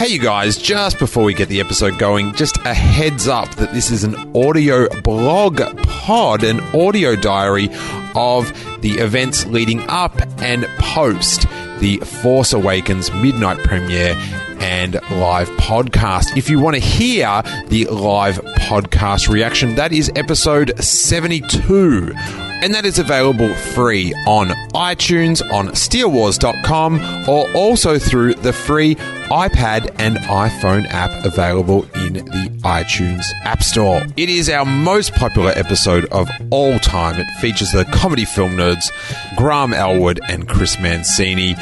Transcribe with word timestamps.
Hey, 0.00 0.14
you 0.14 0.18
guys, 0.18 0.56
just 0.56 0.98
before 0.98 1.24
we 1.24 1.34
get 1.34 1.50
the 1.50 1.60
episode 1.60 1.98
going, 1.98 2.32
just 2.32 2.56
a 2.64 2.72
heads 2.72 3.28
up 3.28 3.54
that 3.56 3.74
this 3.74 3.90
is 3.90 4.02
an 4.02 4.14
audio 4.34 4.88
blog 5.02 5.60
pod, 5.82 6.42
an 6.42 6.60
audio 6.74 7.14
diary 7.14 7.68
of 8.14 8.50
the 8.80 8.92
events 8.92 9.44
leading 9.44 9.86
up 9.90 10.18
and 10.40 10.64
post 10.78 11.42
the 11.80 11.98
Force 11.98 12.54
Awakens 12.54 13.12
midnight 13.12 13.58
premiere 13.58 14.14
and 14.58 14.94
live 15.10 15.50
podcast. 15.50 16.34
If 16.34 16.48
you 16.48 16.60
want 16.60 16.76
to 16.76 16.80
hear 16.80 17.42
the 17.68 17.84
live 17.84 18.36
podcast 18.36 19.28
reaction, 19.28 19.74
that 19.74 19.92
is 19.92 20.10
episode 20.16 20.82
72 20.82 22.14
and 22.62 22.74
that 22.74 22.84
is 22.84 22.98
available 22.98 23.52
free 23.54 24.12
on 24.26 24.48
iTunes, 24.74 25.42
on 25.52 25.68
SteeleWars.com, 25.68 27.28
or 27.28 27.50
also 27.52 27.98
through 27.98 28.34
the 28.34 28.52
free 28.52 28.96
iPad 29.30 29.94
and 29.98 30.16
iPhone 30.16 30.86
app 30.88 31.24
available 31.24 31.84
in 31.94 32.14
the 32.14 32.60
iTunes 32.62 33.24
App 33.44 33.62
Store. 33.62 34.02
It 34.16 34.28
is 34.28 34.50
our 34.50 34.64
most 34.64 35.14
popular 35.14 35.52
episode 35.52 36.04
of 36.06 36.28
all 36.50 36.78
time. 36.80 37.18
It 37.20 37.30
features 37.40 37.72
the 37.72 37.84
comedy 37.86 38.24
film 38.24 38.52
nerds 38.52 38.90
Graham 39.36 39.72
Elwood 39.72 40.20
and 40.28 40.48
Chris 40.48 40.78
Mancini. 40.80 41.54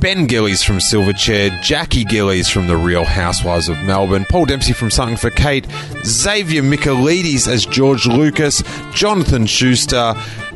Ben 0.00 0.26
Gillies 0.26 0.62
from 0.62 0.78
Silverchair, 0.78 1.62
Jackie 1.62 2.04
Gillies 2.04 2.50
from 2.50 2.66
The 2.66 2.76
Real 2.76 3.04
Housewives 3.04 3.70
of 3.70 3.78
Melbourne, 3.84 4.26
Paul 4.28 4.44
Dempsey 4.44 4.74
from 4.74 4.90
Something 4.90 5.16
for 5.16 5.30
Kate, 5.30 5.66
Xavier 6.04 6.62
Michaelides 6.62 7.48
as 7.48 7.64
George 7.64 8.06
Lucas, 8.06 8.62
Jonathan 8.92 9.46
Schuster, 9.46 10.14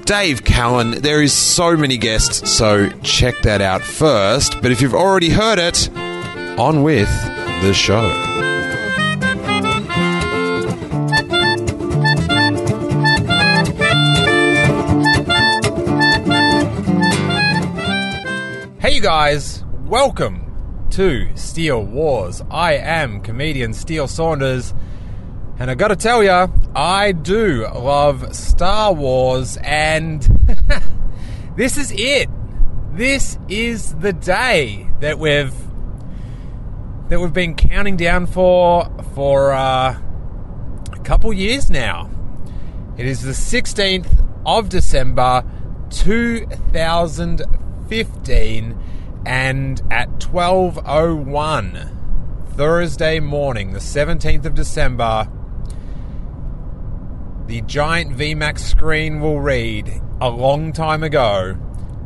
Dave 0.09 0.43
Callan. 0.43 1.03
There 1.03 1.21
is 1.21 1.35
so 1.35 1.77
many 1.77 1.99
guests, 1.99 2.51
so 2.51 2.89
check 3.03 3.43
that 3.43 3.61
out 3.61 3.83
first. 3.83 4.63
But 4.63 4.73
if 4.73 4.81
you've 4.81 4.95
already 4.95 5.29
heard 5.29 5.59
it, 5.59 5.91
on 6.59 6.83
with 6.83 7.11
the 7.61 7.75
show. 7.75 8.09
Hey, 18.81 19.01
guys, 19.01 19.63
welcome 19.85 20.87
to 20.89 21.29
Steele 21.37 21.85
Wars. 21.85 22.43
I 22.51 22.77
am 22.77 23.21
comedian 23.21 23.75
Steele 23.75 24.09
Saunders, 24.09 24.73
and 25.59 25.71
I 25.71 25.75
gotta 25.75 25.97
tell 25.97 26.23
ya, 26.23 26.49
I 26.75 27.13
do 27.13 27.67
love 27.67 28.35
Star 28.35 28.93
Wars, 28.93 29.57
and 29.63 30.23
this 31.57 31.77
is 31.77 31.93
it. 31.97 32.29
This 32.93 33.39
is 33.49 33.95
the 33.95 34.13
day 34.13 34.91
that 35.01 35.19
we've 35.19 35.55
that 37.09 37.21
we've 37.21 37.33
been 37.33 37.57
counting 37.57 37.97
down 37.97 38.27
for 38.27 38.89
for 39.15 39.53
uh, 39.53 39.99
a 40.93 40.99
couple 41.03 41.33
years 41.33 41.71
now. 41.71 42.11
It 42.97 43.07
is 43.07 43.23
the 43.23 43.33
16th 43.33 44.25
of 44.47 44.69
December 44.69 45.43
2015 45.91 48.79
and 49.27 49.83
at 49.91 50.21
12:01 50.21 51.95
Thursday 52.55 53.19
morning, 53.21 53.73
the 53.73 53.79
17th 53.79 54.45
of 54.45 54.55
December, 54.55 55.29
the 57.49 57.63
giant 57.63 58.15
VMAX 58.15 58.59
screen 58.59 59.21
will 59.21 59.41
read 59.41 59.91
a 60.21 60.29
long 60.29 60.71
time 60.71 61.03
ago 61.03 61.57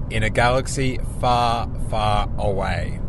in 0.08 0.22
a 0.22 0.30
galaxy 0.30 1.00
far, 1.20 1.68
far 1.90 2.30
away. 2.38 3.00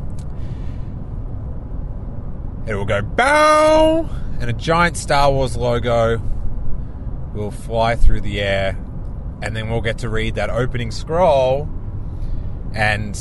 It 2.65 2.73
will 2.73 2.85
go 2.85 3.03
bow, 3.03 4.09
and 4.39 4.49
a 4.49 4.53
giant 4.53 4.97
Star 4.97 5.31
Wars 5.31 5.55
logo 5.55 6.23
will 7.35 7.51
fly 7.51 7.95
through 7.95 8.21
the 8.21 8.41
air, 8.41 8.79
and 9.43 9.55
then 9.55 9.69
we'll 9.69 9.81
get 9.81 9.99
to 9.99 10.09
read 10.09 10.33
that 10.33 10.49
opening 10.49 10.89
scroll. 10.89 11.69
And 12.73 13.15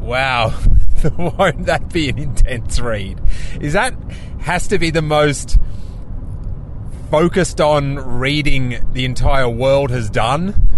wow, 0.00 0.52
won't 1.16 1.64
that 1.64 1.90
be 1.90 2.10
an 2.10 2.18
intense 2.18 2.78
read? 2.78 3.22
Is 3.58 3.72
that 3.72 3.94
has 4.40 4.68
to 4.68 4.78
be 4.78 4.90
the 4.90 5.00
most 5.00 5.58
focused 7.10 7.60
on 7.60 7.96
reading 8.18 8.86
the 8.92 9.04
entire 9.04 9.48
world 9.48 9.90
has 9.90 10.08
done 10.08 10.68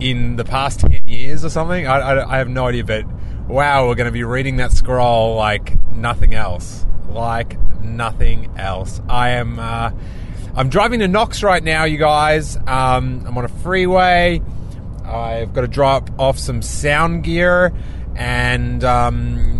in 0.00 0.36
the 0.36 0.44
past 0.44 0.80
10 0.80 1.06
years 1.06 1.44
or 1.44 1.50
something? 1.50 1.86
I, 1.86 1.98
I, 1.98 2.34
I 2.34 2.38
have 2.38 2.48
no 2.48 2.66
idea, 2.66 2.84
but 2.84 3.04
wow, 3.46 3.86
we're 3.86 3.94
going 3.94 4.06
to 4.06 4.12
be 4.12 4.24
reading 4.24 4.56
that 4.56 4.72
scroll 4.72 5.36
like 5.36 5.76
nothing 5.92 6.34
else 6.34 6.84
like 7.08 7.58
nothing 7.82 8.50
else. 8.56 9.00
I 9.08 9.30
am 9.30 9.58
uh, 9.58 9.90
I'm 10.54 10.68
driving 10.68 11.00
to 11.00 11.08
Knox 11.08 11.42
right 11.42 11.62
now, 11.62 11.84
you 11.84 11.98
guys. 11.98 12.56
Um, 12.56 13.24
I'm 13.26 13.36
on 13.36 13.44
a 13.44 13.48
freeway. 13.48 14.42
I've 15.04 15.52
got 15.52 15.62
to 15.62 15.68
drop 15.68 16.10
off 16.18 16.38
some 16.38 16.62
sound 16.62 17.24
gear, 17.24 17.72
and 18.14 18.84
um, 18.84 19.57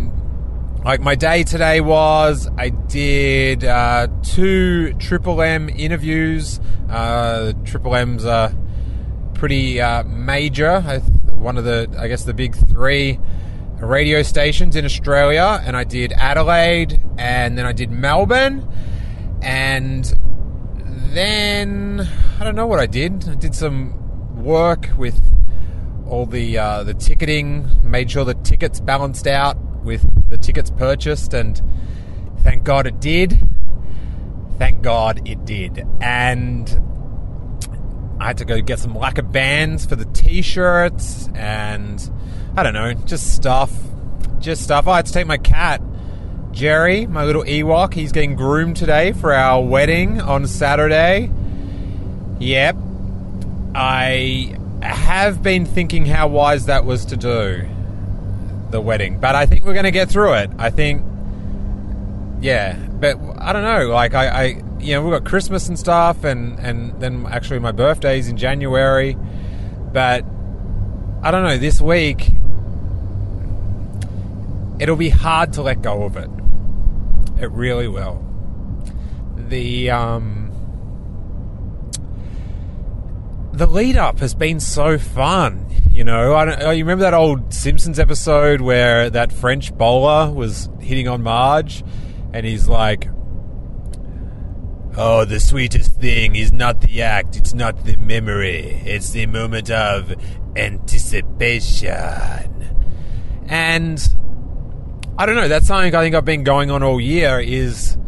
like 0.84 1.00
my 1.00 1.14
day 1.14 1.42
today 1.42 1.80
was, 1.80 2.48
I 2.56 2.68
did 2.70 3.64
uh, 3.64 4.08
two 4.22 4.94
Triple 4.94 5.42
M 5.42 5.68
interviews. 5.68 6.60
Uh, 6.88 7.52
Triple 7.64 7.94
M's 7.96 8.24
are 8.24 8.52
pretty 9.34 9.80
uh, 9.80 10.04
major. 10.04 10.80
One 10.80 11.58
of 11.58 11.64
the, 11.64 11.94
I 11.98 12.08
guess, 12.08 12.24
the 12.24 12.34
big 12.34 12.54
three 12.54 13.18
radio 13.80 14.22
stations 14.22 14.76
in 14.76 14.84
Australia, 14.84 15.62
and 15.64 15.76
I 15.76 15.84
did 15.84 16.12
Adelaide, 16.12 17.00
and 17.16 17.58
then 17.58 17.66
I 17.66 17.72
did 17.72 17.90
Melbourne, 17.90 18.66
and 19.42 20.04
then 21.12 22.08
I 22.40 22.44
don't 22.44 22.56
know 22.56 22.66
what 22.66 22.80
I 22.80 22.86
did. 22.86 23.28
I 23.28 23.34
did 23.34 23.54
some 23.54 24.42
work 24.42 24.88
with 24.96 25.20
all 26.08 26.26
the 26.26 26.58
uh, 26.58 26.82
the 26.84 26.94
ticketing, 26.94 27.68
made 27.82 28.10
sure 28.10 28.24
the 28.24 28.34
tickets 28.34 28.80
balanced 28.80 29.26
out 29.26 29.56
with 29.88 30.30
the 30.30 30.36
tickets 30.36 30.70
purchased, 30.70 31.34
and 31.34 31.60
thank 32.42 32.62
God 32.62 32.86
it 32.86 33.00
did. 33.00 33.40
Thank 34.58 34.82
God 34.82 35.26
it 35.26 35.44
did, 35.44 35.84
and. 36.00 36.84
I 38.20 38.26
had 38.26 38.38
to 38.38 38.44
go 38.44 38.60
get 38.60 38.80
some 38.80 38.96
lacquer 38.96 39.22
bands 39.22 39.86
for 39.86 39.94
the 39.94 40.04
t-shirts 40.06 41.28
and 41.36 42.10
I 42.56 42.64
don't 42.64 42.72
know, 42.74 42.92
just 42.92 43.32
stuff. 43.32 43.72
Just 44.40 44.64
stuff. 44.64 44.88
I 44.88 44.96
had 44.96 45.06
to 45.06 45.12
take 45.12 45.28
my 45.28 45.36
cat, 45.36 45.80
Jerry, 46.50 47.06
my 47.06 47.24
little 47.24 47.44
Ewok. 47.44 47.94
He's 47.94 48.10
getting 48.10 48.34
groomed 48.34 48.76
today 48.76 49.12
for 49.12 49.32
our 49.32 49.62
wedding 49.62 50.20
on 50.20 50.48
Saturday. 50.48 51.30
Yep. 52.40 52.76
I 53.76 54.56
have 54.82 55.44
been 55.44 55.64
thinking 55.64 56.04
how 56.04 56.26
wise 56.26 56.66
that 56.66 56.84
was 56.84 57.04
to 57.06 57.16
do, 57.16 57.68
the 58.70 58.80
wedding. 58.80 59.18
But 59.18 59.34
I 59.34 59.46
think 59.46 59.64
we're 59.64 59.74
going 59.74 59.84
to 59.84 59.90
get 59.90 60.08
through 60.08 60.34
it. 60.34 60.50
I 60.58 60.70
think, 60.70 61.04
yeah. 62.40 62.76
But 62.76 63.18
I 63.38 63.52
don't 63.52 63.62
know. 63.62 63.88
Like, 63.88 64.14
I, 64.14 64.26
I 64.28 64.44
you 64.78 64.94
know, 64.94 65.02
we've 65.02 65.12
got 65.12 65.24
Christmas 65.28 65.68
and 65.68 65.78
stuff, 65.78 66.24
and, 66.24 66.58
and 66.58 67.00
then 67.00 67.26
actually 67.26 67.58
my 67.58 67.72
birthday's 67.72 68.28
in 68.28 68.36
January. 68.36 69.16
But 69.92 70.24
I 71.22 71.30
don't 71.30 71.44
know, 71.44 71.58
this 71.58 71.80
week 71.80 72.32
it'll 74.78 74.96
be 74.96 75.08
hard 75.08 75.52
to 75.54 75.62
let 75.62 75.82
go 75.82 76.04
of 76.04 76.16
it. 76.16 76.30
It 77.40 77.50
really 77.50 77.88
will. 77.88 78.24
The 79.36 79.90
um, 79.90 80.52
the 83.52 83.66
lead 83.66 83.96
up 83.96 84.20
has 84.20 84.34
been 84.34 84.60
so 84.60 84.98
fun. 84.98 85.67
You 85.98 86.04
know, 86.04 86.36
I 86.36 86.44
don't, 86.44 86.62
oh, 86.62 86.70
you 86.70 86.84
remember 86.84 87.02
that 87.02 87.12
old 87.12 87.52
Simpsons 87.52 87.98
episode 87.98 88.60
where 88.60 89.10
that 89.10 89.32
French 89.32 89.76
bowler 89.76 90.32
was 90.32 90.68
hitting 90.78 91.08
on 91.08 91.24
Marge, 91.24 91.82
and 92.32 92.46
he's 92.46 92.68
like, 92.68 93.08
"Oh, 94.96 95.24
the 95.24 95.40
sweetest 95.40 95.96
thing 95.96 96.36
is 96.36 96.52
not 96.52 96.82
the 96.82 97.02
act; 97.02 97.34
it's 97.34 97.52
not 97.52 97.84
the 97.84 97.96
memory; 97.96 98.80
it's 98.86 99.10
the 99.10 99.26
moment 99.26 99.72
of 99.72 100.14
anticipation." 100.54 101.90
And 103.48 104.14
I 105.18 105.26
don't 105.26 105.34
know. 105.34 105.48
That's 105.48 105.66
something 105.66 105.96
I 105.96 106.02
think 106.04 106.14
I've 106.14 106.24
been 106.24 106.44
going 106.44 106.70
on 106.70 106.84
all 106.84 107.00
year. 107.00 107.40
Is 107.40 107.98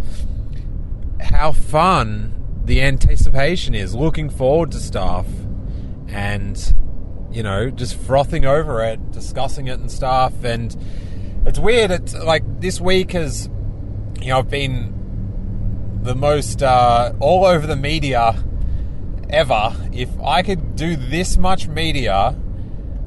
how 1.21 1.51
fun 1.51 2.63
the 2.67 2.83
anticipation 2.83 3.75
is, 3.75 3.97
looking 3.97 4.31
forward 4.31 4.71
to 4.71 4.79
stuff, 4.79 5.27
and 6.07 6.73
you 7.33 7.43
know, 7.43 7.71
just 7.71 7.97
frothing 7.97 8.45
over 8.45 8.83
it, 8.85 9.13
discussing 9.13 9.69
it 9.69 9.79
and 9.79 9.91
stuff. 9.91 10.45
And 10.45 10.77
it's 11.47 11.59
weird. 11.59 11.91
It's 11.91 12.15
like 12.15 12.61
this 12.61 12.81
week 12.81 13.13
has, 13.13 13.49
you 14.21 14.29
know, 14.29 14.39
I've 14.39 14.51
been 14.51 16.01
the 16.03 16.15
most 16.15 16.63
uh, 16.63 17.13
all 17.21 17.45
over 17.45 17.67
the 17.67 17.77
media 17.77 18.43
ever. 19.29 19.75
If 19.93 20.09
I 20.21 20.43
could 20.43 20.77
do 20.77 20.97
this 20.97 21.37
much 21.37 21.69
media 21.69 22.37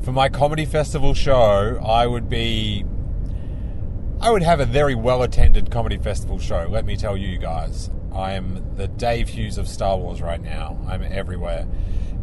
for 0.03 0.11
my 0.11 0.29
comedy 0.29 0.65
festival 0.65 1.13
show, 1.13 1.79
I 1.83 2.07
would 2.07 2.29
be. 2.29 2.85
I 4.19 4.31
would 4.31 4.43
have 4.43 4.61
a 4.61 4.65
very 4.65 4.95
well 4.95 5.21
attended 5.21 5.69
comedy 5.69 5.97
festival 5.97 6.39
show, 6.39 6.67
let 6.69 6.85
me 6.85 6.95
tell 6.95 7.17
you 7.17 7.37
guys. 7.37 7.89
I 8.13 8.33
am 8.33 8.75
the 8.77 8.87
Dave 8.87 9.27
Hughes 9.27 9.57
of 9.57 9.67
Star 9.67 9.97
Wars 9.97 10.21
right 10.21 10.41
now. 10.41 10.79
I'm 10.87 11.03
everywhere. 11.03 11.67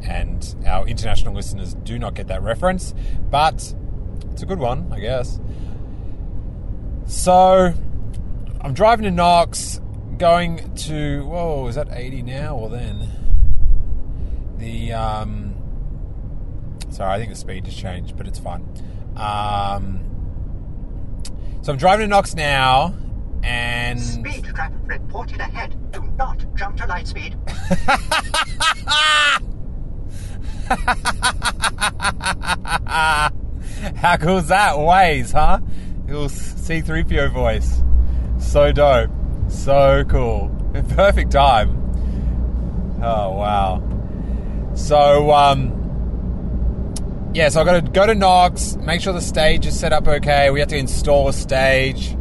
And 0.02 0.55
our 0.67 0.87
international 0.87 1.35
listeners 1.35 1.75
do 1.75 1.99
not 1.99 2.14
get 2.14 2.29
that 2.29 2.43
reference, 2.43 2.94
but 3.31 3.75
it's 4.32 4.43
a 4.43 4.47
good 4.47 4.58
one, 4.58 4.93
I 4.93 5.00
guess. 5.00 5.41
So, 7.06 7.73
I'm 8.61 8.75
driving 8.75 9.05
to 9.05 9.11
Knox, 9.11 9.81
going 10.19 10.75
to. 10.76 11.25
Whoa, 11.25 11.67
is 11.67 11.75
that 11.75 11.88
80 11.91 12.23
now 12.23 12.56
or 12.56 12.69
then? 12.69 13.08
The. 14.58 14.93
Um, 14.93 15.55
sorry, 16.91 17.14
I 17.14 17.19
think 17.19 17.31
the 17.31 17.37
speed 17.37 17.67
has 17.67 17.75
changed, 17.75 18.17
but 18.17 18.29
it's 18.29 18.38
fine. 18.38 18.62
Um, 19.17 20.00
so 21.62 21.73
I'm 21.73 21.79
driving 21.79 22.05
to 22.05 22.08
Knox 22.08 22.35
now, 22.35 22.94
and. 23.43 24.00
Speed 24.00 24.44
trap 24.44 24.73
reported 24.85 25.41
ahead. 25.41 25.75
Do 25.93 26.02
not 26.17 26.44
jump 26.55 26.76
to 26.76 26.87
light 26.87 27.08
speed. 27.08 27.37
How 33.96 34.17
cool 34.19 34.38
is 34.38 34.49
that? 34.49 34.75
Waze, 34.76 35.32
huh? 35.32 35.58
Little 36.06 36.28
C3PO 36.28 37.32
voice. 37.32 37.82
So 38.38 38.72
dope. 38.72 39.11
So 39.49 40.05
cool. 40.08 40.49
Perfect 40.90 41.32
time. 41.32 41.76
Oh, 43.02 43.32
wow. 43.32 43.82
So, 44.75 45.32
um, 45.32 45.76
yeah, 47.34 47.49
so 47.49 47.61
I've 47.61 47.66
got 47.66 47.84
to 47.84 47.90
go 47.90 48.06
to 48.06 48.14
Knox, 48.14 48.76
make 48.76 49.00
sure 49.00 49.12
the 49.12 49.20
stage 49.20 49.66
is 49.66 49.78
set 49.78 49.93
up 49.93 50.06
okay. 50.06 50.50
We 50.50 50.61
have 50.61 50.69
to 50.69 50.76
install 50.76 51.28
a 51.28 51.32
stage 51.32 52.14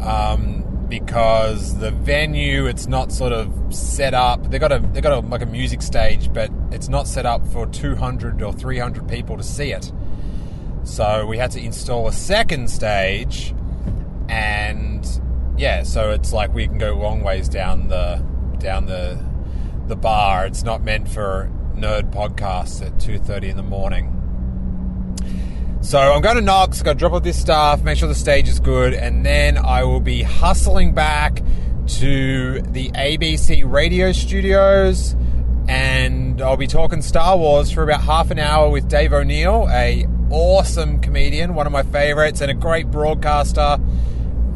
um, 0.00 0.64
because 0.88 1.78
the 1.78 1.90
venue 1.90 2.66
it's 2.66 2.86
not 2.86 3.12
sort 3.12 3.32
of 3.32 3.52
set 3.74 4.14
up. 4.14 4.50
They've 4.50 4.60
got 4.60 4.72
a 4.72 4.78
they 4.78 5.00
got 5.00 5.12
a, 5.12 5.26
like 5.26 5.42
a 5.42 5.46
music 5.46 5.82
stage, 5.82 6.32
but 6.32 6.50
it's 6.70 6.88
not 6.88 7.06
set 7.06 7.26
up 7.26 7.46
for 7.48 7.66
200 7.66 8.42
or 8.42 8.52
300 8.52 9.08
people 9.08 9.36
to 9.36 9.42
see 9.42 9.72
it. 9.72 9.92
So 10.84 11.26
we 11.26 11.38
had 11.38 11.50
to 11.52 11.60
install 11.60 12.06
a 12.06 12.12
second 12.12 12.70
stage, 12.70 13.54
and 14.28 15.04
yeah, 15.56 15.82
so 15.82 16.10
it's 16.10 16.32
like 16.32 16.54
we 16.54 16.66
can 16.66 16.78
go 16.78 16.94
long 16.94 17.22
ways 17.22 17.48
down 17.48 17.88
the 17.88 18.24
down 18.58 18.86
the 18.86 19.18
the 19.88 19.96
bar. 19.96 20.46
It's 20.46 20.62
not 20.62 20.82
meant 20.82 21.08
for 21.08 21.50
nerd 21.74 22.12
podcasts 22.12 22.84
at 22.84 22.98
2:30 22.98 23.50
in 23.50 23.56
the 23.56 23.62
morning. 23.62 24.15
So 25.80 25.98
I'm 25.98 26.20
going 26.20 26.36
to 26.36 26.42
Knox, 26.42 26.82
got 26.82 26.94
to 26.94 26.98
drop 26.98 27.12
off 27.12 27.22
this 27.22 27.40
stuff, 27.40 27.82
make 27.82 27.96
sure 27.96 28.08
the 28.08 28.14
stage 28.14 28.48
is 28.48 28.58
good, 28.58 28.92
and 28.92 29.24
then 29.24 29.56
I 29.56 29.84
will 29.84 30.00
be 30.00 30.22
hustling 30.22 30.92
back 30.92 31.42
to 31.86 32.60
the 32.62 32.90
ABC 32.90 33.62
radio 33.64 34.10
studios 34.10 35.14
and 35.68 36.40
I'll 36.40 36.56
be 36.56 36.66
talking 36.66 37.02
Star 37.02 37.36
Wars 37.36 37.70
for 37.70 37.82
about 37.82 38.02
half 38.02 38.30
an 38.30 38.38
hour 38.38 38.70
with 38.70 38.88
Dave 38.88 39.12
O'Neill, 39.12 39.68
a 39.70 40.06
awesome 40.30 41.00
comedian, 41.00 41.54
one 41.54 41.66
of 41.66 41.72
my 41.72 41.82
favorites, 41.82 42.40
and 42.40 42.50
a 42.50 42.54
great 42.54 42.90
broadcaster. 42.90 43.78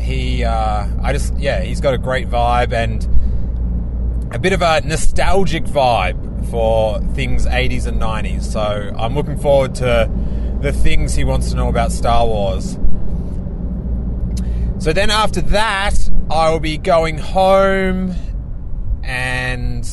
He, 0.00 0.44
uh, 0.44 0.86
I 1.02 1.12
just, 1.12 1.36
yeah, 1.36 1.62
he's 1.62 1.80
got 1.80 1.94
a 1.94 1.98
great 1.98 2.28
vibe 2.28 2.72
and 2.72 3.04
a 4.34 4.38
bit 4.38 4.52
of 4.52 4.62
a 4.62 4.80
nostalgic 4.82 5.64
vibe 5.64 6.48
for 6.50 7.00
things 7.14 7.46
80s 7.46 7.86
and 7.86 8.00
90s. 8.00 8.44
So 8.44 8.60
I'm 8.96 9.14
looking 9.14 9.38
forward 9.38 9.74
to 9.76 10.10
the 10.60 10.72
things 10.72 11.14
he 11.14 11.24
wants 11.24 11.50
to 11.50 11.56
know 11.56 11.68
about 11.68 11.90
Star 11.90 12.26
Wars. 12.26 12.78
So 14.78 14.92
then 14.92 15.10
after 15.10 15.40
that, 15.42 15.94
I 16.30 16.50
will 16.50 16.60
be 16.60 16.78
going 16.78 17.18
home 17.18 18.14
and. 19.02 19.88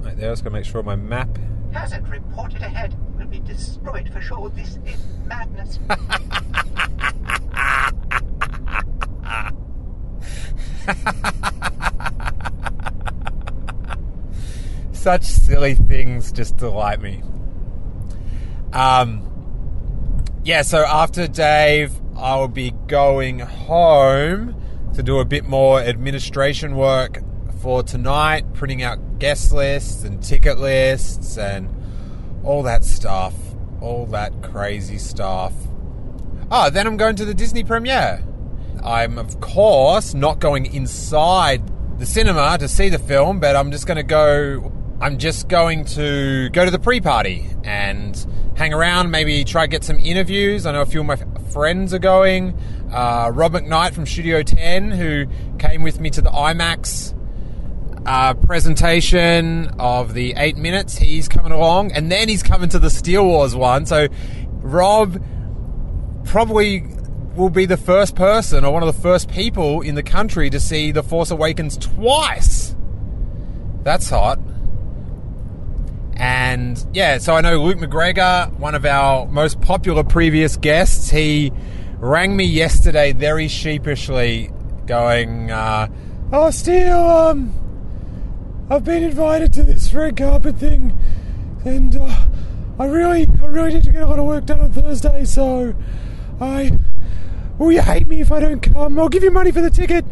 Right 0.00 0.16
there, 0.16 0.28
I 0.28 0.30
was 0.30 0.42
going 0.42 0.52
to 0.52 0.58
make 0.58 0.66
sure 0.66 0.82
my 0.82 0.96
map. 0.96 1.38
Hazard 1.72 2.08
reported 2.08 2.62
ahead. 2.62 2.96
Will 3.18 3.26
be 3.26 3.40
destroyed 3.40 4.08
for 4.10 4.20
sure. 4.20 4.48
This 4.50 4.78
is 4.86 4.96
madness. 5.26 5.78
Such 14.92 15.24
silly 15.24 15.74
things 15.74 16.32
just 16.32 16.56
delight 16.56 17.00
me. 17.00 17.22
Um, 18.72 19.29
yeah, 20.44 20.62
so 20.62 20.84
after 20.84 21.26
Dave, 21.26 21.92
I 22.16 22.36
will 22.36 22.48
be 22.48 22.72
going 22.86 23.40
home 23.40 24.54
to 24.94 25.02
do 25.02 25.18
a 25.18 25.24
bit 25.24 25.44
more 25.44 25.80
administration 25.80 26.76
work 26.76 27.18
for 27.60 27.82
tonight, 27.82 28.52
printing 28.54 28.82
out 28.82 29.18
guest 29.18 29.52
lists 29.52 30.02
and 30.02 30.22
ticket 30.22 30.58
lists 30.58 31.36
and 31.36 31.68
all 32.42 32.62
that 32.62 32.84
stuff. 32.84 33.34
All 33.80 34.06
that 34.06 34.42
crazy 34.42 34.98
stuff. 34.98 35.54
Oh, 36.50 36.68
then 36.68 36.86
I'm 36.86 36.96
going 36.96 37.16
to 37.16 37.24
the 37.24 37.32
Disney 37.32 37.64
premiere. 37.64 38.22
I'm, 38.84 39.18
of 39.18 39.40
course, 39.40 40.14
not 40.14 40.38
going 40.38 40.66
inside 40.66 41.62
the 41.98 42.06
cinema 42.06 42.58
to 42.58 42.68
see 42.68 42.88
the 42.88 42.98
film, 42.98 43.40
but 43.40 43.56
I'm 43.56 43.70
just 43.70 43.86
going 43.86 43.96
to 43.96 44.02
go. 44.02 44.72
I'm 45.02 45.16
just 45.16 45.48
going 45.48 45.86
to 45.86 46.50
go 46.50 46.66
to 46.66 46.70
the 46.70 46.78
pre 46.78 47.00
party 47.00 47.48
and 47.64 48.14
hang 48.54 48.74
around, 48.74 49.10
maybe 49.10 49.44
try 49.44 49.64
to 49.64 49.68
get 49.68 49.82
some 49.82 49.98
interviews. 49.98 50.66
I 50.66 50.72
know 50.72 50.82
a 50.82 50.86
few 50.86 51.00
of 51.00 51.06
my 51.06 51.16
friends 51.50 51.94
are 51.94 51.98
going. 51.98 52.58
Uh, 52.92 53.30
Rob 53.32 53.52
McKnight 53.52 53.94
from 53.94 54.04
Studio 54.04 54.42
10, 54.42 54.90
who 54.90 55.26
came 55.58 55.82
with 55.82 56.00
me 56.00 56.10
to 56.10 56.20
the 56.20 56.28
IMAX 56.28 57.14
uh, 58.04 58.34
presentation 58.34 59.68
of 59.78 60.12
the 60.12 60.34
eight 60.36 60.58
minutes, 60.58 60.98
he's 60.98 61.28
coming 61.28 61.52
along. 61.52 61.92
And 61.92 62.12
then 62.12 62.28
he's 62.28 62.42
coming 62.42 62.68
to 62.68 62.78
the 62.78 62.90
Steele 62.90 63.24
Wars 63.24 63.56
one. 63.56 63.86
So 63.86 64.08
Rob 64.60 65.24
probably 66.26 66.84
will 67.34 67.48
be 67.48 67.64
the 67.64 67.78
first 67.78 68.16
person 68.16 68.66
or 68.66 68.72
one 68.74 68.82
of 68.82 68.94
the 68.94 69.00
first 69.00 69.30
people 69.30 69.80
in 69.80 69.94
the 69.94 70.02
country 70.02 70.50
to 70.50 70.60
see 70.60 70.92
The 70.92 71.02
Force 71.02 71.30
Awakens 71.30 71.78
twice. 71.78 72.76
That's 73.82 74.10
hot. 74.10 74.38
And 76.20 76.84
yeah, 76.92 77.16
so 77.16 77.34
I 77.34 77.40
know 77.40 77.62
Luke 77.62 77.78
McGregor, 77.78 78.52
one 78.58 78.74
of 78.74 78.84
our 78.84 79.26
most 79.26 79.62
popular 79.62 80.04
previous 80.04 80.58
guests, 80.58 81.08
he 81.08 81.50
rang 81.96 82.36
me 82.36 82.44
yesterday 82.44 83.14
very 83.14 83.48
sheepishly, 83.48 84.50
going, 84.84 85.50
uh, 85.50 85.88
"Oh, 86.30 86.50
Steele, 86.50 86.98
um, 86.98 87.54
I've 88.68 88.84
been 88.84 89.02
invited 89.02 89.54
to 89.54 89.62
this 89.62 89.94
red 89.94 90.18
carpet 90.18 90.58
thing, 90.58 90.94
and 91.64 91.96
uh, 91.96 92.26
I 92.78 92.84
really, 92.84 93.26
I 93.42 93.46
really 93.46 93.72
need 93.72 93.84
to 93.84 93.90
get 93.90 94.02
a 94.02 94.06
lot 94.06 94.18
of 94.18 94.26
work 94.26 94.44
done 94.44 94.60
on 94.60 94.72
Thursday. 94.72 95.24
So, 95.24 95.74
I, 96.38 96.70
will 97.56 97.72
you 97.72 97.80
hate 97.80 98.06
me 98.06 98.20
if 98.20 98.30
I 98.30 98.40
don't 98.40 98.60
come? 98.60 98.98
I'll 98.98 99.08
give 99.08 99.24
you 99.24 99.30
money 99.30 99.52
for 99.52 99.62
the 99.62 99.70
ticket." 99.70 100.04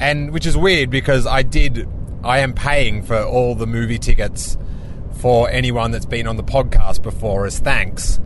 And 0.00 0.32
which 0.32 0.44
is 0.44 0.56
weird 0.56 0.90
because 0.90 1.24
I 1.24 1.42
did, 1.42 1.88
I 2.24 2.40
am 2.40 2.52
paying 2.52 3.04
for 3.04 3.22
all 3.22 3.54
the 3.54 3.68
movie 3.68 3.98
tickets 3.98 4.58
for 5.22 5.48
anyone 5.50 5.92
that's 5.92 6.04
been 6.04 6.26
on 6.26 6.36
the 6.36 6.42
podcast 6.42 7.00
before 7.00 7.46
as 7.46 7.60
thanks. 7.60 8.18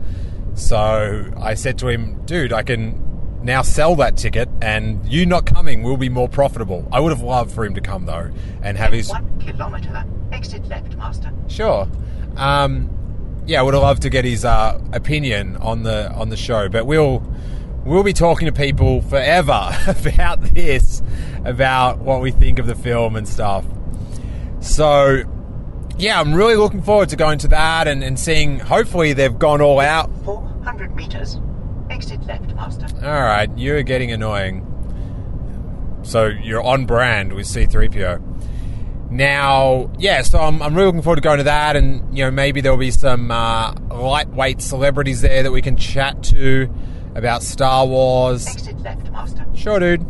So 0.55 1.31
I 1.37 1.53
said 1.53 1.77
to 1.77 1.89
him, 1.89 2.25
dude, 2.25 2.51
I 2.51 2.63
can 2.63 3.39
now 3.43 3.61
sell 3.61 3.95
that 3.97 4.17
ticket 4.17 4.49
and 4.63 5.07
you 5.07 5.27
not 5.27 5.45
coming 5.45 5.83
will 5.83 5.97
be 5.97 6.09
more 6.09 6.27
profitable. 6.27 6.87
I 6.91 6.99
would 6.99 7.11
have 7.11 7.21
loved 7.21 7.51
for 7.51 7.63
him 7.63 7.75
to 7.75 7.81
come 7.81 8.07
though 8.07 8.31
and 8.63 8.79
have 8.79 8.93
his. 8.93 9.09
One 9.09 9.39
kilometer. 9.39 10.05
Exit 10.31 10.67
left, 10.69 10.97
master. 10.97 11.31
Sure. 11.47 11.87
Um, 12.35 12.89
yeah, 13.45 13.59
I 13.59 13.61
would 13.61 13.75
have 13.75 13.83
loved 13.83 14.01
to 14.01 14.09
get 14.09 14.25
his 14.25 14.43
uh, 14.43 14.81
opinion 14.91 15.55
on 15.57 15.83
the 15.83 16.11
on 16.13 16.29
the 16.29 16.35
show, 16.35 16.67
but 16.67 16.87
we'll 16.87 17.23
we'll 17.85 18.03
be 18.03 18.13
talking 18.13 18.47
to 18.47 18.51
people 18.51 19.01
forever 19.03 19.69
about 19.87 20.41
this, 20.41 21.03
about 21.45 21.99
what 21.99 22.21
we 22.21 22.31
think 22.31 22.57
of 22.57 22.65
the 22.65 22.75
film 22.75 23.15
and 23.15 23.27
stuff. 23.29 23.65
So 24.61 25.25
yeah, 25.97 26.19
I'm 26.19 26.33
really 26.33 26.55
looking 26.55 26.81
forward 26.81 27.09
to 27.09 27.15
going 27.15 27.39
to 27.39 27.47
that 27.49 27.87
and, 27.87 28.03
and 28.03 28.19
seeing. 28.19 28.59
Hopefully, 28.59 29.13
they've 29.13 29.37
gone 29.37 29.61
all 29.61 29.79
out. 29.79 30.11
400 30.25 30.95
meters. 30.95 31.39
Exit 31.89 32.25
left, 32.25 32.53
Master. 32.53 32.85
All 33.03 33.23
right, 33.23 33.49
you're 33.57 33.83
getting 33.83 34.11
annoying. 34.11 34.63
So 36.03 36.27
you're 36.27 36.63
on 36.63 36.85
brand 36.85 37.33
with 37.33 37.47
C3PO. 37.47 39.09
Now, 39.09 39.91
yeah, 39.97 40.21
so 40.21 40.39
I'm, 40.39 40.61
I'm 40.61 40.75
really 40.75 40.87
looking 40.87 41.01
forward 41.01 41.15
to 41.17 41.21
going 41.21 41.37
to 41.37 41.45
that, 41.45 41.75
and 41.75 42.15
you 42.15 42.25
know 42.25 42.31
maybe 42.31 42.61
there'll 42.61 42.77
be 42.77 42.91
some 42.91 43.31
uh, 43.31 43.73
lightweight 43.89 44.61
celebrities 44.61 45.21
there 45.21 45.43
that 45.43 45.51
we 45.51 45.61
can 45.61 45.77
chat 45.77 46.21
to 46.23 46.69
about 47.15 47.41
Star 47.41 47.85
Wars. 47.87 48.47
Exit 48.47 48.79
left, 48.81 49.09
Master. 49.11 49.45
Sure, 49.55 49.79
dude. 49.79 50.01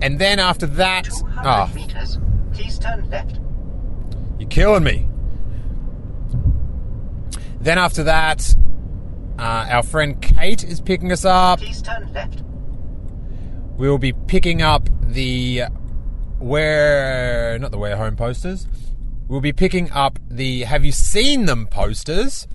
And 0.00 0.18
then 0.18 0.38
after 0.38 0.66
that, 0.66 1.04
200 1.04 1.48
oh, 1.48 1.74
meters. 1.74 2.18
Please 2.56 2.78
turn 2.78 3.08
left. 3.10 3.38
you're 4.38 4.48
killing 4.48 4.82
me. 4.82 5.08
Then 7.60 7.78
after 7.78 8.02
that, 8.04 8.54
uh, 9.38 9.66
our 9.70 9.82
friend 9.82 10.20
Kate 10.22 10.64
is 10.64 10.80
picking 10.80 11.12
us 11.12 11.24
up. 11.24 11.58
Please 11.58 11.82
turn 11.82 12.10
left. 12.12 12.42
We 13.76 13.90
will 13.90 13.98
be 13.98 14.12
picking 14.12 14.62
up 14.62 14.88
the 15.02 15.64
where 16.38 17.58
not 17.58 17.72
the 17.72 17.78
where 17.78 17.96
home 17.96 18.16
posters. 18.16 18.66
We'll 19.28 19.40
be 19.40 19.52
picking 19.52 19.90
up 19.90 20.18
the 20.30 20.62
have 20.62 20.84
you 20.84 20.92
seen 20.92 21.46
them 21.46 21.66
posters 21.66 22.46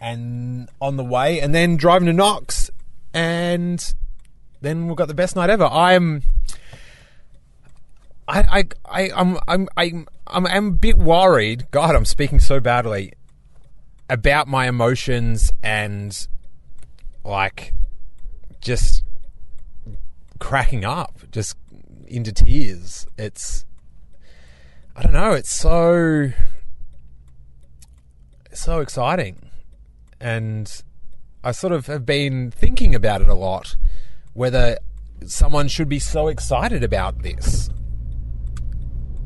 and 0.00 0.68
on 0.80 0.96
the 0.96 1.04
way 1.04 1.40
and 1.40 1.54
then 1.54 1.76
driving 1.76 2.06
to 2.06 2.12
Knox 2.12 2.70
and 3.14 3.94
then 4.60 4.86
we've 4.86 4.96
got 4.96 5.08
the 5.08 5.14
best 5.14 5.36
night 5.36 5.50
ever. 5.50 5.64
I'm 5.64 6.22
I 8.28 8.40
I 8.40 8.64
I 8.84 9.10
I'm 9.14 9.38
I'm 9.48 9.68
I'm 9.76 10.06
I'm, 10.26 10.66
a 10.66 10.70
bit 10.72 10.98
worried. 10.98 11.66
God, 11.70 11.94
I'm 11.96 12.04
speaking 12.04 12.38
so 12.38 12.60
badly 12.60 13.14
about 14.10 14.46
my 14.46 14.68
emotions 14.68 15.50
and 15.62 16.28
like 17.24 17.74
just 18.60 19.02
cracking 20.38 20.84
up, 20.84 21.20
just 21.32 21.56
into 22.06 22.30
tears. 22.30 23.06
It's 23.16 23.64
I 24.94 25.02
don't 25.02 25.14
know, 25.14 25.32
it's 25.32 25.50
so 25.50 26.32
it's 28.50 28.60
so 28.60 28.80
exciting. 28.80 29.50
And 30.20 30.82
I 31.42 31.52
sort 31.52 31.72
of 31.72 31.86
have 31.86 32.04
been 32.04 32.50
thinking 32.50 32.94
about 32.94 33.22
it 33.22 33.28
a 33.28 33.34
lot 33.34 33.76
whether 34.34 34.76
someone 35.24 35.68
should 35.68 35.88
be 35.88 35.98
so 35.98 36.28
excited 36.28 36.84
about 36.84 37.22
this. 37.22 37.70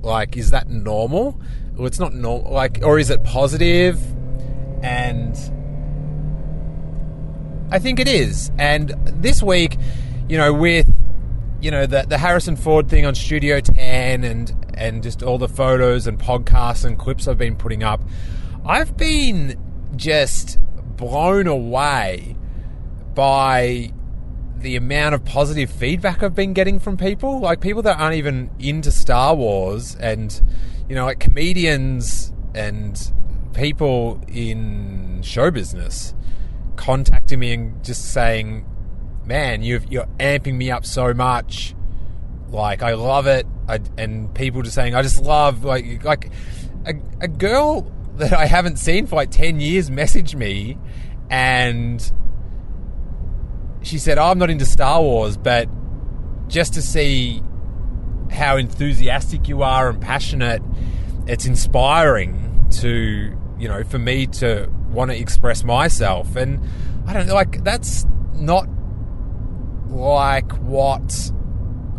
Like 0.02 0.36
is 0.36 0.50
that 0.50 0.68
normal? 0.68 1.40
Well, 1.74 1.86
it's 1.86 1.98
not 1.98 2.14
normal 2.14 2.52
like 2.52 2.80
or 2.82 2.98
is 2.98 3.10
it 3.10 3.22
positive? 3.24 4.00
And 4.82 5.36
I 7.70 7.78
think 7.78 8.00
it 8.00 8.08
is. 8.08 8.50
And 8.58 8.90
this 9.06 9.42
week, 9.42 9.78
you 10.28 10.36
know, 10.36 10.52
with 10.52 10.88
you 11.60 11.70
know 11.70 11.86
the 11.86 12.02
the 12.02 12.18
Harrison 12.18 12.56
Ford 12.56 12.88
thing 12.88 13.06
on 13.06 13.14
Studio 13.14 13.60
10 13.60 14.24
and 14.24 14.66
and 14.74 15.02
just 15.02 15.22
all 15.22 15.38
the 15.38 15.48
photos 15.48 16.06
and 16.06 16.18
podcasts 16.18 16.84
and 16.84 16.98
clips 16.98 17.28
I've 17.28 17.38
been 17.38 17.56
putting 17.56 17.82
up, 17.82 18.02
I've 18.66 18.96
been 18.96 19.58
just 19.96 20.58
blown 20.96 21.46
away 21.46 22.36
by 23.14 23.92
the 24.62 24.76
amount 24.76 25.14
of 25.14 25.24
positive 25.24 25.70
feedback 25.70 26.22
I've 26.22 26.34
been 26.34 26.52
getting 26.52 26.78
from 26.78 26.96
people, 26.96 27.40
like 27.40 27.60
people 27.60 27.82
that 27.82 27.98
aren't 27.98 28.16
even 28.16 28.50
into 28.58 28.90
Star 28.90 29.34
Wars 29.34 29.96
and 29.96 30.40
you 30.88 30.94
know, 30.94 31.04
like 31.04 31.20
comedians 31.20 32.32
and 32.54 33.12
people 33.54 34.20
in 34.28 35.20
show 35.22 35.50
business 35.50 36.14
contacting 36.76 37.38
me 37.38 37.52
and 37.52 37.84
just 37.84 38.12
saying, 38.12 38.66
"Man, 39.24 39.62
you've, 39.62 39.90
you're 39.90 40.08
amping 40.18 40.54
me 40.54 40.70
up 40.70 40.84
so 40.84 41.14
much. 41.14 41.74
Like, 42.48 42.82
I 42.82 42.94
love 42.94 43.26
it." 43.26 43.46
I, 43.68 43.80
and 43.96 44.34
people 44.34 44.62
just 44.62 44.74
saying, 44.74 44.94
"I 44.94 45.02
just 45.02 45.22
love 45.22 45.64
like 45.64 46.04
like 46.04 46.30
a, 46.86 46.94
a 47.20 47.28
girl 47.28 47.90
that 48.16 48.32
I 48.32 48.46
haven't 48.46 48.76
seen 48.78 49.06
for 49.06 49.16
like 49.16 49.30
ten 49.30 49.60
years 49.60 49.90
messaged 49.90 50.34
me, 50.34 50.76
and 51.30 52.12
she 53.82 53.98
said, 53.98 54.18
oh, 54.18 54.24
"I'm 54.24 54.38
not 54.38 54.50
into 54.50 54.64
Star 54.64 55.00
Wars, 55.00 55.36
but 55.36 55.68
just 56.48 56.74
to 56.74 56.82
see 56.82 57.42
how 58.30 58.56
enthusiastic 58.56 59.48
you 59.48 59.62
are 59.62 59.88
and 59.88 60.00
passionate, 60.00 60.62
it's 61.26 61.46
inspiring 61.46 62.66
to 62.80 63.36
you 63.58 63.68
know 63.68 63.84
for 63.84 63.98
me 63.98 64.26
to 64.26 64.68
want 64.90 65.10
to 65.10 65.18
express 65.18 65.64
myself." 65.64 66.36
And 66.36 66.60
I 67.06 67.12
don't 67.12 67.26
know, 67.26 67.34
like 67.34 67.62
that's 67.64 68.06
not 68.34 68.66
like 69.88 70.52
what 70.58 71.30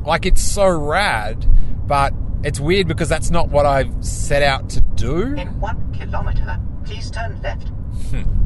like 0.05 0.25
it's 0.25 0.41
so 0.41 0.67
rad, 0.67 1.45
but 1.87 2.13
it's 2.43 2.59
weird 2.59 2.87
because 2.87 3.09
that's 3.09 3.29
not 3.29 3.49
what 3.49 3.65
I've 3.65 3.93
set 4.03 4.43
out 4.43 4.69
to 4.71 4.81
do. 4.81 5.33
In 5.35 5.59
one 5.59 5.93
kilometer, 5.93 6.59
please 6.85 7.09
turn 7.09 7.41
left. 7.41 7.69
Hmm. 8.09 8.42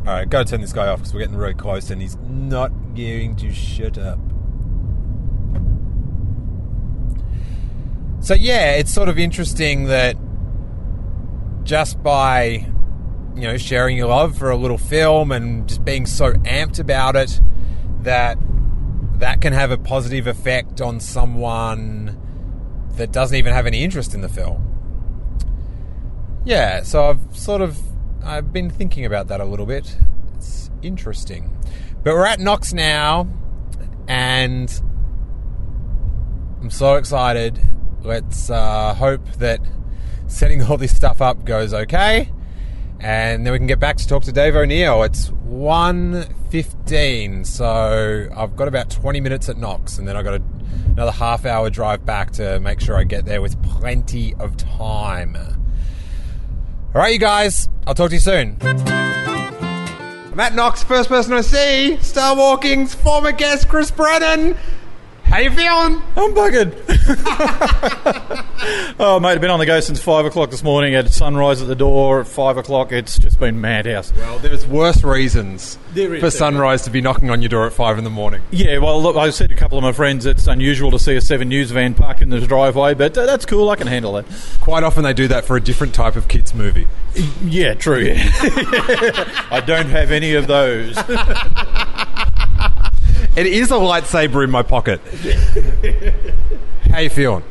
All 0.00 0.14
right, 0.14 0.28
go 0.28 0.42
turn 0.44 0.60
this 0.60 0.72
guy 0.72 0.86
off 0.86 1.00
because 1.00 1.12
we're 1.12 1.20
getting 1.20 1.36
really 1.36 1.54
close 1.54 1.90
and 1.90 2.00
he's 2.00 2.16
not 2.16 2.70
going 2.94 3.36
to 3.36 3.52
shut 3.52 3.98
up. 3.98 4.18
So 8.20 8.34
yeah, 8.34 8.72
it's 8.72 8.92
sort 8.92 9.08
of 9.08 9.18
interesting 9.18 9.84
that 9.84 10.16
just 11.62 12.02
by 12.02 12.66
you 13.34 13.42
know 13.42 13.56
sharing 13.56 13.96
your 13.96 14.08
love 14.08 14.36
for 14.36 14.50
a 14.50 14.56
little 14.56 14.78
film 14.78 15.30
and 15.30 15.68
just 15.68 15.84
being 15.84 16.06
so 16.06 16.32
amped 16.32 16.80
about 16.80 17.14
it 17.14 17.40
that 18.00 18.38
that 19.18 19.40
can 19.40 19.52
have 19.52 19.70
a 19.70 19.78
positive 19.78 20.26
effect 20.26 20.80
on 20.80 21.00
someone 21.00 22.18
that 22.96 23.12
doesn't 23.12 23.36
even 23.36 23.52
have 23.52 23.66
any 23.66 23.82
interest 23.82 24.14
in 24.14 24.20
the 24.20 24.28
film. 24.28 24.64
Yeah, 26.44 26.82
so 26.82 27.10
I've 27.10 27.36
sort 27.36 27.60
of 27.60 27.78
I've 28.28 28.52
been 28.52 28.68
thinking 28.68 29.06
about 29.06 29.28
that 29.28 29.40
a 29.40 29.44
little 29.46 29.64
bit. 29.64 29.96
It's 30.36 30.70
interesting. 30.82 31.50
But 32.04 32.12
we're 32.12 32.26
at 32.26 32.40
Knox 32.40 32.74
now 32.74 33.26
and 34.06 34.70
I'm 36.60 36.68
so 36.68 36.96
excited. 36.96 37.58
Let's 38.02 38.50
uh, 38.50 38.92
hope 38.92 39.26
that 39.38 39.62
setting 40.26 40.62
all 40.62 40.76
this 40.76 40.94
stuff 40.94 41.22
up 41.22 41.46
goes 41.46 41.72
okay. 41.72 42.30
And 43.00 43.46
then 43.46 43.52
we 43.52 43.58
can 43.58 43.66
get 43.66 43.80
back 43.80 43.96
to 43.96 44.06
talk 44.06 44.24
to 44.24 44.32
Dave 44.32 44.54
O'Neill. 44.56 45.02
It's 45.04 45.30
1.15, 45.48 47.46
so 47.46 48.28
I've 48.36 48.56
got 48.56 48.68
about 48.68 48.90
20 48.90 49.20
minutes 49.20 49.48
at 49.48 49.56
Knox, 49.56 49.96
and 49.98 50.06
then 50.06 50.16
I've 50.16 50.24
got 50.24 50.34
a, 50.34 50.42
another 50.88 51.12
half 51.12 51.46
hour 51.46 51.70
drive 51.70 52.04
back 52.04 52.32
to 52.32 52.60
make 52.60 52.80
sure 52.80 52.96
I 52.96 53.04
get 53.04 53.24
there 53.24 53.40
with 53.40 53.62
plenty 53.62 54.34
of 54.34 54.58
time. 54.58 55.36
All 56.94 57.02
right, 57.02 57.12
you 57.12 57.18
guys, 57.18 57.68
I'll 57.86 57.94
talk 57.94 58.08
to 58.08 58.16
you 58.16 58.20
soon. 58.20 58.56
I'm 58.62 60.54
Knox, 60.54 60.82
first 60.82 61.10
person 61.10 61.34
I 61.34 61.42
see, 61.42 61.98
Star 61.98 62.34
Walking's 62.34 62.94
former 62.94 63.30
guest, 63.30 63.68
Chris 63.68 63.90
Brennan. 63.90 64.56
How 65.28 65.40
you 65.40 65.50
feeling? 65.50 66.02
I'm 66.16 66.34
buggered. 66.34 66.74
oh, 68.98 69.20
mate, 69.20 69.32
I've 69.32 69.40
been 69.42 69.50
on 69.50 69.58
the 69.58 69.66
go 69.66 69.78
since 69.80 70.00
five 70.00 70.24
o'clock 70.24 70.50
this 70.50 70.62
morning. 70.62 70.94
At 70.94 71.12
sunrise 71.12 71.60
at 71.60 71.68
the 71.68 71.76
door 71.76 72.20
at 72.20 72.26
five 72.26 72.56
o'clock. 72.56 72.92
It's 72.92 73.18
just 73.18 73.38
been 73.38 73.60
madhouse. 73.60 74.10
Well, 74.14 74.38
there's 74.38 74.66
worse 74.66 75.04
reasons 75.04 75.76
There 75.92 76.14
is, 76.14 76.22
for 76.22 76.30
sunrise 76.30 76.80
to 76.82 76.90
be 76.90 77.02
knocking 77.02 77.28
on 77.28 77.42
your 77.42 77.50
door 77.50 77.66
at 77.66 77.74
five 77.74 77.98
in 77.98 78.04
the 78.04 78.10
morning. 78.10 78.40
Yeah, 78.50 78.78
well, 78.78 79.02
look, 79.02 79.16
I 79.16 79.28
said 79.28 79.50
to 79.50 79.54
a 79.54 79.58
couple 79.58 79.76
of 79.76 79.84
my 79.84 79.92
friends 79.92 80.24
it's 80.24 80.46
unusual 80.46 80.90
to 80.92 80.98
see 80.98 81.14
a 81.14 81.20
Seven 81.20 81.50
News 81.50 81.72
van 81.72 81.92
parked 81.92 82.22
in 82.22 82.30
the 82.30 82.40
driveway, 82.40 82.94
but 82.94 83.16
uh, 83.16 83.26
that's 83.26 83.44
cool. 83.44 83.68
I 83.68 83.76
can 83.76 83.86
handle 83.86 84.14
that. 84.14 84.24
Quite 84.62 84.82
often 84.82 85.04
they 85.04 85.12
do 85.12 85.28
that 85.28 85.44
for 85.44 85.56
a 85.56 85.60
different 85.60 85.94
type 85.94 86.16
of 86.16 86.28
kids 86.28 86.54
movie. 86.54 86.86
Yeah, 87.44 87.74
true. 87.74 88.00
Yeah. 88.00 88.14
I 89.50 89.62
don't 89.64 89.90
have 89.90 90.10
any 90.10 90.34
of 90.34 90.46
those. 90.46 90.96
It 93.38 93.46
is 93.46 93.70
a 93.70 93.74
lightsaber 93.74 94.42
in 94.42 94.50
my 94.50 94.64
pocket. 94.64 95.00
How 96.90 96.98
you 96.98 97.08
feeling? 97.08 97.44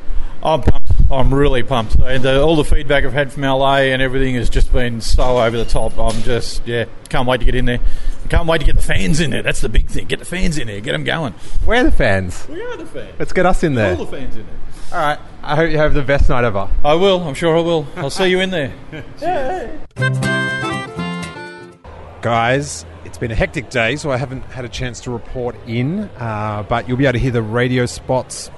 I'm 0.44 0.62
pumped. 0.62 0.92
I'm 1.10 1.34
really 1.34 1.64
pumped. 1.64 1.96
And 1.96 2.26
uh, 2.26 2.46
all 2.46 2.58
the 2.58 2.66
feedback 2.66 3.06
I've 3.06 3.14
had 3.14 3.32
from 3.32 3.44
LA 3.44 3.76
and 3.76 4.02
everything 4.02 4.36
has 4.36 4.50
just 4.50 4.74
been 4.74 5.00
so 5.00 5.40
over 5.40 5.56
the 5.56 5.64
top. 5.64 5.98
I'm 5.98 6.22
just, 6.24 6.68
yeah, 6.68 6.88
can't 7.08 7.26
wait 7.26 7.38
to 7.38 7.46
get 7.46 7.56
in 7.56 7.64
there. 7.64 7.80
Can't 8.28 8.50
wait 8.50 8.58
to 8.58 8.66
get 8.66 8.76
the 8.76 8.82
fans 8.82 9.22
in 9.22 9.32
there. 9.32 9.42
That's 9.42 9.62
the 9.62 9.70
big 9.70 9.88
thing. 9.88 10.08
Get 10.08 10.20
the 10.20 10.26
fans 10.26 10.58
in 10.58 10.68
there. 10.68 10.82
Get 10.82 10.92
them 10.92 11.06
going. 11.06 11.34
We're 11.66 11.86
the 11.86 11.94
fans. 11.94 12.46
We 12.50 12.62
are 12.62 12.76
the 12.76 12.86
fans. 12.86 13.16
Let's 13.18 13.32
get 13.32 13.46
us 13.46 13.64
in 13.64 13.76
there. 13.76 13.96
All 13.96 14.04
the 14.04 14.12
fans 14.12 14.36
in 14.36 14.46
there. 14.46 14.60
All 14.92 15.08
right. 15.08 15.20
I 15.42 15.56
hope 15.56 15.72
you 15.72 15.78
have 15.78 15.94
the 15.94 16.04
best 16.04 16.28
night 16.28 16.44
ever. 16.44 16.70
I 16.84 16.96
will. 16.96 17.24
I'm 17.24 17.34
sure 17.34 17.58
I 17.58 17.62
will. 17.62 17.88
I'll 17.96 18.10
see 18.10 18.28
you 18.28 18.42
in 18.42 18.50
there. 18.50 18.74
Guys, 22.22 22.86
it's 23.08 23.18
been 23.18 23.32
a 23.32 23.36
hectic 23.36 23.70
day, 23.70 23.96
so 23.96 24.12
I 24.12 24.18
haven't 24.18 24.42
had 24.42 24.66
a 24.66 24.70
chance 24.70 25.00
to 25.02 25.12
report 25.12 25.56
in. 25.66 26.10
Uh, 26.18 26.64
but 26.68 26.88
you'll 26.88 26.98
be 26.98 27.06
able 27.06 27.14
to 27.14 27.20
hear 27.20 27.32
the 27.32 27.42
radio 27.42 27.86
spots 27.86 28.52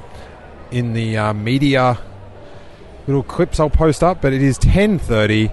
in 0.72 0.94
the 0.94 1.18
uh, 1.18 1.34
media 1.34 2.00
little 3.06 3.22
clips 3.24 3.60
I'll 3.60 3.70
post 3.70 4.04
up. 4.04 4.22
But 4.22 4.34
it 4.34 4.42
is 4.42 4.58
ten 4.58 4.98
thirty. 4.98 5.52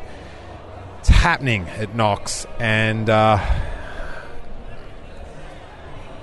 It's 1.00 1.11
happening 1.11 1.69
at 1.69 1.95
Knox, 1.95 2.47
and 2.59 3.09
uh, 3.11 3.38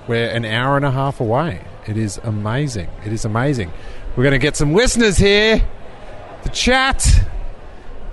we're 0.08 0.28
an 0.28 0.44
hour 0.44 0.76
and 0.76 0.84
a 0.84 0.90
half 0.90 1.20
away. 1.20 1.64
It 1.86 1.96
is 1.96 2.18
amazing. 2.24 2.90
It 3.06 3.12
is 3.12 3.24
amazing. 3.24 3.70
We're 4.16 4.24
going 4.24 4.32
to 4.32 4.38
get 4.38 4.56
some 4.56 4.74
listeners 4.74 5.16
here 5.16 5.64
to 6.42 6.48
chat. 6.50 7.06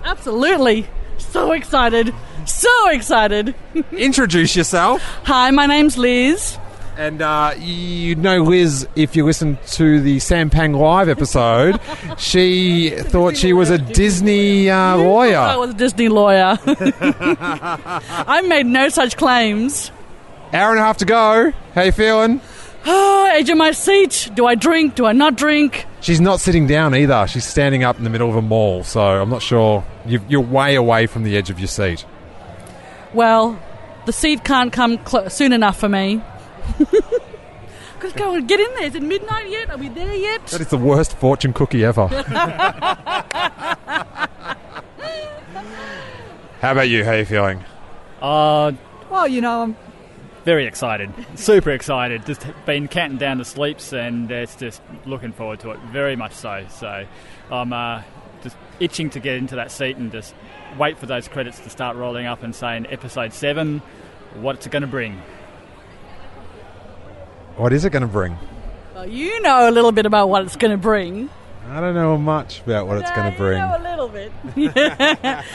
Absolutely. 0.04 0.88
So 1.18 1.52
excited. 1.52 2.14
So 2.46 2.90
excited. 2.90 3.56
Introduce 3.92 4.56
yourself. 4.56 5.02
Hi, 5.26 5.52
my 5.52 5.66
name's 5.66 5.98
Liz. 5.98 6.58
And 6.98 7.22
uh, 7.22 7.56
you 7.58 8.16
know 8.16 8.44
Liz, 8.44 8.88
if 8.96 9.16
you 9.16 9.26
listen 9.26 9.58
to 9.72 10.02
the 10.02 10.18
Sampang 10.18 10.78
Live 10.78 11.08
episode, 11.10 11.80
she 12.18 12.90
thought 12.92 13.38
she 13.38 13.54
was 13.54 13.70
a 13.70 13.78
Disney 13.78 14.70
uh, 14.70 14.98
lawyer. 14.98 15.38
I 15.38 15.56
was 15.56 15.72
a 15.72 15.74
Disney 15.74 16.10
lawyer. 16.10 16.60
I 16.66 18.44
made 18.46 18.66
no 18.66 18.90
such 18.90 19.18
claims. 19.18 19.90
Hour 20.54 20.72
and 20.72 20.80
a 20.80 20.84
half 20.84 20.98
to 20.98 21.06
go. 21.06 21.54
How 21.74 21.82
you 21.84 21.94
feeling? 21.94 22.42
Oh, 22.86 23.30
edge 23.32 23.50
of 23.50 23.58
my 23.58 23.72
seat. 23.72 24.30
Do 24.34 24.46
I 24.46 24.56
drink? 24.56 24.96
Do 24.96 25.06
I 25.06 25.14
not 25.14 25.36
drink? 25.36 25.86
She's 26.02 26.20
not 26.20 26.40
sitting 26.40 26.68
down 26.68 26.94
either. 26.96 27.26
She's 27.28 27.46
standing 27.46 27.84
up 27.84 27.98
in 27.98 28.04
the 28.04 28.10
middle 28.10 28.30
of 28.30 28.36
a 28.36 28.42
mall, 28.42 28.84
so 28.84 29.02
I'm 29.02 29.30
not 29.30 29.42
sure. 29.42 29.86
you 30.06 30.20
you're 30.28 30.42
way 30.42 30.76
away 30.76 31.06
from 31.08 31.24
the 31.24 31.38
edge 31.38 31.50
of 31.50 31.60
your 31.60 31.68
seat. 31.68 32.06
Well, 33.14 33.60
the 34.06 34.14
seat 34.14 34.44
can't 34.44 34.72
come 34.72 35.00
cl- 35.06 35.30
soon 35.30 35.54
enough 35.54 35.80
for 35.80 35.90
me. 35.90 36.22
Just 38.02 38.16
go 38.16 38.34
and 38.34 38.48
get 38.48 38.60
in 38.60 38.74
there. 38.76 38.86
Is 38.86 38.96
it 38.96 39.04
midnight 39.04 39.50
yet? 39.50 39.70
Are 39.70 39.78
we 39.78 39.90
there 39.90 40.16
yet? 40.16 40.48
That 40.48 40.62
is 40.62 40.68
the 40.68 40.78
worst 40.78 41.16
fortune 41.18 41.54
cookie 41.54 41.86
ever. 41.86 42.08
How 46.62 46.72
about 46.74 46.90
you? 46.90 47.04
How 47.04 47.12
are 47.12 47.18
you 47.20 47.26
feeling? 47.26 47.64
Uh, 48.22 48.72
well, 49.10 49.28
you 49.28 49.42
know, 49.42 49.64
I'm 49.64 49.76
very 50.46 50.66
excited, 50.66 51.12
super 51.36 51.72
excited. 51.72 52.26
Just 52.26 52.46
been 52.66 52.88
counting 52.88 53.18
down 53.18 53.38
the 53.38 53.46
sleeps, 53.46 53.94
and 53.94 54.30
it's 54.32 54.56
just 54.56 54.82
looking 55.06 55.32
forward 55.32 55.60
to 55.62 55.72
it 55.72 55.80
very 55.92 56.16
much 56.16 56.34
so. 56.34 56.66
So, 56.70 57.06
I'm 57.52 57.74
uh, 57.74 58.04
just 58.44 58.58
itching 58.80 59.10
to 59.12 59.20
get 59.20 59.38
into 59.38 59.56
that 59.56 59.72
seat 59.72 59.98
and 59.98 60.12
just 60.12 60.34
wait 60.78 60.98
for 61.00 61.06
those 61.06 61.28
credits 61.28 61.60
to 61.60 61.70
start 61.70 61.96
rolling 61.98 62.26
up 62.26 62.44
and 62.44 62.56
saying 62.56 62.88
episode 62.90 63.34
seven, 63.34 63.82
what's 64.36 64.66
it 64.66 64.72
going 64.72 64.82
to 64.82 64.88
bring? 64.88 65.22
What 67.58 67.74
is 67.74 67.86
it 67.86 67.92
going 67.92 68.02
to 68.02 68.08
bring? 68.08 68.38
Well, 68.96 69.08
you 69.08 69.42
know 69.42 69.70
a 69.70 69.72
little 69.72 69.92
bit 69.92 70.06
about 70.06 70.30
what 70.30 70.44
it's 70.44 70.56
going 70.56 70.72
to 70.72 70.78
bring. 70.78 71.30
I 71.70 71.80
don't 71.80 71.94
know 71.94 72.18
much 72.18 72.62
about 72.62 72.88
what 72.88 72.98
it's 72.98 73.12
going 73.12 73.32
to 73.32 73.38
bring. 73.38 73.60
You 73.62 73.68
know 73.68 73.78
a 73.78 73.84
little 73.84 74.10
bit. 74.10 74.32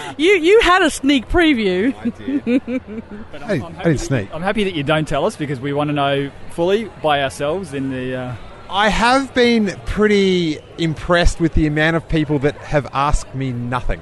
you 0.18 0.30
you 0.30 0.60
had 0.60 0.82
a 0.82 0.90
sneak 0.90 1.28
preview. 1.28 1.92
But 3.32 3.42
I- 3.42 3.46
I 3.46 3.56
happy 3.56 3.58
didn't 3.58 3.82
that 3.82 3.90
you- 3.92 3.98
sneak. 3.98 4.28
I'm 4.34 4.42
happy 4.42 4.64
that 4.64 4.74
you 4.74 4.82
don't 4.84 5.06
tell 5.08 5.26
us 5.26 5.36
because 5.36 5.58
we 5.60 5.72
want 5.72 5.88
to 5.88 5.94
know 5.94 6.30
fully 6.50 6.84
by 7.02 7.22
ourselves 7.22 7.74
in 7.74 7.90
the. 7.90 8.14
Uh, 8.16 8.34
I 8.70 8.88
have 8.88 9.34
been 9.34 9.78
pretty 9.86 10.58
impressed 10.78 11.40
with 11.40 11.54
the 11.54 11.66
amount 11.66 11.96
of 11.96 12.08
people 12.08 12.38
that 12.40 12.56
have 12.58 12.86
asked 12.92 13.34
me 13.34 13.52
nothing. 13.52 14.00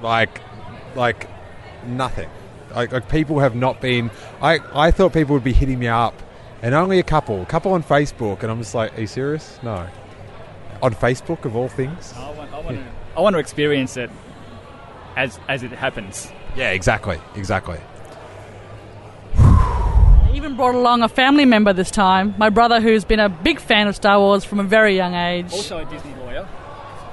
Like, 0.00 0.40
like 0.94 1.28
nothing. 1.86 2.28
Like, 2.74 2.92
like 2.92 3.08
people 3.08 3.38
have 3.40 3.54
not 3.54 3.80
been. 3.80 4.10
I, 4.40 4.60
I 4.74 4.90
thought 4.90 5.12
people 5.12 5.34
would 5.34 5.44
be 5.44 5.52
hitting 5.52 5.78
me 5.78 5.88
up, 5.88 6.14
and 6.62 6.74
only 6.74 6.98
a 6.98 7.02
couple. 7.02 7.42
A 7.42 7.46
couple 7.46 7.72
on 7.72 7.82
Facebook, 7.82 8.42
and 8.42 8.50
I'm 8.50 8.58
just 8.58 8.74
like, 8.74 8.96
are 8.96 9.00
you 9.00 9.06
serious? 9.06 9.58
No. 9.62 9.88
On 10.82 10.94
Facebook, 10.94 11.44
of 11.44 11.56
all 11.56 11.68
things? 11.68 12.14
I, 12.16 12.30
want, 12.30 12.52
I, 12.52 12.60
want 12.60 12.76
to, 12.76 12.84
I 13.16 13.20
want 13.20 13.34
to 13.34 13.40
experience 13.40 13.96
it 13.96 14.10
as 15.16 15.40
as 15.48 15.62
it 15.62 15.72
happens. 15.72 16.30
Yeah, 16.56 16.70
exactly. 16.70 17.18
Exactly. 17.34 17.78
I 19.36 20.30
even 20.34 20.56
brought 20.56 20.74
along 20.74 21.02
a 21.02 21.08
family 21.08 21.44
member 21.44 21.72
this 21.72 21.90
time. 21.90 22.34
My 22.38 22.50
brother, 22.50 22.80
who's 22.80 23.04
been 23.04 23.20
a 23.20 23.28
big 23.28 23.60
fan 23.60 23.88
of 23.88 23.96
Star 23.96 24.18
Wars 24.20 24.44
from 24.44 24.60
a 24.60 24.64
very 24.64 24.94
young 24.94 25.14
age. 25.14 25.52
Also, 25.52 25.78
a 25.78 25.84
Disney 25.86 26.14
lawyer. 26.14 26.17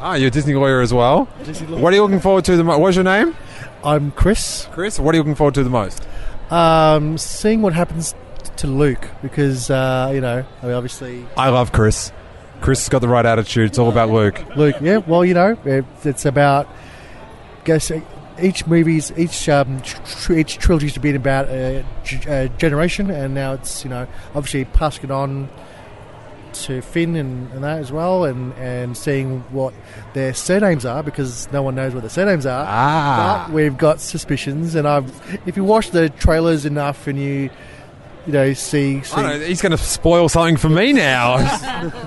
Ah, 0.07 0.13
you're 0.13 0.27
a 0.27 0.31
Disney 0.31 0.53
lawyer 0.53 0.81
as 0.81 0.93
well? 0.93 1.25
What 1.25 1.91
are 1.91 1.95
you 1.95 2.03
looking 2.03 2.19
forward 2.19 2.45
to 2.45 2.55
the 2.55 2.63
most? 2.63 2.79
What's 2.79 2.95
your 2.95 3.03
name? 3.03 3.35
I'm 3.83 4.11
Chris. 4.11 4.67
Chris, 4.71 4.99
what 4.99 5.15
are 5.15 5.17
you 5.17 5.23
looking 5.23 5.33
forward 5.33 5.55
to 5.55 5.63
the 5.63 5.69
most? 5.71 6.07
Um, 6.51 7.17
seeing 7.17 7.63
what 7.63 7.73
happens 7.73 8.13
to 8.57 8.67
Luke 8.67 9.09
because 9.23 9.71
uh, 9.71 10.11
you 10.13 10.21
know, 10.21 10.45
I 10.61 10.65
mean, 10.67 10.75
obviously 10.75 11.25
I 11.35 11.49
love 11.49 11.71
Chris. 11.71 12.11
Chris 12.61 12.81
has 12.81 12.89
got 12.89 12.99
the 12.99 13.07
right 13.07 13.25
attitude. 13.25 13.65
It's 13.65 13.79
all 13.79 13.89
about 13.89 14.11
Luke. 14.11 14.55
Luke. 14.55 14.75
Yeah, 14.79 14.97
well, 14.97 15.25
you 15.25 15.33
know, 15.33 15.57
it, 15.65 15.85
it's 16.03 16.25
about 16.25 16.69
guess 17.63 17.91
each 18.39 18.67
movie's 18.67 19.11
each 19.17 19.49
um, 19.49 19.81
tr- 19.81 20.33
each 20.33 20.59
trilogy's 20.59 20.93
to 20.93 20.99
be 20.99 21.15
about 21.15 21.49
a, 21.49 21.83
g- 22.03 22.29
a 22.29 22.49
generation, 22.59 23.09
and 23.09 23.33
now 23.33 23.53
it's 23.53 23.83
you 23.83 23.89
know 23.89 24.05
obviously 24.35 24.65
passing 24.65 25.05
it 25.05 25.11
on 25.11 25.49
to 26.65 26.81
Finn 26.81 27.15
and, 27.15 27.51
and 27.51 27.63
that 27.63 27.79
as 27.79 27.91
well, 27.91 28.23
and 28.23 28.53
and 28.53 28.97
seeing 28.97 29.41
what 29.51 29.73
their 30.13 30.33
surnames 30.33 30.85
are 30.85 31.03
because 31.03 31.51
no 31.51 31.61
one 31.61 31.75
knows 31.75 31.93
what 31.93 32.01
their 32.01 32.09
surnames 32.09 32.45
are. 32.45 32.65
Ah. 32.67 33.45
But 33.47 33.53
we've 33.53 33.77
got 33.77 33.99
suspicions, 33.99 34.75
and 34.75 34.87
I've 34.87 35.11
if 35.45 35.57
you 35.57 35.63
watch 35.63 35.91
the 35.91 36.09
trailers 36.09 36.65
enough 36.65 37.07
and 37.07 37.19
you 37.19 37.49
you 38.25 38.33
know 38.33 38.53
see, 38.53 39.01
see 39.03 39.15
I 39.15 39.21
don't 39.21 39.39
know, 39.39 39.45
he's 39.45 39.61
going 39.61 39.71
to 39.71 39.77
spoil 39.77 40.29
something 40.29 40.57
for 40.57 40.69
me 40.69 40.93
now. 40.93 41.37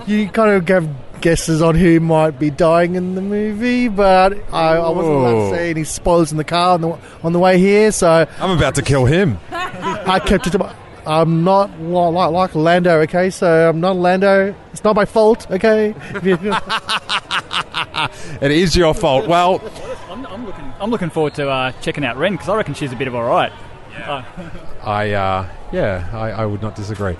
you 0.06 0.28
kind 0.28 0.50
of 0.50 0.68
have 0.68 0.88
guesses 1.20 1.62
on 1.62 1.74
who 1.74 2.00
might 2.00 2.38
be 2.38 2.50
dying 2.50 2.94
in 2.94 3.14
the 3.14 3.20
movie, 3.20 3.88
but 3.88 4.32
I, 4.52 4.76
I 4.76 4.88
wasn't 4.90 5.16
allowed 5.16 5.50
to 5.50 5.56
say 5.56 5.70
any 5.70 5.84
spoilers 5.84 6.30
in 6.30 6.38
the 6.38 6.44
car 6.44 6.74
on 6.74 6.80
the 6.80 6.98
on 7.22 7.32
the 7.32 7.38
way 7.38 7.58
here, 7.58 7.92
so 7.92 8.26
I'm 8.38 8.56
about 8.56 8.74
to 8.76 8.82
kill 8.82 9.04
him. 9.04 9.38
I 9.50 10.20
kept 10.24 10.46
it 10.46 10.50
to 10.50 10.58
my. 10.58 10.74
I'm 11.08 11.42
not 11.42 11.80
like, 11.80 12.30
like 12.30 12.54
Lando, 12.54 13.00
okay? 13.00 13.30
So 13.30 13.70
I'm 13.70 13.80
not 13.80 13.96
Lando. 13.96 14.54
It's 14.72 14.84
not 14.84 14.94
my 14.94 15.06
fault, 15.06 15.50
okay? 15.50 15.94
It 18.40 18.52
is 18.52 18.76
your 18.76 18.94
fault. 18.94 19.26
Well, 19.26 19.60
I'm, 20.08 20.24
I'm 20.26 20.46
looking. 20.46 20.72
I'm 20.80 20.90
looking 20.90 21.10
forward 21.10 21.34
to 21.34 21.48
uh, 21.48 21.72
checking 21.80 22.04
out 22.04 22.16
Ren 22.16 22.32
because 22.32 22.48
I 22.48 22.56
reckon 22.56 22.74
she's 22.74 22.92
a 22.92 22.96
bit 22.96 23.08
of 23.08 23.14
all 23.14 23.24
right. 23.24 23.52
Uh, 23.96 24.22
I, 24.84 25.10
uh, 25.12 25.48
yeah, 25.72 26.08
I, 26.12 26.30
I 26.30 26.46
would 26.46 26.62
not 26.62 26.76
disagree. 26.76 27.16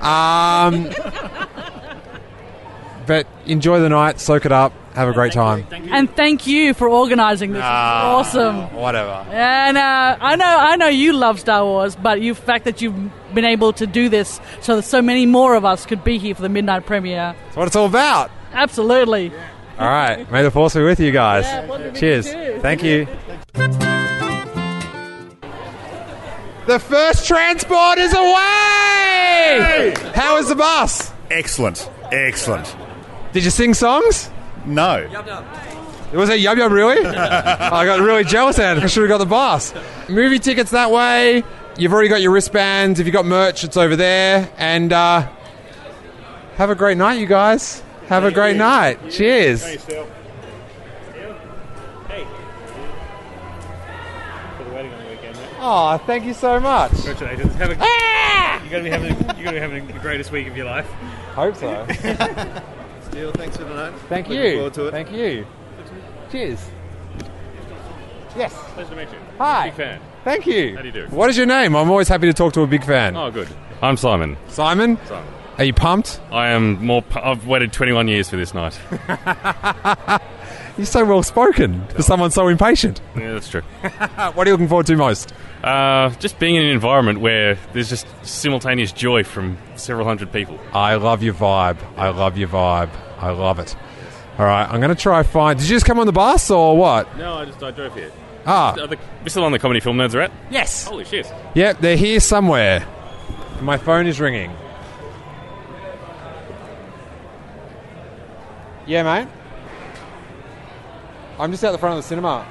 Um, 0.00 0.90
but 3.10 3.26
enjoy 3.44 3.80
the 3.80 3.88
night, 3.88 4.20
soak 4.20 4.46
it 4.46 4.52
up, 4.52 4.72
have 4.94 5.08
a 5.08 5.12
great 5.12 5.32
time. 5.32 5.66
And 5.72 6.08
thank 6.14 6.46
you 6.46 6.74
for 6.74 6.88
organising 6.88 7.50
this. 7.50 7.62
Ah. 7.64 8.20
It's 8.20 8.28
awesome. 8.28 8.72
Whatever. 8.72 9.26
And 9.32 9.76
uh, 9.76 10.16
I 10.20 10.36
know, 10.36 10.44
I 10.46 10.76
know 10.76 10.86
you 10.86 11.12
love 11.12 11.40
Star 11.40 11.64
Wars, 11.64 11.96
but 11.96 12.20
you 12.20 12.36
fact 12.36 12.66
that 12.66 12.80
you've 12.80 12.94
been 13.34 13.44
able 13.44 13.72
to 13.72 13.86
do 13.88 14.08
this 14.08 14.40
so 14.60 14.76
that 14.76 14.82
so 14.82 15.02
many 15.02 15.26
more 15.26 15.56
of 15.56 15.64
us 15.64 15.86
could 15.86 16.04
be 16.04 16.18
here 16.18 16.36
for 16.36 16.42
the 16.42 16.48
midnight 16.48 16.86
premiere. 16.86 17.34
That's 17.46 17.56
what 17.56 17.66
it's 17.66 17.74
all 17.74 17.86
about. 17.86 18.30
Absolutely. 18.52 19.32
All 19.76 19.88
right. 19.88 20.30
May 20.30 20.44
the 20.44 20.52
force 20.52 20.74
be 20.74 20.82
with 20.84 21.00
you 21.00 21.10
guys. 21.10 21.46
Yeah, 21.46 21.66
force 21.66 21.78
be 21.78 21.84
with 21.86 21.98
Cheers. 21.98 22.26
you. 22.32 22.60
Thank 22.60 22.84
you. 22.84 23.08
The 26.66 26.78
first 26.78 27.26
transport 27.26 27.98
is 27.98 28.14
away! 28.14 29.94
How 30.14 30.36
is 30.36 30.48
the 30.48 30.54
bus? 30.54 31.10
Excellent. 31.28 31.90
Excellent. 32.12 32.76
Did 33.32 33.44
you 33.44 33.50
sing 33.50 33.74
songs? 33.74 34.28
No. 34.66 34.96
It 36.12 36.16
was 36.16 36.28
it 36.28 36.40
Yub 36.40 36.56
Yub 36.56 36.72
really? 36.72 37.04
I 37.06 37.84
got 37.84 38.00
really 38.00 38.24
jealous 38.24 38.56
then. 38.56 38.80
I 38.80 38.86
should 38.86 39.02
have 39.02 39.08
got 39.08 39.18
the 39.18 39.26
bus. 39.26 39.72
Movie 40.08 40.40
tickets 40.40 40.72
that 40.72 40.90
way. 40.90 41.44
You've 41.78 41.92
already 41.92 42.08
got 42.08 42.20
your 42.20 42.32
wristbands. 42.32 42.98
If 42.98 43.06
you've 43.06 43.14
got 43.14 43.26
merch, 43.26 43.62
it's 43.62 43.76
over 43.76 43.94
there. 43.94 44.50
And 44.58 44.92
uh, 44.92 45.28
have 46.56 46.70
a 46.70 46.74
great 46.74 46.98
night, 46.98 47.20
you 47.20 47.26
guys. 47.26 47.80
Have 48.08 48.24
a 48.24 48.32
great 48.32 48.56
night. 48.56 48.98
Cheers. 49.10 49.62
Hey. 49.62 49.76
For 49.76 49.86
the 54.64 54.70
wedding 54.70 54.92
on 54.92 55.04
the 55.04 55.10
weekend. 55.10 55.38
Oh, 55.60 55.96
thank 56.06 56.24
you 56.24 56.34
so 56.34 56.58
much. 56.58 56.90
Congratulations. 56.90 57.54
Have 57.54 57.70
a, 57.70 57.76
You're 58.64 58.70
gonna 58.70 58.82
be 58.82 58.90
having 58.90 59.16
you're 59.38 59.44
gonna 59.44 59.52
be 59.52 59.60
having 59.60 59.86
the 59.86 59.92
greatest 60.00 60.32
week 60.32 60.48
of 60.48 60.56
your 60.56 60.66
life. 60.66 60.86
Hope 61.34 61.54
so. 61.54 61.86
Steele, 63.10 63.32
thanks 63.32 63.56
for 63.56 63.64
the 63.64 63.74
night. 63.74 63.92
Thank 64.08 64.28
Looking 64.28 64.44
you. 64.44 64.54
forward 64.56 64.74
to 64.74 64.86
it. 64.86 64.90
Thank 64.92 65.12
you. 65.12 65.46
Cheers. 66.30 66.70
Yes. 68.36 68.54
Pleasure 68.74 68.90
to 68.90 68.96
meet 68.96 69.10
you. 69.10 69.18
Hi. 69.38 69.66
Big 69.68 69.74
fan. 69.74 70.00
Thank 70.24 70.46
you. 70.46 70.76
How 70.76 70.82
do 70.82 70.88
you 70.88 70.92
do? 70.92 71.06
What 71.08 71.28
is 71.30 71.36
your 71.36 71.46
name? 71.46 71.74
I'm 71.74 71.90
always 71.90 72.06
happy 72.08 72.26
to 72.28 72.32
talk 72.32 72.52
to 72.52 72.60
a 72.62 72.66
big 72.66 72.84
fan. 72.84 73.16
Oh, 73.16 73.30
good. 73.30 73.48
I'm 73.82 73.96
Simon. 73.96 74.36
Simon? 74.48 74.98
Simon. 75.06 75.34
Are 75.58 75.64
you 75.64 75.72
pumped? 75.74 76.20
I 76.30 76.48
am 76.48 76.84
more. 76.84 77.02
pu- 77.02 77.18
I've 77.18 77.46
waited 77.46 77.72
21 77.72 78.06
years 78.08 78.30
for 78.30 78.36
this 78.36 78.54
night. 78.54 78.78
You're 80.78 80.86
so 80.86 81.04
well 81.04 81.22
spoken 81.22 81.86
for 81.88 82.02
someone 82.02 82.30
so 82.30 82.46
impatient. 82.48 83.00
Yeah, 83.16 83.32
that's 83.32 83.48
true. 83.48 83.60
what 83.82 84.38
are 84.38 84.44
you 84.46 84.52
looking 84.52 84.68
forward 84.68 84.86
to 84.86 84.96
most? 84.96 85.34
Uh, 85.62 86.08
just 86.20 86.38
being 86.38 86.54
in 86.54 86.62
an 86.64 86.70
environment 86.70 87.20
where 87.20 87.58
there's 87.74 87.90
just 87.90 88.06
simultaneous 88.22 88.92
joy 88.92 89.22
from 89.24 89.58
several 89.76 90.06
hundred 90.06 90.32
people. 90.32 90.58
I 90.72 90.94
love 90.94 91.22
your 91.22 91.34
vibe. 91.34 91.76
I 91.96 92.08
love 92.08 92.38
your 92.38 92.48
vibe. 92.48 92.90
I 93.18 93.30
love 93.30 93.58
it. 93.58 93.76
All 94.38 94.46
right, 94.46 94.64
I'm 94.64 94.80
going 94.80 94.94
to 94.94 95.00
try 95.00 95.22
find. 95.22 95.58
Did 95.58 95.68
you 95.68 95.76
just 95.76 95.84
come 95.84 95.98
on 95.98 96.06
the 96.06 96.12
bus 96.12 96.50
or 96.50 96.76
what? 96.78 97.14
No, 97.18 97.34
I 97.34 97.44
just 97.44 97.62
I 97.62 97.72
drove 97.72 97.94
here. 97.94 98.10
Ah, 98.46 98.72
Are 98.72 98.86
the, 98.86 98.98
we're 99.22 99.28
still 99.28 99.44
on 99.44 99.52
the 99.52 99.58
comedy 99.58 99.80
film 99.80 99.98
nerds, 99.98 100.14
right? 100.14 100.32
yes. 100.50 100.84
Holy 100.86 101.04
shit! 101.04 101.30
Yep, 101.54 101.80
they're 101.80 101.96
here 101.96 102.20
somewhere. 102.20 102.86
My 103.60 103.76
phone 103.76 104.06
is 104.06 104.18
ringing. 104.18 104.50
Yeah, 108.86 109.02
mate. 109.02 109.28
I'm 111.38 111.50
just 111.50 111.62
out 111.64 111.72
the 111.72 111.78
front 111.78 111.98
of 111.98 112.02
the 112.02 112.08
cinema. 112.08 112.46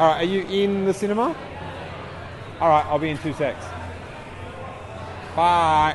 All 0.00 0.06
right, 0.06 0.22
are 0.22 0.24
you 0.24 0.46
in 0.46 0.86
the 0.86 0.94
cinema? 0.94 1.36
All 2.58 2.68
right, 2.70 2.86
I'll 2.86 2.98
be 2.98 3.10
in 3.10 3.18
two 3.18 3.34
secs. 3.34 3.62
Bye. 5.36 5.94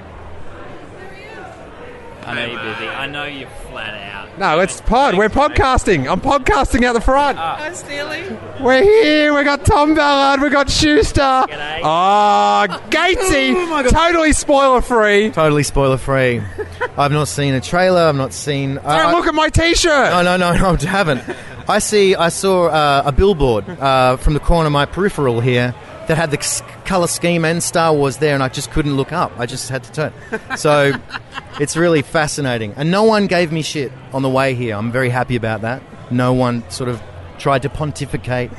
I 2.28 2.34
know 2.36 2.46
you're 2.46 2.62
busy. 2.74 2.88
I 2.88 3.08
know 3.08 3.24
you're 3.26 3.50
flat 3.72 3.96
out. 3.96 4.38
No, 4.38 4.60
it's 4.60 4.80
pod. 4.82 5.18
We're 5.18 5.30
podcasting. 5.30 6.08
I'm 6.08 6.22
podcasting 6.22 6.84
out 6.84 6.94
the 6.94 7.02
front. 7.02 7.40
Ah. 7.40 7.56
Hi, 7.58 7.74
Steely. 7.74 8.38
We're 8.62 8.84
here. 8.84 9.34
We 9.36 9.44
got 9.44 9.66
Tom 9.66 9.96
Ballard. 9.96 10.40
We 10.40 10.50
got 10.52 10.70
Schuster. 10.70 11.22
G'day. 11.22 11.82
Ah, 11.84 12.68
oh, 12.70 12.90
Gatesy. 12.92 13.90
totally 13.90 14.34
spoiler 14.34 14.82
free. 14.82 15.32
Totally 15.32 15.64
spoiler 15.64 15.98
free. 15.98 16.44
I've 16.98 17.12
not 17.12 17.28
seen 17.28 17.56
a 17.56 17.62
trailer. 17.62 18.02
I've 18.02 18.16
not 18.16 18.34
seen. 18.34 18.78
I- 18.78 18.98
Don't 18.98 19.08
I- 19.08 19.12
look 19.14 19.26
at 19.26 19.34
my 19.34 19.50
T-shirt. 19.50 20.12
No, 20.12 20.22
no, 20.22 20.38
no, 20.38 20.54
no, 20.56 20.78
I 20.80 20.86
haven't. 20.86 21.24
I 21.68 21.80
see. 21.80 22.16
I 22.16 22.30
saw 22.30 22.68
uh, 22.68 23.04
a 23.06 23.12
billboard 23.12 23.68
uh, 23.68 24.18
from 24.18 24.34
the 24.34 24.40
corner 24.40 24.68
of 24.68 24.74
my 24.74 24.86
peripheral 24.86 25.40
here 25.42 25.74
that 26.08 26.16
had 26.16 26.30
the 26.30 26.38
color 26.86 27.08
scheme 27.08 27.44
and 27.44 27.64
Star 27.64 27.94
Wars 27.94 28.18
there, 28.18 28.36
and 28.36 28.44
I 28.44 28.50
just 28.50 28.70
couldn't 28.72 28.96
look 28.96 29.12
up. 29.12 29.32
I 29.40 29.48
just 29.48 29.70
had 29.70 29.84
to 29.86 29.92
turn. 29.92 30.14
So 30.58 30.94
it's 31.60 31.76
really 31.76 32.04
fascinating, 32.04 32.74
and 32.76 32.92
no 32.92 33.04
one 33.04 33.26
gave 33.26 33.52
me 33.52 33.64
shit 33.64 33.92
on 34.14 34.22
the 34.22 34.30
way 34.30 34.54
here. 34.54 34.76
I'm 34.76 34.92
very 34.92 35.10
happy 35.10 35.36
about 35.36 35.62
that. 35.62 35.82
No 36.12 36.34
one 36.34 36.70
sort 36.70 36.90
of 36.90 37.02
tried 37.40 37.64
to 37.64 37.70
pontificate, 37.70 38.52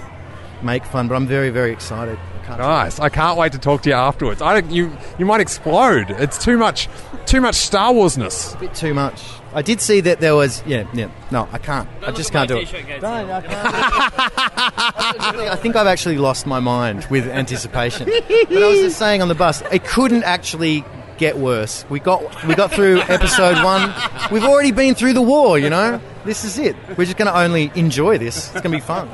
make 0.62 0.84
fun, 0.84 1.06
but 1.06 1.14
I'm 1.14 1.28
very, 1.28 1.50
very 1.50 1.70
excited. 1.70 2.18
I 2.18 2.46
can't 2.46 2.58
Nice. 2.58 2.98
I 2.98 3.08
can't 3.08 3.38
wait 3.38 3.52
to 3.52 3.58
talk 3.58 3.82
to 3.82 3.90
you 3.90 3.94
afterwards. 3.94 4.42
I 4.42 4.60
don't, 4.60 4.72
you 4.72 4.96
you 5.18 5.26
might 5.26 5.40
explode. 5.40 6.10
It's 6.10 6.42
too 6.44 6.58
much 6.58 6.88
too 7.26 7.40
much 7.40 7.54
Star 7.56 7.92
Warsness. 7.92 8.54
a 8.54 8.58
bit 8.58 8.74
too 8.74 8.94
much. 8.94 9.22
I 9.56 9.62
did 9.62 9.80
see 9.80 10.02
that 10.02 10.20
there 10.20 10.36
was. 10.36 10.62
Yeah, 10.66 10.86
yeah. 10.92 11.10
No, 11.30 11.48
I 11.50 11.56
can't. 11.56 11.88
I 12.02 12.06
Don't 12.06 12.16
just 12.16 12.30
can't 12.30 12.46
do 12.46 12.58
it. 12.58 12.68
t-shirt, 12.68 13.00
Don't, 13.00 13.30
I 13.30 13.40
can't. 13.40 13.74
I 15.50 15.56
think 15.56 15.76
I've 15.76 15.86
actually 15.86 16.18
lost 16.18 16.46
my 16.46 16.60
mind 16.60 17.06
with 17.10 17.26
anticipation. 17.26 18.04
But 18.06 18.62
I 18.62 18.68
was 18.68 18.80
just 18.80 18.98
saying 18.98 19.22
on 19.22 19.28
the 19.28 19.34
bus, 19.34 19.62
it 19.72 19.82
couldn't 19.84 20.24
actually 20.24 20.84
get 21.16 21.38
worse. 21.38 21.86
We 21.88 22.00
got 22.00 22.44
we 22.44 22.54
got 22.54 22.70
through 22.70 23.00
episode 23.00 23.64
one. 23.64 23.94
We've 24.30 24.44
already 24.44 24.72
been 24.72 24.94
through 24.94 25.14
the 25.14 25.22
war. 25.22 25.58
You 25.58 25.70
know, 25.70 26.02
this 26.26 26.44
is 26.44 26.58
it. 26.58 26.76
We're 26.98 27.06
just 27.06 27.16
going 27.16 27.32
to 27.32 27.38
only 27.38 27.72
enjoy 27.74 28.18
this. 28.18 28.36
It's 28.36 28.60
going 28.60 28.64
to 28.64 28.68
be 28.68 28.80
fun. 28.80 29.08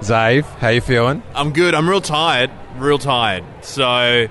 Zave, 0.00 0.44
how 0.56 0.70
you 0.70 0.80
feeling? 0.80 1.22
I'm 1.34 1.52
good. 1.52 1.74
I'm 1.74 1.86
real 1.86 2.00
tired. 2.00 2.50
Real 2.76 2.98
tired. 2.98 3.44
So, 3.60 4.26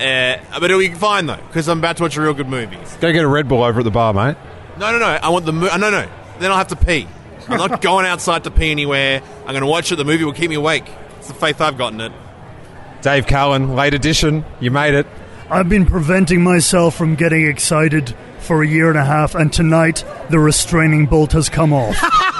uh, 0.00 0.36
but 0.60 0.64
it'll 0.64 0.78
be 0.78 0.90
fine 0.90 1.26
though, 1.26 1.36
because 1.48 1.68
I'm 1.68 1.78
about 1.78 1.96
to 1.98 2.02
watch 2.04 2.16
a 2.16 2.22
real 2.22 2.34
good 2.34 2.48
movie. 2.48 2.78
Go 3.00 3.12
get 3.12 3.24
a 3.24 3.28
Red 3.28 3.48
Bull 3.48 3.62
over 3.62 3.80
at 3.80 3.84
the 3.84 3.90
bar, 3.90 4.12
mate. 4.12 4.36
No, 4.78 4.90
no, 4.92 4.98
no. 4.98 5.06
I 5.06 5.28
want 5.28 5.46
the. 5.46 5.52
Mo- 5.52 5.76
no, 5.76 5.90
no. 5.90 6.08
Then 6.38 6.50
I'll 6.50 6.58
have 6.58 6.68
to 6.68 6.76
pee. 6.76 7.06
I'm 7.48 7.58
not 7.58 7.80
going 7.82 8.06
outside 8.06 8.44
to 8.44 8.50
pee 8.50 8.70
anywhere. 8.70 9.22
I'm 9.42 9.52
going 9.52 9.60
to 9.60 9.66
watch 9.66 9.92
it. 9.92 9.96
The 9.96 10.04
movie 10.04 10.24
will 10.24 10.32
keep 10.32 10.50
me 10.50 10.56
awake. 10.56 10.90
It's 11.18 11.28
the 11.28 11.34
faith 11.34 11.60
I've 11.60 11.78
gotten 11.78 12.00
it. 12.00 12.12
Dave 13.02 13.26
Callan, 13.26 13.76
late 13.76 13.94
edition. 13.94 14.44
You 14.60 14.70
made 14.70 14.94
it. 14.94 15.06
I've 15.50 15.68
been 15.68 15.86
preventing 15.86 16.42
myself 16.42 16.96
from 16.96 17.14
getting 17.14 17.46
excited 17.46 18.14
for 18.40 18.62
a 18.62 18.66
year 18.66 18.88
and 18.88 18.98
a 18.98 19.04
half, 19.04 19.34
and 19.34 19.52
tonight 19.52 20.04
the 20.30 20.38
restraining 20.38 21.06
bolt 21.06 21.32
has 21.32 21.48
come 21.48 21.72
off. 21.72 21.96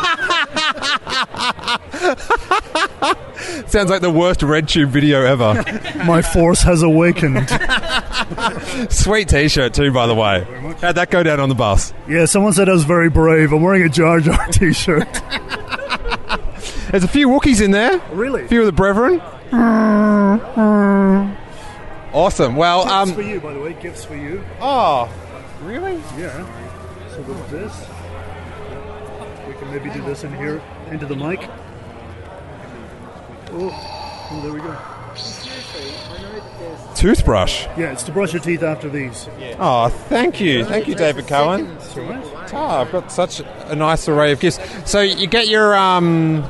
Sounds 3.67 3.91
like 3.91 4.03
the 4.03 4.11
worst 4.11 4.43
Red 4.43 4.69
Tube 4.69 4.91
video 4.91 5.23
ever. 5.23 5.65
My 6.05 6.23
force 6.23 6.63
has 6.63 6.83
awakened. 6.83 7.49
Sweet 8.91 9.29
T-shirt 9.29 9.75
too, 9.75 9.93
by 9.93 10.07
the 10.07 10.15
way. 10.15 10.45
How'd 10.81 10.97
that 10.97 11.11
go 11.11 11.23
down 11.23 11.41
on 11.41 11.49
the 11.49 11.55
bus? 11.55 11.93
Yeah, 12.09 12.27
someone 12.27 12.53
said 12.53 12.69
I 12.69 12.73
was 12.73 12.85
very 12.85 13.11
brave. 13.11 13.53
I'm 13.53 13.63
wearing 13.63 13.83
a 13.83 13.89
Jar 13.89 14.21
Jar 14.21 14.47
t 14.49 14.73
shirt. 14.73 15.09
There's 16.91 17.05
a 17.05 17.09
few 17.09 17.29
Wookiees 17.29 17.63
in 17.63 17.71
there. 17.71 17.99
Really? 18.13 18.45
A 18.45 18.49
few 18.49 18.61
of 18.61 18.67
the 18.67 18.73
brethren. 18.73 19.21
Awesome. 22.13 22.57
Well, 22.57 22.85
Gifts 22.85 23.17
for 23.17 23.23
um, 23.23 23.29
you, 23.29 23.41
by 23.41 23.55
the 23.55 23.61
way. 23.61 23.73
Gifts 23.75 24.05
for 24.05 24.17
you. 24.17 24.45
oh, 24.61 25.11
really? 25.63 25.95
Yeah. 26.17 26.47
So 27.11 27.23
with 27.23 27.51
this, 27.51 27.87
we 29.49 29.55
can 29.55 29.71
maybe 29.71 29.91
do 29.91 30.03
this 30.03 30.25
in 30.25 30.35
here 30.37 30.63
into 30.91 31.07
the 31.07 31.17
mic. 31.17 31.49
Oh, 33.53 34.29
oh 34.31 34.41
there 34.43 34.53
we 34.53 34.61
go. 34.61 34.77
Toothbrush. 36.95 37.67
Yeah, 37.77 37.93
it's 37.93 38.03
to 38.05 38.13
brush 38.13 38.33
your 38.33 38.43
teeth 38.43 38.63
after 38.63 38.89
these. 38.89 39.29
Oh, 39.59 39.89
thank 39.89 40.41
you, 40.41 40.65
thank 40.65 40.89
you, 40.89 40.95
David 40.95 41.27
Cohen. 41.27 41.77
Right? 41.77 42.53
Oh, 42.53 42.57
I've 42.57 42.93
got 42.93 43.13
such 43.13 43.41
a 43.41 43.75
nice 43.75 44.09
array 44.09 44.33
of 44.33 44.41
gifts. 44.41 44.59
So 44.91 45.01
you 45.01 45.27
get 45.27 45.49
your 45.49 45.77
um, 45.77 46.45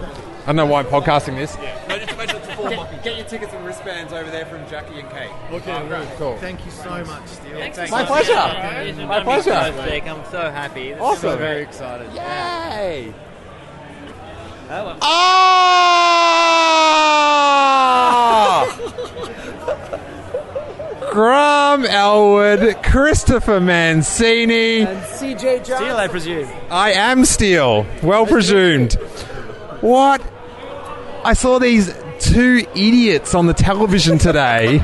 I 0.45 0.47
don't 0.47 0.57
know 0.57 0.67
why 0.67 0.81
I'm 0.81 0.87
podcasting 0.87 1.37
this. 1.37 1.57
Get, 1.57 3.05
get 3.05 3.17
your 3.19 3.27
tickets 3.27 3.53
and 3.53 3.67
wristbands 3.67 4.13
over 4.13 4.31
there 4.31 4.47
from 4.47 4.67
Jackie 4.69 5.01
and 5.01 5.11
Kate. 5.11 5.31
Okay, 5.51 5.89
great, 5.89 6.09
cool. 6.17 6.37
Thank 6.39 6.65
you 6.65 6.71
so 6.71 7.05
much, 7.05 7.27
Steele. 7.27 7.59
My 7.91 8.05
pleasure. 8.05 9.07
My 9.07 9.23
pleasure. 9.23 9.53
I'm 9.53 10.25
so 10.31 10.51
happy. 10.51 10.89
This 10.89 10.97
is 10.97 11.03
Awesome. 11.03 11.39
very 11.39 11.63
excited. 11.63 12.13
Yay! 12.15 13.15
Oh, 14.71 14.97
Oh! 18.67 18.81
Graham 21.13 21.85
Elwood, 21.85 22.77
Christopher 22.83 23.61
Mancini. 23.61 24.81
and 24.83 25.03
CJ 25.05 25.59
Johnson. 25.59 25.77
Steele, 25.77 25.97
I 25.97 26.09
presume. 26.09 26.49
I 26.71 26.93
am 26.93 27.25
Steele. 27.25 27.87
Well 28.03 28.27
presumed. 28.27 28.95
What? 29.81 30.21
I 31.25 31.35
saw 31.35 31.59
these 31.59 31.95
two 32.19 32.67
idiots 32.75 33.35
on 33.35 33.47
the 33.47 33.55
television 33.55 34.19
today 34.19 34.79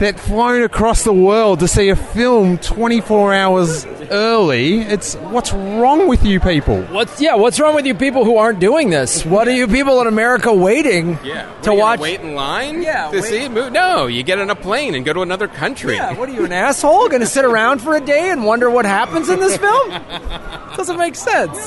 that 0.00 0.18
flown 0.18 0.62
across 0.62 1.04
the 1.04 1.12
world 1.12 1.60
to 1.60 1.68
see 1.68 1.88
a 1.90 1.96
film 1.96 2.58
24 2.58 3.32
hours 3.34 3.84
early. 4.10 4.80
It's 4.80 5.14
what's 5.14 5.52
wrong 5.52 6.08
with 6.08 6.24
you 6.24 6.40
people? 6.40 6.82
What's 6.84 7.20
yeah? 7.20 7.34
What's 7.36 7.60
wrong 7.60 7.74
with 7.74 7.86
you 7.86 7.94
people 7.94 8.24
who 8.24 8.36
aren't 8.38 8.58
doing 8.60 8.90
this? 8.90 9.24
What 9.24 9.46
are 9.46 9.52
you 9.52 9.68
people 9.68 10.00
in 10.00 10.06
America 10.06 10.52
waiting 10.52 11.18
Yeah. 11.22 11.42
to 11.62 11.70
What, 11.70 11.74
you 11.74 11.78
watch? 11.80 12.00
Wait 12.00 12.20
in 12.20 12.34
line. 12.34 12.82
Yeah, 12.82 13.10
To 13.10 13.20
wait- 13.20 13.24
see 13.24 13.44
a 13.44 13.50
movie? 13.50 13.70
No, 13.70 14.06
you 14.06 14.22
get 14.22 14.38
on 14.40 14.50
a 14.50 14.54
plane 14.56 14.94
and 14.94 15.04
go 15.04 15.12
to 15.12 15.20
another 15.22 15.46
country. 15.48 15.94
Yeah, 15.96 16.14
what 16.14 16.28
are 16.28 16.32
you, 16.32 16.44
an 16.44 16.52
asshole? 16.52 17.08
Going 17.08 17.20
to 17.20 17.26
sit 17.26 17.44
around 17.44 17.80
for 17.80 17.94
a 17.94 18.00
day 18.00 18.30
and 18.30 18.44
wonder 18.44 18.70
what 18.70 18.84
happens 18.86 19.28
in 19.28 19.38
this 19.38 19.56
film? 19.58 19.90
Doesn't 20.76 20.96
make 20.98 21.14
sense. 21.14 21.58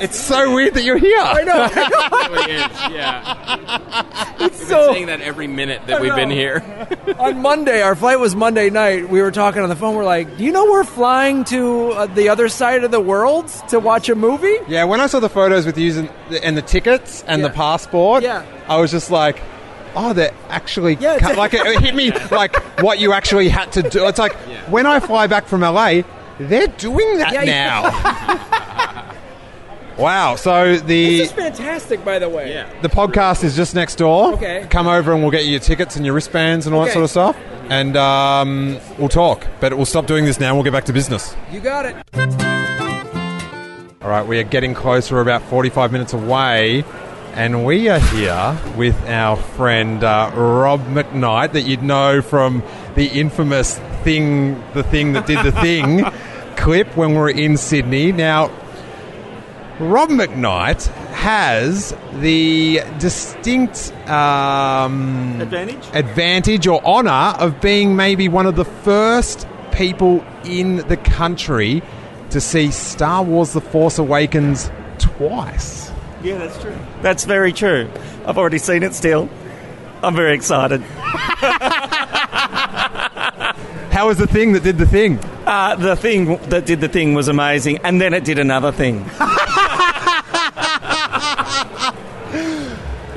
It's 0.00 0.18
so 0.18 0.54
weird 0.54 0.74
that 0.74 0.84
you're 0.84 0.98
here. 0.98 1.18
I 1.18 1.42
know. 1.42 1.64
It 1.64 2.30
really 2.30 2.52
is. 2.52 2.60
Yeah. 2.92 4.34
It's 4.40 4.58
We've 4.60 4.68
been 4.68 4.68
so. 4.68 4.92
saying 4.92 5.06
that 5.06 5.20
every 5.20 5.46
minute 5.46 5.82
that 5.86 5.98
I 5.98 6.00
we've 6.00 6.14
been 6.14 6.28
know. 6.28 6.34
here. 6.34 6.86
on 7.18 7.40
Monday, 7.40 7.80
our 7.82 7.94
flight 7.96 8.18
was 8.20 8.34
Monday 8.36 8.68
night. 8.70 9.08
We 9.08 9.22
were 9.22 9.30
talking 9.30 9.62
on 9.62 9.68
the 9.68 9.76
phone. 9.76 9.94
We're 9.94 10.04
like, 10.04 10.36
"Do 10.36 10.44
you 10.44 10.52
know 10.52 10.64
we're 10.64 10.84
flying 10.84 11.44
to 11.44 11.88
uh, 11.92 12.06
the 12.06 12.28
other 12.28 12.48
side 12.48 12.84
of 12.84 12.90
the 12.90 13.00
world 13.00 13.48
to 13.68 13.80
watch 13.80 14.08
a 14.08 14.14
movie?" 14.14 14.56
Yeah, 14.68 14.84
when 14.84 15.00
I 15.00 15.06
saw 15.06 15.20
the 15.20 15.28
photos 15.30 15.64
with 15.66 15.78
you 15.78 15.98
and 16.00 16.10
the, 16.30 16.44
and 16.44 16.56
the 16.56 16.62
tickets 16.62 17.24
and 17.26 17.42
the 17.44 17.50
passport, 17.50 18.22
Yeah. 18.22 18.44
I 18.68 18.78
was 18.80 18.90
just 18.90 19.10
like, 19.10 19.40
oh, 19.94 20.12
they're 20.12 20.34
actually 20.48 20.94
Yeah, 20.94 21.18
ca- 21.18 21.30
it's- 21.30 21.36
like 21.38 21.54
it, 21.54 21.66
it 21.66 21.80
hit 21.80 21.94
me 21.94 22.10
like 22.30 22.54
what 22.82 22.98
you 22.98 23.12
actually 23.12 23.48
had 23.48 23.72
to 23.72 23.82
do. 23.82 24.06
It's 24.06 24.18
like 24.18 24.34
when 24.68 24.84
I 24.86 25.00
fly 25.00 25.26
back 25.26 25.46
from 25.46 25.62
LA, 25.62 26.02
they're 26.38 26.66
doing 26.66 27.18
that 27.18 27.32
Yeah, 27.32 27.42
yeah. 27.42 27.80
now. 27.80 28.62
wow. 29.98 30.36
So 30.36 30.76
the 30.76 31.18
This 31.18 31.28
is 31.28 31.32
fantastic, 31.32 32.04
by 32.04 32.18
the 32.18 32.28
way. 32.28 32.52
Yeah. 32.52 32.68
the 32.82 32.88
podcast 32.88 33.44
is 33.44 33.56
just 33.56 33.74
next 33.74 33.96
door. 33.96 34.34
Okay. 34.34 34.66
Come 34.70 34.86
over 34.86 35.12
and 35.12 35.22
we'll 35.22 35.30
get 35.30 35.44
you 35.44 35.52
your 35.52 35.60
tickets 35.60 35.96
and 35.96 36.04
your 36.04 36.14
wristbands 36.14 36.66
and 36.66 36.74
all 36.74 36.82
that 36.82 36.88
Okay. 36.88 36.94
sort 36.94 37.04
of 37.04 37.10
stuff, 37.10 37.36
and 37.70 37.96
um, 37.96 38.78
we'll 38.98 39.08
talk. 39.08 39.46
But 39.60 39.74
we'll 39.74 39.86
stop 39.86 40.06
doing 40.06 40.24
this 40.24 40.38
now. 40.40 40.48
and 40.48 40.56
We'll 40.56 40.64
get 40.64 40.72
back 40.72 40.84
to 40.84 40.92
business. 40.92 41.34
You 41.50 41.60
got 41.60 41.86
it. 41.86 41.96
All 44.02 44.10
right, 44.12 44.24
we 44.26 44.38
are 44.38 44.44
getting 44.44 44.72
closer. 44.74 45.16
We're 45.16 45.22
about 45.22 45.42
45 45.42 45.90
minutes 45.92 46.12
away. 46.12 46.84
And 47.34 47.66
we 47.66 47.88
are 47.90 47.98
here 47.98 48.56
with 48.78 48.96
our 49.08 49.36
friend 49.36 50.02
uh, 50.02 50.30
Rob 50.34 50.80
McKnight, 50.86 51.52
that 51.52 51.62
you'd 51.62 51.82
know 51.82 52.22
from 52.22 52.62
the 52.94 53.08
infamous 53.08 53.76
thing, 54.04 54.62
the 54.72 54.82
thing 54.82 55.12
that 55.12 55.26
did 55.26 55.44
the 55.44 55.52
thing 55.52 56.02
clip 56.56 56.96
when 56.96 57.10
we 57.10 57.16
were 57.18 57.28
in 57.28 57.58
Sydney. 57.58 58.10
Now, 58.12 58.46
Rob 59.78 60.08
McKnight 60.08 60.86
has 61.12 61.94
the 62.14 62.80
distinct 62.98 63.92
um, 64.08 65.38
Advantage? 65.40 65.84
advantage 65.92 66.66
or 66.66 66.82
honour 66.82 67.36
of 67.38 67.60
being 67.60 67.94
maybe 67.94 68.26
one 68.28 68.46
of 68.46 68.56
the 68.56 68.64
first 68.64 69.46
people 69.72 70.24
in 70.44 70.78
the 70.88 70.96
country 70.96 71.82
to 72.30 72.40
see 72.40 72.70
Star 72.70 73.22
Wars 73.22 73.52
The 73.52 73.60
Force 73.60 73.98
Awakens 73.98 74.70
twice. 74.98 75.92
Yeah, 76.22 76.38
that's 76.38 76.58
true. 76.60 76.76
That's 77.02 77.24
very 77.26 77.52
true. 77.52 77.90
I've 78.24 78.38
already 78.38 78.58
seen 78.58 78.82
it 78.82 78.94
still. 78.94 79.28
I'm 80.02 80.14
very 80.16 80.34
excited. 80.34 80.80
How 83.92 84.08
was 84.08 84.16
the 84.18 84.26
thing 84.26 84.52
that 84.52 84.62
did 84.62 84.78
the 84.78 84.86
thing? 84.86 85.18
Uh, 85.46 85.76
the 85.76 85.96
thing 85.96 86.36
that 86.48 86.64
did 86.66 86.80
the 86.80 86.88
thing 86.88 87.14
was 87.14 87.28
amazing, 87.28 87.78
and 87.78 88.00
then 88.00 88.12
it 88.14 88.24
did 88.24 88.38
another 88.38 88.72
thing. 88.72 89.04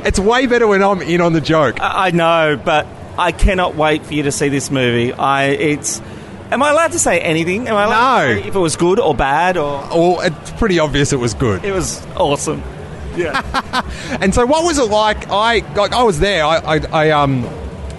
It's 0.06 0.20
way 0.20 0.46
better 0.48 0.68
when 0.68 0.82
I'm 0.84 1.02
in 1.02 1.22
on 1.22 1.34
the 1.34 1.42
joke. 1.42 1.78
I 1.80 2.12
know, 2.12 2.60
but 2.64 2.88
I 3.18 3.32
cannot 3.32 3.76
wait 3.76 4.06
for 4.06 4.14
you 4.14 4.24
to 4.24 4.32
see 4.32 4.50
this 4.50 4.72
movie. 4.72 5.14
I 5.14 5.46
it's. 5.48 6.02
Am 6.52 6.64
I 6.64 6.72
allowed 6.72 6.94
to 6.94 7.00
say 7.00 7.20
anything? 7.20 7.68
Am 7.68 7.76
I 7.76 7.84
allowed 7.84 8.22
to 8.22 8.42
say 8.42 8.48
if 8.48 8.56
it 8.56 8.60
was 8.60 8.76
good 8.76 9.00
or 9.00 9.14
bad 9.14 9.58
or? 9.58 9.82
Well, 9.92 10.22
it's 10.22 10.52
pretty 10.52 10.80
obvious 10.80 11.14
it 11.14 11.20
was 11.20 11.34
good. 11.34 11.64
It 11.64 11.72
was 11.74 12.06
awesome. 12.16 12.64
Yeah. 13.16 13.42
And 14.22 14.34
so, 14.34 14.46
what 14.46 14.66
was 14.66 14.80
it 14.80 14.90
like? 14.90 15.30
I 15.30 15.60
like 15.76 15.94
I 15.94 16.04
was 16.04 16.20
there. 16.20 16.44
I, 16.44 16.58
I, 16.58 16.78
I 16.92 17.10
um 17.12 17.44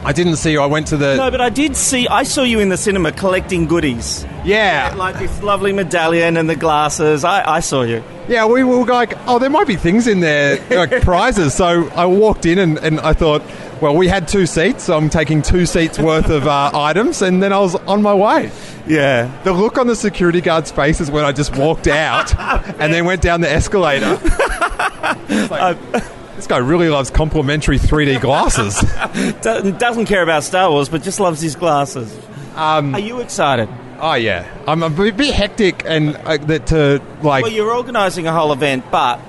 I 0.02 0.12
didn't 0.12 0.36
see 0.36 0.52
you. 0.52 0.60
I 0.60 0.66
went 0.66 0.86
to 0.88 0.96
the 0.96 1.16
no, 1.16 1.30
but 1.30 1.40
I 1.40 1.50
did 1.50 1.76
see. 1.76 2.08
I 2.08 2.22
saw 2.22 2.42
you 2.42 2.58
in 2.60 2.70
the 2.70 2.76
cinema 2.76 3.12
collecting 3.12 3.66
goodies. 3.66 4.24
Yeah, 4.44 4.94
like 4.96 5.18
this 5.18 5.42
lovely 5.42 5.72
medallion 5.72 6.36
and 6.38 6.48
the 6.48 6.56
glasses. 6.56 7.22
I, 7.24 7.56
I 7.56 7.60
saw 7.60 7.82
you. 7.82 8.02
Yeah, 8.26 8.46
we 8.46 8.64
were 8.64 8.84
like, 8.84 9.12
oh, 9.26 9.38
there 9.38 9.50
might 9.50 9.66
be 9.66 9.76
things 9.76 10.06
in 10.06 10.20
there, 10.20 10.58
like 10.70 11.02
prizes. 11.02 11.52
So 11.52 11.88
I 11.90 12.06
walked 12.06 12.46
in 12.46 12.58
and, 12.58 12.78
and 12.78 13.00
I 13.00 13.12
thought, 13.12 13.42
well, 13.82 13.94
we 13.94 14.08
had 14.08 14.26
two 14.28 14.46
seats, 14.46 14.84
so 14.84 14.96
I'm 14.96 15.10
taking 15.10 15.42
two 15.42 15.66
seats 15.66 15.98
worth 15.98 16.30
of 16.30 16.46
uh, 16.46 16.70
items, 16.74 17.20
and 17.22 17.42
then 17.42 17.52
I 17.52 17.58
was 17.58 17.74
on 17.74 18.02
my 18.02 18.14
way. 18.14 18.50
Yeah. 18.86 19.30
The 19.44 19.52
look 19.52 19.78
on 19.78 19.86
the 19.86 19.96
security 19.96 20.40
guard's 20.40 20.70
faces 20.70 21.10
when 21.10 21.24
I 21.24 21.32
just 21.32 21.56
walked 21.56 21.88
out 21.88 22.34
and 22.80 22.92
then 22.92 23.04
went 23.04 23.20
down 23.20 23.40
the 23.40 23.50
escalator. 23.50 24.18
Like, 25.48 25.78
this 26.40 26.46
guy 26.46 26.56
really 26.56 26.88
loves 26.88 27.10
complimentary 27.10 27.78
3D 27.78 28.18
glasses. 28.22 28.80
doesn't, 29.42 29.78
doesn't 29.78 30.06
care 30.06 30.22
about 30.22 30.42
Star 30.42 30.70
Wars, 30.70 30.88
but 30.88 31.02
just 31.02 31.20
loves 31.20 31.42
his 31.42 31.54
glasses. 31.54 32.18
Um, 32.54 32.94
Are 32.94 33.00
you 33.00 33.20
excited? 33.20 33.68
Oh 34.00 34.14
yeah, 34.14 34.50
I'm 34.66 34.82
a 34.82 34.88
bit 34.88 35.18
bit 35.18 35.34
hectic 35.34 35.82
and 35.84 36.16
uh, 36.16 36.38
that 36.38 36.68
to 36.68 37.02
like. 37.22 37.42
well, 37.42 37.52
you're 37.52 37.74
organising 37.74 38.26
a 38.26 38.32
whole 38.32 38.50
event, 38.54 38.90
but 38.90 39.20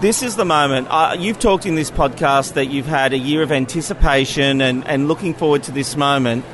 this 0.00 0.22
is 0.22 0.36
the 0.36 0.46
moment. 0.46 0.88
Uh, 0.90 1.14
you've 1.18 1.38
talked 1.38 1.66
in 1.66 1.74
this 1.74 1.90
podcast 1.90 2.54
that 2.54 2.70
you've 2.70 2.86
had 2.86 3.12
a 3.12 3.18
year 3.18 3.42
of 3.42 3.52
anticipation 3.52 4.62
and, 4.62 4.86
and 4.86 5.06
looking 5.08 5.34
forward 5.34 5.64
to 5.64 5.72
this 5.72 5.94
moment. 5.94 6.46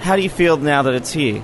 How 0.00 0.16
do 0.16 0.22
you 0.22 0.28
feel 0.28 0.58
now 0.58 0.82
that 0.82 0.92
it's 0.92 1.12
here? 1.12 1.42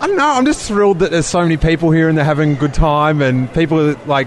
I 0.00 0.08
don't 0.08 0.16
know. 0.16 0.28
I'm 0.32 0.44
just 0.44 0.66
thrilled 0.66 0.98
that 0.98 1.12
there's 1.12 1.26
so 1.26 1.42
many 1.42 1.56
people 1.56 1.92
here 1.92 2.08
and 2.08 2.18
they're 2.18 2.24
having 2.24 2.54
a 2.54 2.56
good 2.56 2.74
time, 2.74 3.22
and 3.22 3.52
people 3.54 3.78
are, 3.80 3.94
like, 4.06 4.26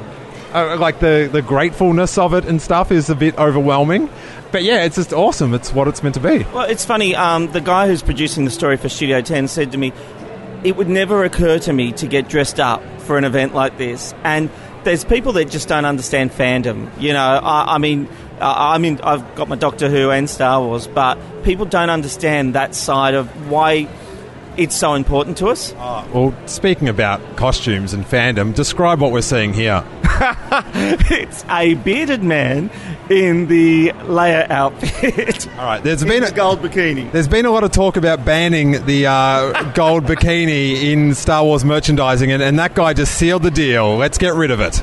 uh, 0.56 0.78
like 0.78 1.00
the 1.00 1.30
the 1.32 1.41
gratefulness 1.41 2.18
of 2.18 2.34
it 2.34 2.46
and 2.46 2.62
stuff 2.62 2.91
is 2.91 3.10
a 3.10 3.15
bit 3.15 3.38
overwhelming. 3.38 4.10
But 4.52 4.63
yeah, 4.63 4.84
it's 4.84 4.96
just 4.96 5.12
awesome. 5.12 5.54
It's 5.54 5.74
what 5.74 5.88
it's 5.88 6.02
meant 6.02 6.15
to 6.15 6.22
be. 6.22 6.46
Well, 6.54 6.63
it's 6.63 6.86
funny. 6.86 7.13
Um, 7.13 7.52
the 7.52 7.60
guy 7.60 7.88
who's 7.88 8.02
producing 8.02 8.46
the 8.46 8.52
story 8.52 8.78
for 8.78 8.88
Studio 8.88 9.20
10 9.22 9.50
said 9.50 9.74
to 9.74 9.78
me, 9.78 9.91
It 10.63 10.78
would 10.78 10.88
never 10.88 11.26
occur 11.26 11.60
to 11.60 11.74
me 11.74 11.91
to 11.94 12.08
get 12.08 12.30
dressed 12.30 12.60
up 12.60 12.82
for 13.02 13.18
an 13.18 13.26
event 13.26 13.54
like 13.54 13.78
this. 13.78 14.13
And 14.24 14.50
there's 14.86 15.04
people 15.04 15.34
that 15.34 15.50
just 15.50 15.68
don't 15.68 15.84
understand 15.84 16.32
fandom. 16.32 16.89
You 17.02 17.12
know, 17.12 17.20
I, 17.20 17.76
I 17.76 17.78
mean, 17.80 18.08
I 18.39 18.76
I 18.76 18.78
mean, 18.78 19.02
I've 19.04 19.36
got 19.36 19.50
my 19.50 19.58
Doctor 19.58 19.89
Who 19.89 20.10
and 20.10 20.30
Star 20.30 20.62
Wars, 20.62 20.88
but 20.88 21.18
people 21.44 21.65
don't 21.65 21.89
understand 21.89 22.56
that 22.56 22.76
side 22.76 23.13
of 23.13 23.50
why 23.50 23.89
it's 24.58 24.76
so 24.76 24.94
important 24.94 25.38
to 25.39 25.48
us. 25.48 25.74
Well, 25.74 26.34
speaking 26.46 26.88
about 26.88 27.36
costumes 27.36 27.94
and 27.94 28.06
fandom, 28.06 28.56
describe 28.56 29.02
what 29.02 29.12
we're 29.12 29.22
seeing 29.22 29.54
here. 29.54 29.84
it's 31.12 31.43
a 31.49 31.73
bearded 31.75 32.23
man 32.23 32.69
in 33.10 33.47
the 33.47 33.89
Leia 33.89 34.49
outfit. 34.49 35.47
All 35.58 35.65
right, 35.65 35.84
there's 35.84 36.06
been 36.06 36.23
a 36.23 36.32
gold 36.32 36.60
bikini. 36.60 37.12
There's 37.12 37.28
been 37.28 37.45
a 37.45 37.51
lot 37.51 37.63
of 37.63 37.71
talk 37.71 37.97
about 37.97 38.23
banning 38.23 38.86
the 38.86 39.08
uh, 39.08 39.71
gold 39.73 40.06
bikini 40.06 40.91
in 40.91 41.15
Star 41.15 41.43
Wars 41.43 41.65
merchandising, 41.65 42.32
and, 42.32 42.41
and 42.41 42.58
that 42.60 42.75
guy 42.75 42.93
just 42.93 43.15
sealed 43.15 43.43
the 43.43 43.51
deal. 43.51 43.97
Let's 43.97 44.17
get 44.17 44.36
rid 44.36 44.51
of 44.51 44.62
it. 44.62 44.82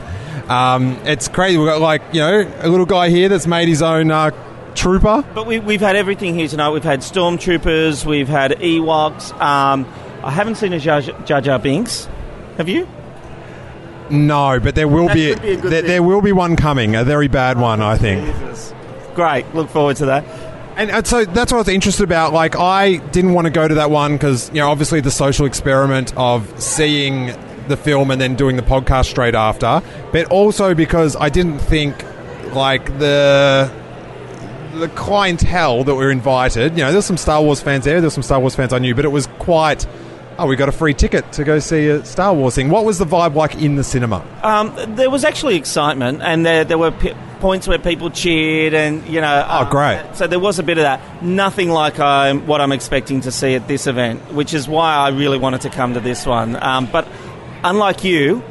Um, 0.50 0.98
it's 1.04 1.28
crazy. 1.28 1.56
We've 1.56 1.68
got 1.68 1.80
like 1.80 2.02
you 2.12 2.20
know 2.20 2.52
a 2.60 2.68
little 2.68 2.86
guy 2.86 3.08
here 3.08 3.28
that's 3.28 3.46
made 3.46 3.68
his 3.68 3.80
own 3.80 4.10
uh, 4.10 4.30
trooper. 4.74 5.24
But 5.34 5.46
we, 5.46 5.60
we've 5.60 5.80
had 5.80 5.96
everything 5.96 6.34
here 6.34 6.48
tonight. 6.48 6.70
We've 6.70 6.84
had 6.84 7.00
stormtroopers, 7.00 8.04
we've 8.04 8.28
had 8.28 8.52
Ewoks. 8.52 9.32
Um, 9.40 9.86
I 10.22 10.30
haven't 10.30 10.56
seen 10.56 10.72
a 10.72 10.78
Jar 10.78 11.00
Jar 11.00 11.58
Binks. 11.58 12.06
Have 12.58 12.68
you? 12.68 12.86
No, 14.12 14.60
but 14.60 14.74
there 14.74 14.86
will 14.86 15.06
That 15.06 15.14
be, 15.14 15.34
be 15.34 15.52
a 15.52 15.56
good 15.56 15.72
there, 15.72 15.82
there 15.82 16.02
will 16.02 16.20
be 16.20 16.32
one 16.32 16.54
coming, 16.54 16.94
a 16.94 17.02
very 17.02 17.28
bad 17.28 17.58
one, 17.58 17.80
I 17.80 17.96
think. 17.96 18.22
Great. 19.14 19.52
Look 19.54 19.70
forward 19.70 19.96
to 19.96 20.06
that. 20.06 20.24
And, 20.76 20.90
and 20.90 21.06
so 21.06 21.24
that's 21.24 21.52
what 21.52 21.58
I 21.58 21.60
was 21.62 21.68
interested 21.68 22.04
about. 22.04 22.32
Like, 22.32 22.56
I 22.56 22.96
didn't 22.96 23.32
want 23.32 23.46
to 23.46 23.50
go 23.50 23.66
to 23.66 23.74
that 23.74 23.90
one 23.90 24.12
because, 24.12 24.48
you 24.50 24.56
know, 24.56 24.70
obviously 24.70 25.00
the 25.00 25.10
social 25.10 25.46
experiment 25.46 26.14
of 26.16 26.62
seeing 26.62 27.34
the 27.68 27.76
film 27.76 28.10
and 28.10 28.20
then 28.20 28.36
doing 28.36 28.56
the 28.56 28.62
podcast 28.62 29.06
straight 29.06 29.34
after, 29.34 29.82
but 30.12 30.30
also 30.30 30.74
because 30.74 31.16
I 31.16 31.28
didn't 31.28 31.58
think, 31.58 32.04
like, 32.54 32.86
the 32.98 33.70
the 34.74 34.88
clientele 34.88 35.84
that 35.84 35.94
were 35.94 36.10
invited, 36.10 36.72
you 36.78 36.82
know, 36.82 36.90
there's 36.92 37.04
some 37.04 37.18
Star 37.18 37.42
Wars 37.42 37.60
fans 37.60 37.84
there, 37.84 38.00
there's 38.00 38.14
some 38.14 38.22
Star 38.22 38.40
Wars 38.40 38.54
fans 38.54 38.72
I 38.72 38.78
knew, 38.78 38.94
but 38.94 39.04
it 39.04 39.12
was 39.12 39.26
quite, 39.38 39.86
oh, 40.38 40.46
we 40.46 40.56
got 40.56 40.68
a 40.68 40.72
free 40.72 40.94
ticket 40.94 41.30
to 41.32 41.44
go 41.44 41.58
see 41.58 41.88
a 41.88 42.04
Star 42.04 42.34
Wars 42.34 42.54
thing. 42.54 42.68
What 42.70 42.84
was 42.84 42.98
the 42.98 43.04
vibe 43.04 43.34
like 43.34 43.54
in 43.56 43.76
the 43.76 43.84
cinema? 43.84 44.24
Um, 44.42 44.74
there 44.94 45.10
was 45.10 45.24
actually 45.24 45.56
excitement, 45.56 46.22
and 46.22 46.44
there, 46.44 46.64
there 46.64 46.78
were 46.78 46.90
p- 46.90 47.14
points 47.40 47.66
where 47.66 47.78
people 47.78 48.10
cheered, 48.10 48.74
and 48.74 49.06
you 49.06 49.20
know. 49.20 49.46
Oh, 49.48 49.68
great. 49.70 50.02
So 50.14 50.26
there 50.26 50.40
was 50.40 50.58
a 50.58 50.62
bit 50.62 50.78
of 50.78 50.82
that. 50.82 51.22
Nothing 51.22 51.70
like 51.70 51.98
I'm, 52.00 52.46
what 52.46 52.60
I'm 52.60 52.72
expecting 52.72 53.20
to 53.22 53.32
see 53.32 53.54
at 53.54 53.68
this 53.68 53.86
event, 53.86 54.32
which 54.32 54.54
is 54.54 54.68
why 54.68 54.94
I 54.94 55.10
really 55.10 55.38
wanted 55.38 55.62
to 55.62 55.70
come 55.70 55.94
to 55.94 56.00
this 56.00 56.26
one. 56.26 56.56
Um, 56.62 56.86
but 56.86 57.06
unlike 57.64 58.04
you, 58.04 58.42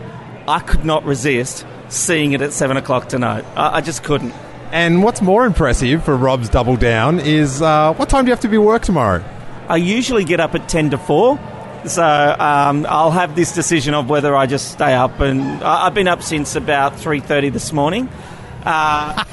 I 0.48 0.60
could 0.60 0.86
not 0.86 1.04
resist 1.06 1.66
seeing 1.90 2.34
it 2.34 2.42
at 2.42 2.54
seven 2.54 2.78
o'clock 2.78 3.10
tonight. 3.10 3.46
I, 3.56 3.78
I 3.78 3.82
just 3.82 4.04
couldn't. 4.04 4.34
And 4.72 5.04
what's 5.04 5.22
more 5.22 5.46
impressive 5.46 6.06
for 6.06 6.16
Rob's 6.16 6.48
double 6.48 6.78
down 6.78 7.20
is 7.20 7.62
uh, 7.62 7.94
what 7.96 8.08
time 8.08 8.24
do 8.24 8.30
you 8.30 8.34
have 8.34 8.40
to 8.42 8.48
be 8.48 8.56
at 8.56 8.62
work 8.62 8.84
tomorrow? 8.84 9.22
I 9.68 9.76
usually 9.78 10.24
get 10.24 10.40
up 10.40 10.56
at 10.56 10.70
10 10.70 10.92
to 10.92 10.98
4. 10.98 11.38
So 11.86 12.04
um, 12.04 12.86
I'll 12.90 13.12
have 13.12 13.36
this 13.36 13.54
decision 13.54 13.94
of 13.94 14.10
whether 14.10 14.36
I 14.36 14.46
just 14.46 14.72
stay 14.72 14.94
up, 14.94 15.20
and 15.20 15.42
I- 15.64 15.88
I've 15.88 15.94
been 15.94 16.08
up 16.08 16.22
since 16.24 16.56
about 16.56 17.00
three 17.00 17.20
thirty 17.20 17.50
this 17.50 17.74
morning. 17.74 18.08
Uh, 18.64 19.24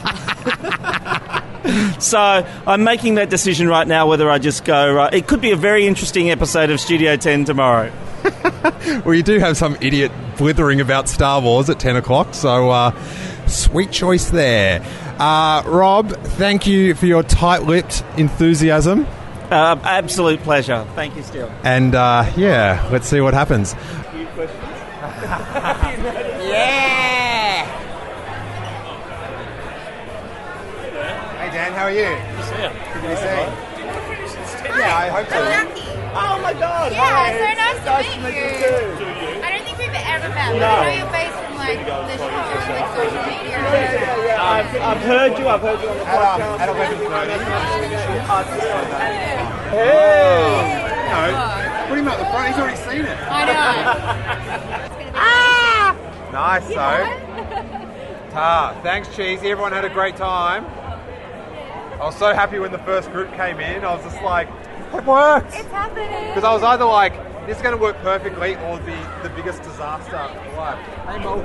so 1.98 2.18
I'm 2.66 2.84
making 2.84 3.16
that 3.16 3.28
decision 3.30 3.68
right 3.68 3.87
now 3.87 4.06
whether 4.08 4.30
I 4.30 4.38
just 4.38 4.64
go. 4.64 4.92
Right, 4.92 5.12
it 5.12 5.26
could 5.26 5.40
be 5.40 5.50
a 5.50 5.56
very 5.56 5.87
interesting 5.87 6.30
episode 6.30 6.70
of 6.70 6.80
Studio 6.80 7.16
Ten 7.16 7.44
tomorrow. 7.44 7.92
Well, 9.04 9.14
you 9.14 9.22
do 9.22 9.38
have 9.38 9.56
some 9.58 9.76
idiot 9.82 10.11
blithering 10.38 10.80
about 10.80 11.08
Star 11.11 11.42
Wars 11.42 11.68
at 11.68 11.78
10 11.78 11.96
o'clock, 11.96 12.32
so 12.32 12.70
uh, 12.70 12.90
sweet 13.46 13.90
choice 13.90 14.30
there. 14.30 14.82
Uh, 15.18 15.62
Rob, 15.66 16.11
thank 16.11 16.66
you 16.66 16.94
for 16.94 17.04
your 17.04 17.22
tight 17.22 17.64
lipped 17.64 18.02
enthusiasm. 18.16 19.06
Uh, 19.50 19.78
absolute 19.82 20.40
pleasure. 20.40 20.87
Thank 20.94 21.16
you, 21.16 21.22
Steele. 21.22 21.50
And 21.64 21.94
uh, 21.94 22.30
yeah, 22.37 22.87
let's 22.92 23.06
see 23.08 23.20
what 23.20 23.34
happens. 23.34 23.74
Yeah! 26.48 27.64
Hey, 31.38 31.50
Dan, 31.52 31.72
how 31.72 31.84
are 31.84 31.90
you? 31.90 32.08
Good 32.94 33.02
to 33.02 33.16
see 33.16 33.24
you. 33.24 34.78
Yeah, 34.78 34.96
I 34.96 35.08
hope 35.08 35.28
so. 35.28 35.38
Oh 36.14 36.40
my 36.42 36.52
God! 36.54 36.92
Yeah, 36.92 37.32
so 37.32 37.90
nice, 37.90 38.06
to 38.14 38.20
meet 38.20 38.34
you. 38.34 38.38
I 38.38 38.66
don't 38.68 39.06
think 39.06 39.28
we've 39.28 39.38
ever 40.28 40.34
met, 40.34 40.52
but 40.52 40.62
I 40.62 40.84
know 40.84 40.96
your 40.98 41.08
face 41.10 41.32
from 41.32 41.56
like 41.56 41.78
the 41.80 42.16
show, 42.18 42.28
like 42.28 42.88
social 42.96 43.22
media. 43.24 43.58
I've, 44.38 44.68
I've 44.76 45.02
heard 45.02 45.38
you. 45.38 45.48
I've 45.48 45.60
heard 45.60 45.80
you 45.82 45.88
on 45.88 45.98
the 45.98 46.04
podcast. 46.04 46.60
At 46.60 46.68
11.30. 46.68 47.08
Hey! 49.70 50.84
No, 51.08 51.88
put 51.88 51.98
him 51.98 52.08
up 52.08 52.18
the 52.18 52.24
front. 52.26 52.48
He's 52.48 52.58
already 52.58 52.76
seen 52.76 53.04
it. 53.04 53.18
I 53.30 53.44
know. 53.44 53.54
ah! 55.14 55.96
Nice, 56.32 56.66
so. 56.68 56.74
Ta. 58.30 58.78
Thanks, 58.82 59.08
Cheesy. 59.14 59.50
Everyone 59.50 59.72
had 59.72 59.84
a 59.84 59.90
great 59.90 60.16
time. 60.16 60.66
I 60.66 62.04
was 62.04 62.16
so 62.16 62.32
happy 62.32 62.58
when 62.58 62.70
the 62.70 62.78
first 62.78 63.10
group 63.10 63.32
came 63.34 63.58
in. 63.58 63.84
I 63.84 63.94
was 63.94 64.04
just 64.04 64.22
like, 64.22 64.48
it 64.94 65.04
worked. 65.04 65.48
It's 65.48 65.68
happening. 65.68 66.28
Because 66.28 66.44
I 66.44 66.52
was 66.52 66.62
either 66.62 66.84
like, 66.84 67.12
this 67.48 67.56
is 67.56 67.62
going 67.62 67.74
to 67.74 67.80
work 67.80 67.96
perfectly 68.02 68.56
or 68.56 68.76
the, 68.80 68.94
the 69.22 69.30
biggest 69.34 69.62
disaster 69.62 70.16
of 70.16 70.54
life. 70.54 70.78
Hey, 71.06 71.18
Mo. 71.18 71.40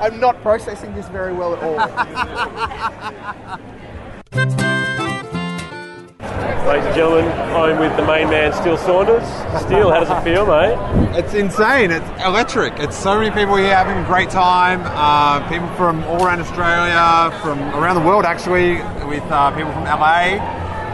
I'm 0.00 0.18
not 0.18 0.42
processing 0.42 0.92
this 0.92 1.06
very 1.06 1.32
well 1.32 1.54
at 1.54 1.62
all. 1.62 1.76
Ladies 6.66 6.86
and 6.86 6.94
gentlemen, 6.96 7.28
I'm 7.30 7.78
with 7.78 7.96
the 7.96 8.04
main 8.04 8.28
man, 8.28 8.52
Steele 8.52 8.76
Saunders. 8.76 9.22
Steele, 9.62 9.92
how 9.92 10.00
does 10.00 10.10
it 10.10 10.20
feel, 10.24 10.46
mate? 10.46 10.76
It's 11.16 11.34
insane. 11.34 11.92
It's 11.92 12.08
electric. 12.24 12.80
It's 12.80 12.96
so 12.96 13.20
many 13.20 13.30
people 13.30 13.54
here 13.54 13.72
having 13.72 13.96
a 14.02 14.06
great 14.08 14.30
time. 14.30 14.82
Uh, 14.84 15.48
people 15.48 15.68
from 15.76 16.02
all 16.04 16.26
around 16.26 16.40
Australia, 16.40 17.30
from 17.40 17.60
around 17.80 17.94
the 17.94 18.02
world, 18.04 18.24
actually, 18.24 18.82
with 19.06 19.22
uh, 19.30 19.52
people 19.54 19.70
from 19.70 19.84
LA. 19.84 20.40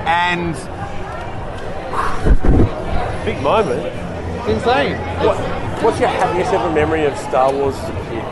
And 0.04 0.54
Big 3.28 3.42
moment. 3.42 3.84
it's 3.84 4.48
insane. 4.48 4.96
What, 5.22 5.36
what's 5.82 6.00
your 6.00 6.08
happiest 6.08 6.50
ever 6.54 6.70
memory 6.72 7.04
of 7.04 7.14
Star 7.18 7.52
Wars 7.52 7.74
as 7.76 7.88
a 7.90 7.92
kid? 8.08 8.24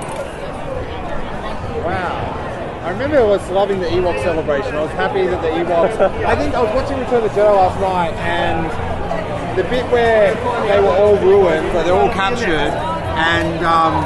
Wow. 1.85 2.81
I 2.83 2.91
remember 2.93 3.19
I 3.19 3.25
was 3.25 3.47
loving 3.51 3.81
the 3.81 3.89
Ewok 3.89 4.23
celebration. 4.23 4.75
I 4.75 4.81
was 4.81 4.91
happy 4.93 5.27
that 5.27 5.43
the 5.43 5.49
Ewoks. 5.49 6.01
I 6.25 6.35
think 6.35 6.55
I 6.55 6.63
was 6.63 6.75
watching 6.75 6.99
Return 6.99 7.25
of 7.25 7.35
the 7.35 7.41
Jedi 7.41 7.55
last 7.55 7.79
night, 7.79 8.15
and 8.25 9.59
the 9.59 9.65
bit 9.65 9.85
where 9.93 10.35
they 10.67 10.81
were 10.81 10.97
all 10.97 11.17
ruined, 11.19 11.67
like 11.75 11.85
they're 11.85 11.95
all 11.95 12.09
captured, 12.09 12.49
and 12.49 13.65
um, 13.67 14.03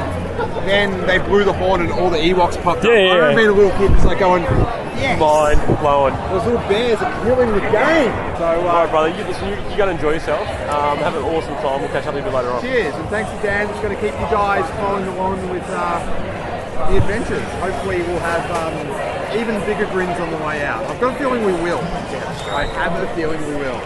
then 0.67 1.07
they 1.07 1.19
blew 1.19 1.45
the 1.45 1.53
horn 1.53 1.83
and 1.83 1.93
all 1.93 2.11
the 2.11 2.19
Ewoks 2.19 2.61
popped 2.65 2.83
Yeah, 2.83 2.91
up. 2.91 2.97
yeah, 2.99 3.13
I 3.13 3.15
remember 3.15 3.37
being 3.37 3.49
a 3.51 3.53
little 3.53 3.79
kid, 3.79 3.93
just 3.93 4.07
like 4.07 4.19
going, 4.19 4.43
yes. 5.01 5.19
Mind 5.19 5.61
blowing. 5.81 6.15
Those 6.31 6.45
little 6.45 6.65
bears 6.69 7.01
are 7.01 7.13
killing 7.25 7.51
the 7.53 7.61
game. 7.73 8.13
So, 8.37 8.45
uh, 8.45 8.69
All 8.69 8.85
right, 8.85 8.91
brother, 8.91 9.09
you, 9.09 9.25
listen, 9.25 9.49
you, 9.49 9.57
you 9.71 9.77
got 9.77 9.87
to 9.87 9.93
enjoy 9.93 10.13
yourself. 10.15 10.47
Um, 10.69 10.99
have 10.99 11.15
an 11.17 11.25
awesome 11.25 11.55
time. 11.65 11.81
We'll 11.81 11.91
catch 11.91 12.07
up 12.07 12.15
a 12.15 12.23
bit 12.23 12.33
later 12.33 12.51
on. 12.51 12.61
Cheers, 12.63 12.95
and 12.95 13.09
thanks 13.09 13.31
to 13.31 13.37
Dan. 13.43 13.69
Just 13.69 13.83
going 13.83 13.95
to 13.95 14.01
keep 14.01 14.15
you 14.15 14.29
guys 14.29 14.69
following 14.79 15.09
along 15.09 15.49
with 15.51 15.65
uh, 15.69 16.01
the 16.91 16.97
adventures. 16.99 17.45
Hopefully, 17.61 18.03
we'll 18.03 18.21
have 18.21 18.45
um, 18.53 18.75
even 19.39 19.59
bigger 19.67 19.87
grins 19.93 20.19
on 20.21 20.31
the 20.31 20.39
way 20.47 20.65
out. 20.65 20.85
I've 20.87 21.01
got 21.01 21.15
a 21.15 21.19
feeling 21.19 21.45
we 21.45 21.53
will. 21.53 21.79
I 22.53 22.67
have 22.67 22.93
a 22.97 23.15
feeling 23.15 23.41
we 23.49 23.57
will. 23.57 23.81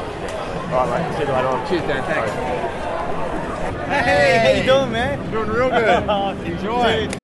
All 0.75 0.89
right, 0.89 1.03
mate. 1.03 1.19
See 1.19 1.25
you 1.25 1.33
later 1.33 1.49
on. 1.49 1.69
Cheers, 1.69 1.83
Dan. 1.83 2.03
Thanks. 2.05 2.85
Hey, 3.89 4.39
how 4.43 4.59
you 4.59 4.65
doing, 4.65 4.93
man? 4.93 5.31
Doing 5.31 5.49
real 5.49 5.69
good. 5.71 6.47
Enjoy. 6.47 7.24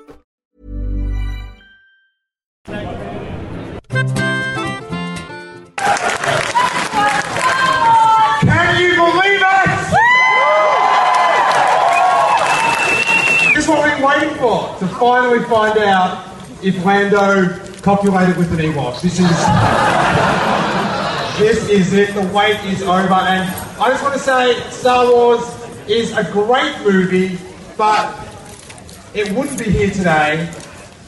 finally 15.01 15.43
find 15.45 15.79
out 15.79 16.31
if 16.63 16.85
Lando 16.85 17.57
copulated 17.81 18.37
with 18.37 18.51
an 18.51 18.59
Ewok. 18.59 19.01
This 19.01 19.19
is 19.19 19.27
this 21.39 21.67
is 21.69 21.93
it. 21.93 22.13
The 22.13 22.21
wait 22.31 22.63
is 22.65 22.83
over, 22.83 23.15
and 23.15 23.49
I 23.81 23.89
just 23.89 24.03
want 24.03 24.13
to 24.13 24.19
say, 24.19 24.61
Star 24.69 25.11
Wars 25.11 25.41
is 25.87 26.15
a 26.15 26.23
great 26.31 26.79
movie, 26.85 27.39
but 27.75 28.15
it 29.15 29.31
wouldn't 29.31 29.57
be 29.57 29.71
here 29.71 29.89
today 29.89 30.47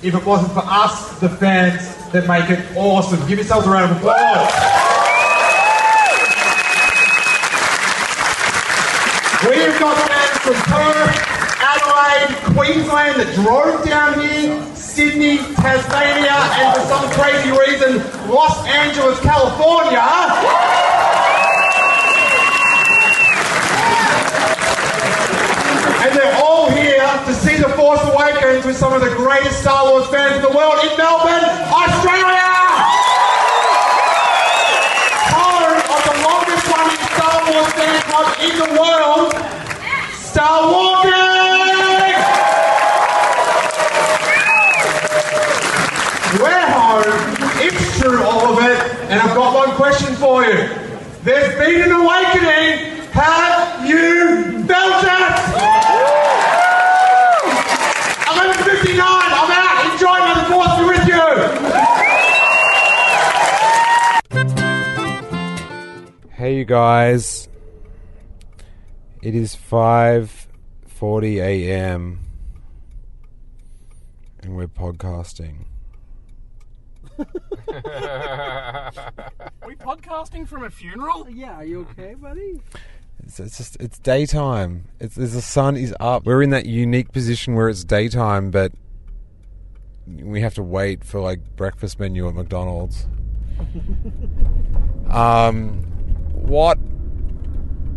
if 0.02 0.16
it 0.16 0.26
wasn't 0.26 0.54
for 0.54 0.64
us, 0.66 1.20
the 1.20 1.30
fans, 1.30 1.96
that 2.14 2.28
make 2.28 2.50
it 2.50 2.66
awesome. 2.76 3.20
Give 3.28 3.38
yourselves 3.38 3.68
a 3.68 3.70
round 3.70 3.92
of 3.92 3.98
applause. 3.98 4.50
We've 9.48 9.80
got 9.80 10.10
fans 10.10 10.38
from 10.40 10.56
Perth, 10.74 11.33
Adelaide, 12.13 12.56
Queensland 12.56 13.19
that 13.19 13.34
drove 13.36 13.84
down 13.86 14.19
here, 14.19 14.76
Sydney, 14.76 15.38
Tasmania, 15.56 16.34
and 16.34 16.76
for 16.78 16.86
some 16.86 17.10
crazy 17.17 17.49
reason, 17.52 17.97
Los 18.30 18.65
Angeles, 18.67 19.19
California. 19.21 20.02
And 26.04 26.12
they're 26.17 26.36
all 26.43 26.69
here 26.71 27.08
to 27.26 27.34
see 27.34 27.58
The 27.58 27.69
Force 27.69 28.02
Awakens 28.04 28.65
with 28.65 28.78
some 28.78 28.93
of 28.93 29.02
the 29.02 29.13
greatest 29.15 29.62
Star 29.62 29.89
Wars 29.89 30.08
fans 30.08 30.36
in 30.38 30.41
the 30.41 30.56
world 30.56 30.78
in 30.84 30.95
Melbourne, 30.97 31.45
Australia! 31.71 32.52
Home 35.34 35.82
of 35.82 36.02
the 36.06 36.15
longest 36.21 36.67
running 36.69 37.02
Star 37.17 37.38
Wars 37.49 37.73
fan 37.73 38.02
club 38.06 38.28
in 38.43 38.54
the 38.60 38.69
world, 38.80 39.34
Star 40.13 40.71
Walking! 40.71 41.13
We're 46.41 46.67
home, 46.67 47.04
it's 47.62 47.99
true, 47.99 48.23
all 48.23 48.58
of 48.58 48.65
it, 48.65 49.03
and 49.13 49.21
I've 49.21 49.36
got 49.36 49.54
one 49.54 49.76
question 49.76 50.15
for 50.15 50.43
you. 50.43 50.67
There's 51.21 51.56
been 51.60 51.84
an 51.84 51.91
awakening. 51.91 52.97
Have 53.12 53.86
you 53.88 54.65
felt 54.65 55.04
it? 55.04 55.34
11.59, 58.26 58.97
I'm 58.97 59.52
out. 59.62 59.86
Enjoy, 59.93 60.17
force 60.49 60.76
be 60.80 60.84
with 60.89 61.06
you. 61.13 61.26
Hey, 66.32 66.58
you 66.58 66.65
guys. 66.65 67.47
It 69.21 69.36
is 69.36 69.56
5:40 69.56 71.38
a.m. 71.39 72.19
and 74.41 74.56
we're 74.56 74.67
podcasting. 74.67 75.65
we 79.67 79.76
podcasting 79.76 80.47
from 80.47 80.63
a 80.63 80.69
funeral? 80.69 81.30
Yeah, 81.30 81.56
are 81.56 81.65
you 81.65 81.82
okay, 81.91 82.15
buddy? 82.15 82.62
It's, 83.23 83.39
it's 83.39 83.58
just 83.58 83.78
it's 83.80 83.99
daytime. 83.99 84.86
It's 84.99 85.15
there's 85.15 85.34
the 85.34 85.41
sun 85.41 85.78
is 85.78 85.93
up. 85.99 86.26
We're 86.26 86.41
in 86.41 86.49
that 86.49 86.65
unique 86.65 87.12
position 87.12 87.56
where 87.56 87.69
it's 87.69 87.84
daytime, 87.84 88.52
but 88.52 88.71
we 90.08 90.41
have 90.41 90.56
to 90.56 90.63
wait 90.63 91.04
for 91.04 91.19
like 91.19 91.56
breakfast 91.56 91.99
menu 91.99 92.28
at 92.28 92.34
McDonald's. 92.34 93.08
um, 95.10 95.84
what 96.32 96.80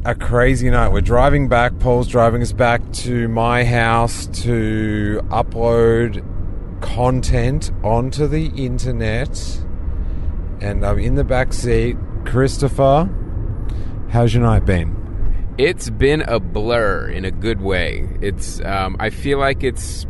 a 0.04 0.14
crazy 0.14 0.70
night. 0.70 0.90
We're 0.90 1.00
driving 1.00 1.48
back. 1.48 1.78
Paul's 1.78 2.06
driving 2.06 2.42
us 2.42 2.52
back 2.52 2.92
to 2.92 3.28
my 3.28 3.64
house 3.64 4.26
to 4.44 5.20
upload 5.30 6.22
content 6.80 7.70
onto 7.82 8.26
the 8.26 8.46
internet. 8.56 9.62
And 10.60 10.84
I'm 10.84 10.98
in 10.98 11.14
the 11.14 11.24
back 11.24 11.52
seat. 11.52 11.96
Christopher, 12.24 13.08
how's 14.08 14.34
your 14.34 14.42
night 14.42 14.64
been? 14.64 15.54
It's 15.58 15.88
been 15.90 16.22
a 16.22 16.40
blur 16.40 17.08
in 17.08 17.24
a 17.24 17.30
good 17.30 17.60
way. 17.60 18.08
It's 18.20 18.60
um, 18.60 18.96
I 18.98 19.10
feel 19.10 19.38
like 19.38 19.62
it's 19.62 20.06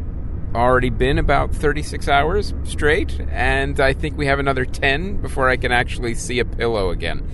already 0.54 0.90
been 0.90 1.18
about 1.18 1.54
36 1.54 2.08
hours 2.08 2.54
straight, 2.64 3.20
and 3.30 3.78
I 3.78 3.92
think 3.92 4.16
we 4.16 4.26
have 4.26 4.38
another 4.38 4.64
10 4.64 5.18
before 5.20 5.48
I 5.48 5.56
can 5.56 5.70
actually 5.70 6.14
see 6.14 6.38
a 6.38 6.44
pillow 6.44 6.90
again. 6.90 7.28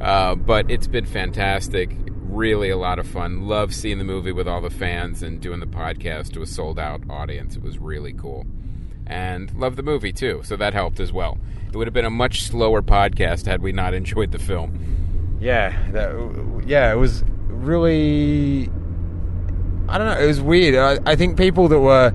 Uh, 0.00 0.34
but 0.34 0.70
it's 0.70 0.86
been 0.86 1.06
fantastic. 1.06 1.96
Really 2.10 2.68
a 2.68 2.76
lot 2.76 2.98
of 2.98 3.06
fun. 3.06 3.46
Love 3.46 3.72
seeing 3.74 3.98
the 3.98 4.04
movie 4.04 4.32
with 4.32 4.48
all 4.48 4.60
the 4.60 4.70
fans 4.70 5.22
and 5.22 5.40
doing 5.40 5.60
the 5.60 5.66
podcast 5.66 6.32
to 6.32 6.42
a 6.42 6.46
sold 6.46 6.78
out 6.78 7.02
audience. 7.08 7.56
It 7.56 7.62
was 7.62 7.78
really 7.78 8.12
cool. 8.12 8.44
And 9.06 9.54
love 9.54 9.76
the 9.76 9.82
movie 9.82 10.12
too, 10.12 10.40
so 10.44 10.56
that 10.56 10.72
helped 10.74 11.00
as 11.00 11.12
well. 11.12 11.38
It 11.68 11.76
would 11.76 11.86
have 11.86 11.94
been 11.94 12.04
a 12.04 12.10
much 12.10 12.42
slower 12.42 12.82
podcast 12.82 13.46
had 13.46 13.60
we 13.60 13.72
not 13.72 13.94
enjoyed 13.94 14.32
the 14.32 14.38
film. 14.38 15.38
Yeah, 15.40 15.76
that, 15.90 16.64
yeah, 16.66 16.92
it 16.92 16.96
was 16.96 17.24
really. 17.48 18.70
I 19.88 19.98
don't 19.98 20.06
know. 20.06 20.18
It 20.18 20.26
was 20.26 20.40
weird. 20.40 20.74
I, 20.74 21.10
I 21.10 21.16
think 21.16 21.36
people 21.36 21.68
that 21.68 21.80
were 21.80 22.12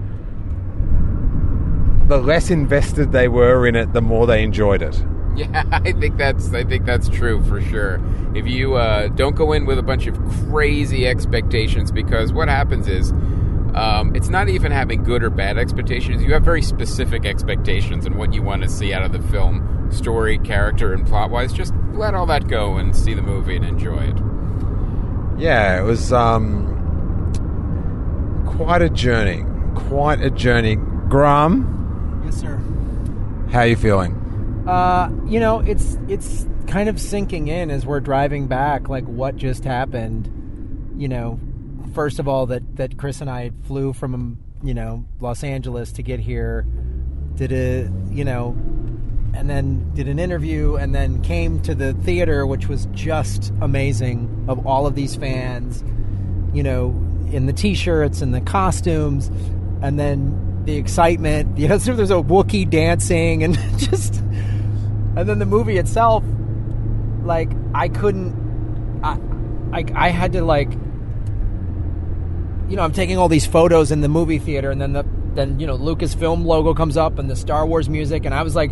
the 2.08 2.18
less 2.18 2.50
invested 2.50 3.12
they 3.12 3.28
were 3.28 3.68
in 3.68 3.76
it, 3.76 3.94
the 3.94 4.02
more 4.02 4.26
they 4.26 4.44
enjoyed 4.44 4.82
it. 4.82 5.04
Yeah, 5.36 5.64
I 5.72 5.94
think 5.94 6.18
that's 6.18 6.54
I 6.54 6.66
think 6.66 6.86
that's 6.86 7.08
true 7.08 7.42
for 7.44 7.62
sure. 7.62 8.02
If 8.36 8.46
you 8.46 8.74
uh, 8.74 9.08
don't 9.10 9.38
go 9.38 9.54
in 9.54 9.66
with 9.66 9.78
a 9.78 9.84
bunch 9.84 10.06
of 10.06 10.18
crazy 10.50 11.08
expectations, 11.08 11.94
because 11.94 12.34
what 12.34 12.50
happens 12.50 12.90
is 12.90 13.14
Um, 13.76 14.16
it's 14.16 14.30
not 14.30 14.50
even 14.50 14.72
having 14.72 15.04
good 15.04 15.24
or 15.24 15.30
bad 15.30 15.58
expectations. 15.58 16.24
You 16.24 16.34
have 16.34 16.44
very 16.44 16.62
specific 16.62 17.26
expectations 17.26 18.06
and 18.06 18.16
what 18.16 18.34
you 18.34 18.42
want 18.42 18.64
to 18.64 18.70
see 18.70 18.94
out 18.94 19.04
of 19.04 19.12
the 19.12 19.22
film, 19.30 19.90
story, 19.92 20.38
character, 20.40 20.94
and 20.94 21.06
plot 21.06 21.30
wise. 21.30 21.54
Just 21.54 21.74
let 21.94 22.14
all 22.16 22.26
that 22.28 22.48
go 22.48 22.78
and 22.78 22.96
see 22.96 23.14
the 23.14 23.22
movie 23.22 23.56
and 23.56 23.66
enjoy 23.66 24.00
it. 24.00 24.18
Yeah, 25.42 25.80
it 25.80 25.84
was 25.84 26.12
um, 26.12 26.66
quite 28.48 28.82
a 28.82 28.90
journey. 28.90 29.46
Quite 29.76 30.22
a 30.22 30.30
journey. 30.30 30.76
Graham, 31.08 32.22
Yes, 32.26 32.36
sir. 32.42 32.60
how 33.52 33.60
are 33.60 33.68
you 33.68 33.76
feeling? 33.76 34.16
Uh, 34.68 35.10
you 35.26 35.40
know, 35.40 35.60
it's 35.60 35.98
it's 36.08 36.46
kind 36.68 36.90
of 36.90 37.00
sinking 37.00 37.48
in 37.48 37.72
as 37.72 37.86
we're 37.86 38.00
driving 38.00 38.48
back, 38.48 38.90
like 38.90 39.06
what 39.06 39.36
just 39.38 39.64
happened. 39.64 40.30
You 40.98 41.08
know, 41.08 41.40
first 41.94 42.20
of 42.20 42.28
all, 42.28 42.46
that 42.48 42.76
that 42.78 42.98
Chris 42.98 43.22
and 43.22 43.30
I 43.30 43.52
flew 43.64 43.94
from 43.94 44.38
you 44.64 44.74
know 44.74 45.06
Los 45.20 45.44
Angeles 45.44 45.92
to 45.94 46.04
get 46.04 46.20
here, 46.20 46.66
did 47.36 47.52
a 47.52 47.90
you 48.10 48.24
know, 48.24 48.56
and 49.34 49.50
then 49.50 49.92
did 49.94 50.08
an 50.08 50.20
interview, 50.20 50.76
and 50.76 50.94
then 50.94 51.22
came 51.22 51.60
to 51.62 51.76
the 51.76 51.94
theater, 51.94 52.46
which 52.46 52.68
was 52.68 52.88
just 52.92 53.52
amazing. 53.62 54.46
Of 54.48 54.66
all 54.66 54.88
of 54.88 54.96
these 54.96 55.16
fans, 55.16 55.84
you 56.54 56.64
know, 56.64 56.90
in 57.32 57.46
the 57.46 57.54
t-shirts 57.54 58.22
and 58.22 58.34
the 58.34 58.42
costumes, 58.42 59.28
and 59.82 60.00
then 60.00 60.64
the 60.66 60.78
excitement. 60.78 61.58
You 61.60 61.68
know, 61.68 61.78
there's 61.78 62.12
a 62.12 62.16
Wookiee 62.16 62.70
dancing 62.70 63.44
and 63.44 63.56
just, 63.78 64.16
and 64.16 65.28
then 65.28 65.40
the 65.40 65.46
movie 65.46 65.78
itself. 65.78 66.24
Like 67.24 67.52
I 67.74 67.90
couldn't, 67.90 69.02
I, 69.04 69.20
I, 69.78 70.08
I 70.08 70.10
had 70.10 70.34
to 70.34 70.44
like, 70.44 70.72
you 72.70 72.76
know, 72.76 72.84
I'm 72.84 72.94
taking 72.94 73.18
all 73.18 73.30
these 73.30 73.46
photos 73.46 73.92
in 73.92 74.02
the 74.02 74.10
movie 74.10 74.40
theater, 74.40 74.72
and 74.72 74.80
then 74.80 74.94
the 74.94 75.06
then 75.34 75.60
you 75.60 75.68
know 75.68 75.78
Lucasfilm 75.78 76.46
logo 76.46 76.74
comes 76.74 76.98
up 76.98 77.20
and 77.20 77.30
the 77.30 77.36
Star 77.36 77.66
Wars 77.66 77.90
music, 77.90 78.26
and 78.26 78.34
I 78.34 78.44
was 78.44 78.56
like 78.56 78.72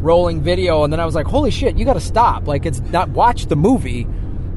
rolling 0.00 0.42
video, 0.42 0.84
and 0.84 0.92
then 0.92 1.00
I 1.00 1.06
was 1.06 1.14
like, 1.14 1.26
holy 1.26 1.50
shit, 1.50 1.76
you 1.76 1.84
got 1.84 1.94
to 1.94 2.00
stop! 2.00 2.46
Like 2.46 2.66
it's 2.66 2.80
not 2.80 3.08
watch 3.10 3.46
the 3.46 3.56
movie 3.56 4.06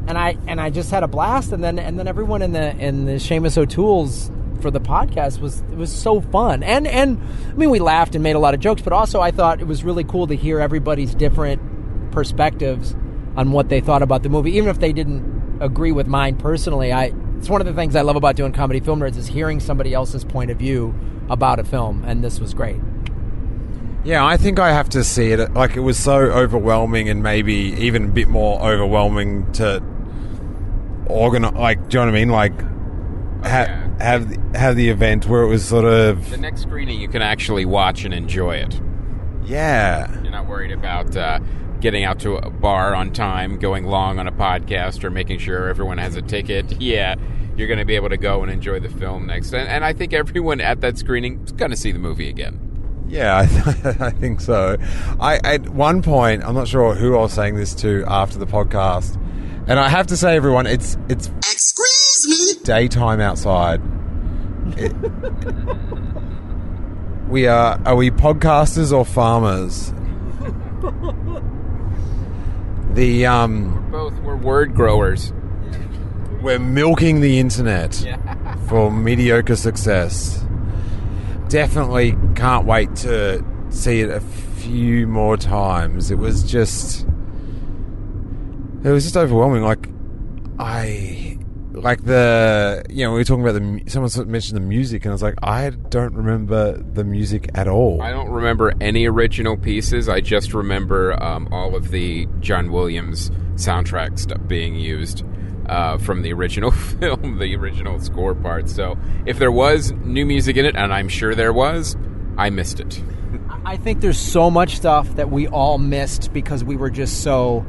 and 0.07 0.17
I 0.17 0.37
and 0.47 0.59
I 0.59 0.69
just 0.69 0.91
had 0.91 1.03
a 1.03 1.07
blast, 1.07 1.51
and 1.51 1.63
then 1.63 1.79
and 1.79 1.97
then 1.97 2.07
everyone 2.07 2.41
in 2.41 2.51
the 2.51 2.75
in 2.77 3.05
the 3.05 3.13
Seamus 3.13 3.57
O'Toole's 3.57 4.31
for 4.61 4.69
the 4.71 4.79
podcast 4.79 5.39
was 5.39 5.61
it 5.71 5.77
was 5.77 5.91
so 5.91 6.21
fun, 6.21 6.63
and 6.63 6.87
and 6.87 7.21
I 7.49 7.53
mean 7.53 7.69
we 7.69 7.79
laughed 7.79 8.15
and 8.15 8.23
made 8.23 8.35
a 8.35 8.39
lot 8.39 8.53
of 8.53 8.59
jokes, 8.59 8.81
but 8.81 8.93
also 8.93 9.21
I 9.21 9.31
thought 9.31 9.61
it 9.61 9.67
was 9.67 9.83
really 9.83 10.03
cool 10.03 10.27
to 10.27 10.35
hear 10.35 10.59
everybody's 10.59 11.15
different 11.15 11.61
perspectives 12.11 12.95
on 13.37 13.51
what 13.51 13.69
they 13.69 13.79
thought 13.79 14.01
about 14.01 14.23
the 14.23 14.29
movie, 14.29 14.51
even 14.57 14.69
if 14.69 14.79
they 14.79 14.91
didn't 14.91 15.61
agree 15.61 15.91
with 15.91 16.07
mine 16.07 16.35
personally. 16.35 16.91
I 16.91 17.13
it's 17.41 17.49
one 17.49 17.59
of 17.59 17.65
the 17.65 17.73
things 17.73 17.95
I 17.95 18.01
love 18.01 18.15
about 18.15 18.35
doing 18.35 18.51
comedy 18.51 18.79
film 18.79 18.99
nerds 18.99 19.17
is 19.17 19.25
hearing 19.25 19.59
somebody 19.59 19.95
else's 19.95 20.23
point 20.23 20.51
of 20.51 20.57
view 20.57 20.93
about 21.27 21.57
a 21.57 21.63
film, 21.63 22.03
and 22.05 22.23
this 22.23 22.39
was 22.39 22.53
great. 22.53 22.79
Yeah, 24.03 24.23
I 24.23 24.37
think 24.37 24.59
I 24.59 24.71
have 24.71 24.89
to 24.89 25.03
see 25.03 25.31
it. 25.31 25.51
Like 25.55 25.75
it 25.75 25.79
was 25.79 25.97
so 25.97 26.17
overwhelming, 26.17 27.09
and 27.09 27.23
maybe 27.23 27.53
even 27.79 28.05
a 28.05 28.07
bit 28.09 28.27
more 28.27 28.61
overwhelming 28.61 29.51
to 29.53 29.81
organize. 31.07 31.53
Like, 31.53 31.89
do 31.89 31.97
you 31.97 32.05
know 32.05 32.11
what 32.11 32.15
I 32.15 32.19
mean? 32.19 32.29
Like, 32.29 32.61
ha- 33.43 33.89
have 33.99 34.29
the, 34.29 34.59
have 34.59 34.75
the 34.75 34.89
event 34.89 35.25
where 35.25 35.41
it 35.41 35.47
was 35.47 35.65
sort 35.65 35.85
of 35.85 36.29
The 36.29 36.37
next 36.37 36.61
screening, 36.61 37.01
you 37.01 37.07
can 37.07 37.23
actually 37.23 37.65
watch 37.65 38.05
and 38.05 38.13
enjoy 38.13 38.57
it. 38.57 38.79
yeah. 39.43 40.11
You're 40.21 40.31
not 40.31 40.47
worried 40.47 40.71
about 40.71 41.15
uh, 41.17 41.39
getting 41.81 42.03
out 42.03 42.19
to 42.19 42.35
a 42.37 42.49
bar 42.49 42.95
on 42.95 43.11
time, 43.11 43.59
going 43.59 43.85
long 43.85 44.19
on 44.19 44.27
a 44.27 44.31
podcast, 44.31 45.03
or 45.03 45.09
making 45.09 45.39
sure 45.39 45.67
everyone 45.67 45.97
has 45.97 46.15
a 46.15 46.21
ticket. 46.21 46.79
Yeah, 46.81 47.15
you're 47.57 47.67
going 47.67 47.79
to 47.79 47.85
be 47.85 47.95
able 47.95 48.09
to 48.09 48.17
go 48.17 48.41
and 48.43 48.51
enjoy 48.51 48.79
the 48.79 48.89
film 48.89 49.27
next. 49.27 49.53
And, 49.53 49.67
and 49.67 49.83
I 49.83 49.93
think 49.93 50.13
everyone 50.13 50.61
at 50.61 50.81
that 50.81 50.97
screening 50.97 51.43
is 51.43 51.51
going 51.51 51.71
to 51.71 51.77
see 51.77 51.91
the 51.91 51.99
movie 51.99 52.29
again. 52.29 52.67
Yeah, 53.09 53.39
I, 53.39 53.45
th- 53.45 53.85
I 53.99 54.09
think 54.11 54.39
so. 54.39 54.77
I 55.19 55.39
at 55.43 55.67
one 55.69 56.01
point, 56.01 56.43
I'm 56.45 56.55
not 56.55 56.67
sure 56.69 56.95
who 56.95 57.17
I 57.17 57.21
was 57.21 57.33
saying 57.33 57.55
this 57.55 57.75
to 57.75 58.05
after 58.07 58.39
the 58.39 58.47
podcast, 58.47 59.17
and 59.67 59.77
I 59.79 59.89
have 59.89 60.07
to 60.07 60.17
say, 60.17 60.37
everyone, 60.37 60.65
it's 60.65 60.97
it's 61.09 61.27
excuse 61.39 62.55
me 62.57 62.63
daytime 62.63 63.19
outside. 63.19 63.81
It- 64.77 64.93
we 67.27 67.47
are 67.47 67.81
are 67.85 67.95
we 67.97 68.11
podcasters 68.11 68.97
or 68.97 69.03
farmers? 69.03 69.91
The 72.93 73.25
um, 73.25 73.89
Both 73.91 74.19
were 74.21 74.35
word 74.35 74.73
growers. 74.75 75.31
we're 76.41 76.59
milking 76.59 77.21
the 77.21 77.39
internet 77.39 77.93
for 78.67 78.91
mediocre 78.91 79.55
success. 79.55 80.43
Definitely 81.47 82.15
can't 82.35 82.65
wait 82.65 82.95
to 82.97 83.43
see 83.69 84.01
it 84.01 84.09
a 84.09 84.19
few 84.21 85.07
more 85.07 85.37
times. 85.37 86.11
It 86.11 86.17
was 86.17 86.43
just 86.43 87.05
it 88.83 88.89
was 88.89 89.03
just 89.03 89.15
overwhelming. 89.17 89.63
Like 89.63 89.89
I 90.59 91.30
like 91.73 92.03
the 92.03 92.83
you 92.89 93.05
know 93.05 93.11
we 93.11 93.19
were 93.19 93.23
talking 93.23 93.47
about 93.47 93.53
the 93.53 93.89
someone 93.89 94.31
mentioned 94.31 94.57
the 94.57 94.65
music 94.65 95.05
and 95.05 95.11
I 95.11 95.13
was 95.13 95.21
like 95.21 95.35
I 95.41 95.69
don't 95.69 96.13
remember 96.13 96.77
the 96.77 97.03
music 97.03 97.49
at 97.55 97.67
all. 97.67 98.01
I 98.01 98.11
don't 98.11 98.29
remember 98.29 98.73
any 98.81 99.05
original 99.07 99.57
pieces. 99.57 100.09
I 100.09 100.21
just 100.21 100.53
remember 100.53 101.21
um, 101.23 101.47
all 101.51 101.75
of 101.75 101.91
the 101.91 102.27
John 102.39 102.71
Williams 102.71 103.31
soundtrack 103.55 104.19
stuff 104.19 104.41
being 104.47 104.75
used 104.75 105.23
uh, 105.67 105.97
from 105.97 106.21
the 106.21 106.33
original 106.33 106.71
film, 106.99 107.39
the 107.39 107.55
original 107.55 107.99
score 107.99 108.35
part. 108.35 108.69
So 108.69 108.97
if 109.25 109.39
there 109.39 109.51
was 109.51 109.91
new 109.91 110.25
music 110.25 110.57
in 110.57 110.65
it, 110.65 110.75
and 110.75 110.93
I'm 110.93 111.07
sure 111.07 111.35
there 111.35 111.53
was, 111.53 111.95
I 112.37 112.49
missed 112.49 112.79
it. 112.79 113.01
I 113.63 113.77
think 113.77 114.01
there's 114.01 114.19
so 114.19 114.51
much 114.51 114.75
stuff 114.75 115.15
that 115.15 115.31
we 115.31 115.47
all 115.47 115.77
missed 115.77 116.33
because 116.33 116.63
we 116.63 116.75
were 116.75 116.89
just 116.89 117.23
so 117.23 117.65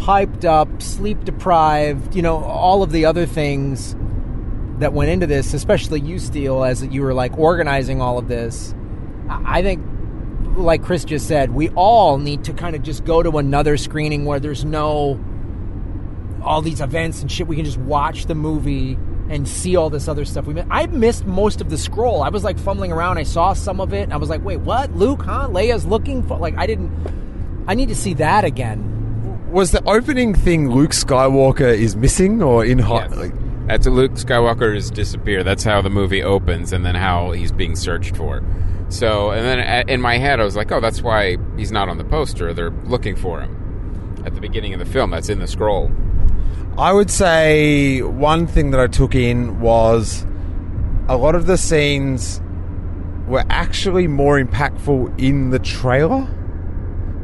hyped 0.00 0.44
up, 0.44 0.80
sleep 0.80 1.24
deprived, 1.24 2.16
you 2.16 2.22
know, 2.22 2.42
all 2.42 2.82
of 2.82 2.90
the 2.90 3.04
other 3.04 3.26
things 3.26 3.94
that 4.78 4.94
went 4.94 5.10
into 5.10 5.26
this, 5.26 5.52
especially 5.52 6.00
you, 6.00 6.18
Steele, 6.18 6.64
as 6.64 6.82
you 6.86 7.02
were 7.02 7.12
like 7.12 7.36
organizing 7.38 8.00
all 8.00 8.16
of 8.16 8.26
this. 8.26 8.74
I 9.28 9.62
think, 9.62 9.84
like 10.56 10.82
Chris 10.82 11.04
just 11.04 11.28
said, 11.28 11.50
we 11.50 11.68
all 11.70 12.18
need 12.18 12.44
to 12.44 12.54
kind 12.54 12.74
of 12.74 12.82
just 12.82 13.04
go 13.04 13.22
to 13.22 13.38
another 13.38 13.76
screening 13.76 14.24
where 14.24 14.40
there's 14.40 14.64
no 14.64 15.22
all 16.42 16.62
these 16.62 16.80
events 16.80 17.20
and 17.20 17.30
shit. 17.30 17.46
We 17.46 17.56
can 17.56 17.66
just 17.66 17.76
watch 17.78 18.24
the 18.24 18.34
movie 18.34 18.98
and 19.28 19.46
see 19.46 19.76
all 19.76 19.90
this 19.90 20.08
other 20.08 20.24
stuff 20.24 20.46
we 20.46 20.54
missed. 20.54 20.68
I 20.70 20.86
missed 20.86 21.26
most 21.26 21.60
of 21.60 21.68
the 21.68 21.76
scroll. 21.76 22.22
I 22.22 22.30
was 22.30 22.42
like 22.42 22.58
fumbling 22.58 22.90
around. 22.90 23.18
I 23.18 23.22
saw 23.22 23.52
some 23.52 23.80
of 23.80 23.92
it. 23.92 24.10
I 24.10 24.16
was 24.16 24.30
like, 24.30 24.42
wait, 24.42 24.60
what? 24.60 24.96
Luke, 24.96 25.22
huh? 25.22 25.48
Leia's 25.50 25.84
looking 25.84 26.26
for. 26.26 26.38
Like, 26.38 26.56
I 26.56 26.66
didn't. 26.66 26.90
I 27.68 27.74
need 27.74 27.90
to 27.90 27.94
see 27.94 28.14
that 28.14 28.44
again. 28.44 28.99
Was 29.50 29.72
the 29.72 29.82
opening 29.84 30.32
thing 30.32 30.70
Luke 30.70 30.92
Skywalker 30.92 31.76
is 31.76 31.96
missing 31.96 32.40
or 32.40 32.64
in 32.64 32.78
hot? 32.78 33.10
Like, 33.16 33.32
That's 33.66 33.84
Luke 33.88 34.12
Skywalker 34.12 34.74
has 34.74 34.92
disappeared. 34.92 35.44
That's 35.44 35.64
how 35.64 35.82
the 35.82 35.90
movie 35.90 36.22
opens, 36.22 36.72
and 36.72 36.86
then 36.86 36.94
how 36.94 37.32
he's 37.32 37.50
being 37.50 37.74
searched 37.74 38.16
for. 38.16 38.44
So, 38.90 39.32
and 39.32 39.44
then 39.44 39.88
in 39.88 40.00
my 40.00 40.18
head, 40.18 40.38
I 40.38 40.44
was 40.44 40.54
like, 40.54 40.70
"Oh, 40.70 40.78
that's 40.80 41.02
why 41.02 41.36
he's 41.56 41.72
not 41.72 41.88
on 41.88 41.98
the 41.98 42.04
poster. 42.04 42.54
They're 42.54 42.70
looking 42.84 43.16
for 43.16 43.40
him 43.40 44.22
at 44.24 44.36
the 44.36 44.40
beginning 44.40 44.72
of 44.72 44.78
the 44.78 44.86
film. 44.86 45.10
That's 45.10 45.28
in 45.28 45.40
the 45.40 45.48
scroll." 45.48 45.90
I 46.78 46.92
would 46.92 47.10
say 47.10 48.02
one 48.02 48.46
thing 48.46 48.70
that 48.70 48.78
I 48.78 48.86
took 48.86 49.16
in 49.16 49.58
was 49.58 50.24
a 51.08 51.16
lot 51.16 51.34
of 51.34 51.46
the 51.46 51.58
scenes 51.58 52.40
were 53.26 53.44
actually 53.50 54.06
more 54.06 54.40
impactful 54.40 55.20
in 55.20 55.50
the 55.50 55.58
trailer 55.58 56.28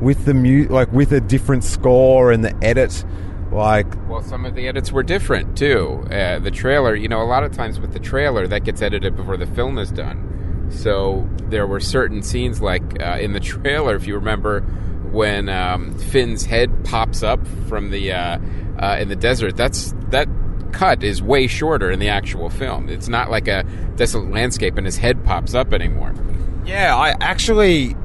with 0.00 0.24
the 0.24 0.34
mu- 0.34 0.66
like 0.68 0.92
with 0.92 1.12
a 1.12 1.20
different 1.20 1.64
score 1.64 2.32
and 2.32 2.44
the 2.44 2.54
edit 2.62 3.04
like 3.52 3.86
Well, 4.08 4.22
some 4.22 4.44
of 4.44 4.54
the 4.54 4.68
edits 4.68 4.92
were 4.92 5.02
different 5.02 5.56
too. 5.56 6.04
Uh, 6.10 6.38
the 6.38 6.50
trailer, 6.50 6.94
you 6.94 7.08
know, 7.08 7.22
a 7.22 7.24
lot 7.24 7.44
of 7.44 7.52
times 7.52 7.78
with 7.80 7.92
the 7.92 8.00
trailer 8.00 8.46
that 8.48 8.64
gets 8.64 8.82
edited 8.82 9.16
before 9.16 9.36
the 9.36 9.46
film 9.46 9.78
is 9.78 9.90
done. 9.90 10.68
So 10.70 11.28
there 11.44 11.66
were 11.66 11.80
certain 11.80 12.22
scenes, 12.22 12.60
like 12.60 13.00
uh, 13.00 13.18
in 13.20 13.32
the 13.32 13.40
trailer, 13.40 13.94
if 13.94 14.06
you 14.06 14.16
remember, 14.16 14.62
when 15.12 15.48
um, 15.48 15.96
Finn's 15.96 16.44
head 16.44 16.84
pops 16.84 17.22
up 17.22 17.46
from 17.68 17.90
the 17.90 18.12
uh, 18.12 18.38
uh, 18.78 18.96
in 19.00 19.08
the 19.08 19.16
desert. 19.16 19.56
That's 19.56 19.94
that 20.10 20.28
cut 20.72 21.02
is 21.02 21.22
way 21.22 21.46
shorter 21.46 21.90
in 21.90 22.00
the 22.00 22.08
actual 22.08 22.50
film. 22.50 22.88
It's 22.88 23.08
not 23.08 23.30
like 23.30 23.48
a 23.48 23.64
desolate 23.94 24.30
landscape 24.30 24.76
and 24.76 24.84
his 24.84 24.98
head 24.98 25.24
pops 25.24 25.54
up 25.54 25.72
anymore. 25.72 26.14
yeah 26.66 26.96
I 26.96 27.14
actually 27.20 27.96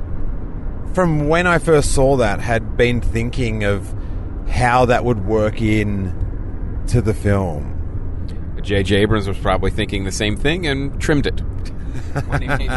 from 0.94 1.28
when 1.28 1.48
I 1.48 1.58
first 1.58 1.94
saw 1.94 2.18
that 2.18 2.40
had 2.40 2.78
been 2.78 3.02
thinking 3.02 3.64
of 3.64 3.94
how 4.50 4.86
that 4.86 5.06
would 5.06 5.26
work 5.26 5.62
in 5.62 6.84
to 6.88 7.02
the 7.02 7.14
film 7.14 7.78
J.J. 8.62 8.96
Abrams 8.98 9.28
was 9.28 9.38
probably 9.38 9.72
thinking 9.72 10.04
the 10.04 10.12
same 10.12 10.36
thing 10.36 10.68
and 10.68 11.00
trimmed 11.02 11.26
it 11.26 11.40
when 12.28 12.58
the 12.58 12.68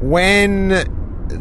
when 0.00 0.68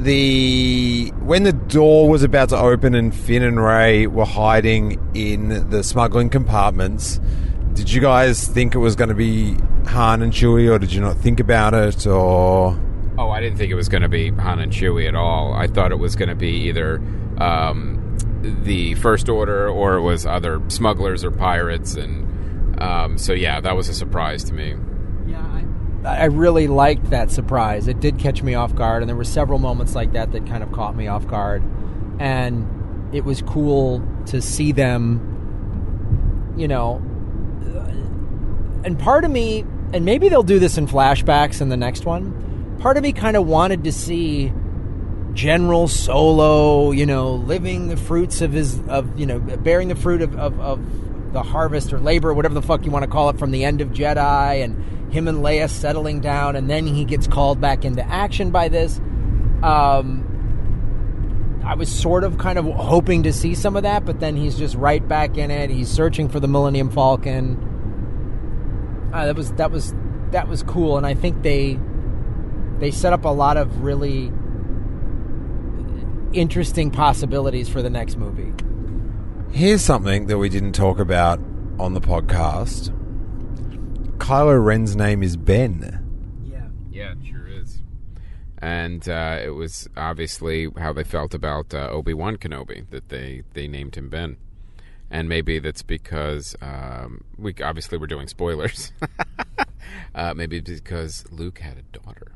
the 0.04 1.12
when 1.20 1.44
the 1.44 1.54
door 1.54 2.10
was 2.10 2.24
about 2.24 2.50
to 2.50 2.58
open 2.58 2.96
and 2.96 3.14
Finn 3.14 3.44
and 3.44 3.64
Rey 3.64 4.08
were 4.08 4.26
hiding 4.26 5.00
in 5.14 5.70
the 5.70 5.84
smuggling 5.84 6.30
compartments, 6.30 7.20
did 7.74 7.92
you 7.92 8.02
guys 8.02 8.48
think 8.48 8.76
it 8.76 8.80
was 8.80 8.96
going 8.96 9.10
to 9.10 9.16
be 9.16 9.56
Han 9.88 10.22
and 10.22 10.32
Chewie, 10.34 10.70
or 10.70 10.80
did 10.80 10.94
you 10.94 11.02
not 11.02 11.18
think 11.18 11.40
about 11.40 11.74
it, 11.74 12.08
or 12.08 12.80
Oh, 13.20 13.32
I 13.32 13.42
didn't 13.42 13.58
think 13.58 13.70
it 13.70 13.76
was 13.76 13.90
going 13.90 14.04
to 14.04 14.08
be 14.08 14.30
Han 14.32 14.60
and 14.60 14.72
Chewie 14.72 15.06
at 15.06 15.14
all. 15.14 15.54
I 15.54 15.68
thought 15.68 15.92
it 15.92 16.00
was 16.00 16.16
going 16.16 16.30
to 16.30 16.36
be 16.36 16.70
either 16.70 17.02
um, 17.38 18.18
the 18.64 18.96
First 18.96 19.28
Order 19.28 19.68
or 19.68 19.96
it 19.96 20.02
was 20.02 20.26
other 20.26 20.62
smugglers 20.70 21.26
or 21.26 21.30
pirates, 21.30 21.96
and 21.96 22.82
um, 22.82 23.18
so 23.18 23.34
yeah, 23.34 23.60
that 23.60 23.76
was 23.76 23.90
a 23.90 23.94
surprise 23.94 24.46
to 24.46 24.54
me. 24.54 24.74
Yeah, 25.28 25.62
I, 26.06 26.16
I 26.16 26.26
really 26.28 26.68
liked 26.68 27.10
that 27.10 27.30
surprise. 27.30 27.90
It 27.90 28.00
did 28.00 28.20
catch 28.20 28.42
me 28.42 28.54
off 28.54 28.74
guard, 28.74 29.04
and 29.04 29.10
there 29.10 29.18
were 29.18 29.26
several 29.26 29.60
moments 29.60 29.96
like 29.96 30.14
that 30.14 30.32
that 30.32 30.48
kind 30.48 30.64
of 30.64 30.72
caught 30.72 30.96
me 30.96 31.08
off 31.08 31.28
guard. 31.28 31.62
And 32.20 33.14
it 33.14 33.26
was 33.26 33.42
cool 33.42 34.02
to 34.28 34.42
see 34.42 34.72
them, 34.72 36.54
you 36.56 36.70
know. 36.70 37.02
And 38.86 38.98
part 38.98 39.26
of 39.26 39.32
me, 39.32 39.66
and 39.92 40.06
maybe 40.06 40.30
they'll 40.30 40.42
do 40.42 40.58
this 40.58 40.78
in 40.78 40.88
flashbacks 40.88 41.60
in 41.60 41.68
the 41.68 41.76
next 41.76 42.06
one, 42.06 42.46
part 42.80 42.98
of 42.98 43.04
me 43.04 43.14
kind 43.14 43.38
of 43.38 43.46
wanted 43.48 43.84
to 43.84 43.92
see 43.92 44.54
General 45.34 45.88
Solo, 45.88 46.92
you 46.92 47.06
know, 47.06 47.36
living 47.36 47.88
the 47.88 47.98
fruits 47.98 48.42
of 48.42 48.52
his, 48.52 48.80
of, 48.88 49.20
you 49.20 49.26
know, 49.26 49.40
bearing 49.40 49.88
the 49.88 49.96
fruit 49.96 50.22
of, 50.22 50.36
of, 50.38 50.60
of 50.60 51.34
the 51.34 51.44
harvest 51.44 51.94
or 51.94 52.00
labor, 52.00 52.34
whatever 52.34 52.54
the 52.54 52.62
fuck 52.62 52.86
you 52.86 52.92
want 52.92 53.04
to 53.04 53.10
call 53.10 53.30
it, 53.30 53.38
from 53.38 53.52
the 53.52 53.64
end 53.64 53.82
of 53.82 53.90
Jedi, 53.90 54.64
and 54.64 55.14
him 55.14 55.28
and 55.28 55.40
Leia 55.40 55.70
settling 55.70 56.22
down, 56.22 56.56
and 56.56 56.70
then 56.70 56.88
he 56.88 57.06
gets 57.06 57.28
called 57.28 57.62
back 57.62 57.86
into 57.86 58.04
action 58.08 58.52
by 58.52 58.70
this. 58.70 59.00
Um, 59.62 60.26
I 61.66 61.76
was 61.76 61.90
sort 61.90 62.24
of 62.24 62.38
kind 62.38 62.58
of 62.58 62.66
hoping 62.66 63.24
to 63.24 63.34
see 63.34 63.54
some 63.54 63.76
of 63.76 63.84
that, 63.84 64.06
but 64.06 64.20
then 64.20 64.36
he's 64.36 64.58
just 64.58 64.76
right 64.76 65.06
back 65.08 65.38
in 65.38 65.52
it. 65.52 65.70
He's 65.70 65.90
searching 65.90 66.30
for 66.30 66.40
the 66.40 66.48
Millennium 66.48 66.90
Falcon. 66.90 67.66
Uh, 69.14 69.26
that 69.26 69.36
was 69.36 69.52
that 69.54 69.70
was 69.72 69.94
that 70.32 70.48
was 70.48 70.64
cool, 70.64 70.98
and 70.98 71.06
I 71.06 71.14
think 71.14 71.44
they 71.44 71.80
they 72.80 72.92
set 72.92 73.14
up 73.14 73.26
a 73.26 73.30
lot 73.30 73.58
of 73.58 73.84
really 73.84 74.32
interesting 76.34 76.92
possibilities 76.92 77.68
for 77.70 77.82
the 77.82 77.90
next 77.90 78.18
movie. 78.18 78.54
Here's 79.52 79.82
something 79.82 80.28
that 80.28 80.38
we 80.38 80.48
didn't 80.48 80.74
talk 80.74 81.00
about 81.00 81.40
on 81.80 81.94
the 81.94 82.02
podcast. 82.02 82.96
Kylo 84.18 84.64
Ren's 84.64 84.96
name 84.96 85.24
is 85.24 85.36
Ben. 85.38 86.06
Yeah, 86.92 87.14
it 87.14 87.18
sure 87.26 87.48
is. 87.48 87.80
And 88.60 89.08
uh, 89.10 89.40
it 89.44 89.52
was 89.52 89.88
obviously 89.98 90.68
how 90.78 90.94
they 90.94 91.04
felt 91.04 91.34
about 91.34 91.74
uh, 91.74 91.90
Obi 91.90 92.14
Wan 92.14 92.38
Kenobi 92.38 92.88
that 92.90 93.10
they 93.10 93.44
they 93.54 93.68
named 93.68 93.96
him 93.96 94.10
Ben, 94.10 94.38
and 95.10 95.30
maybe 95.30 95.60
that's 95.60 95.82
because 95.82 96.56
um, 96.62 97.24
we 97.38 97.56
obviously 97.64 97.98
we're 97.98 98.08
doing 98.08 98.28
spoilers. 98.28 98.92
uh, 100.16 100.34
maybe 100.34 100.60
because 100.60 101.26
Luke 101.32 101.60
had 101.60 101.78
a 101.78 101.98
daughter. 101.98 102.34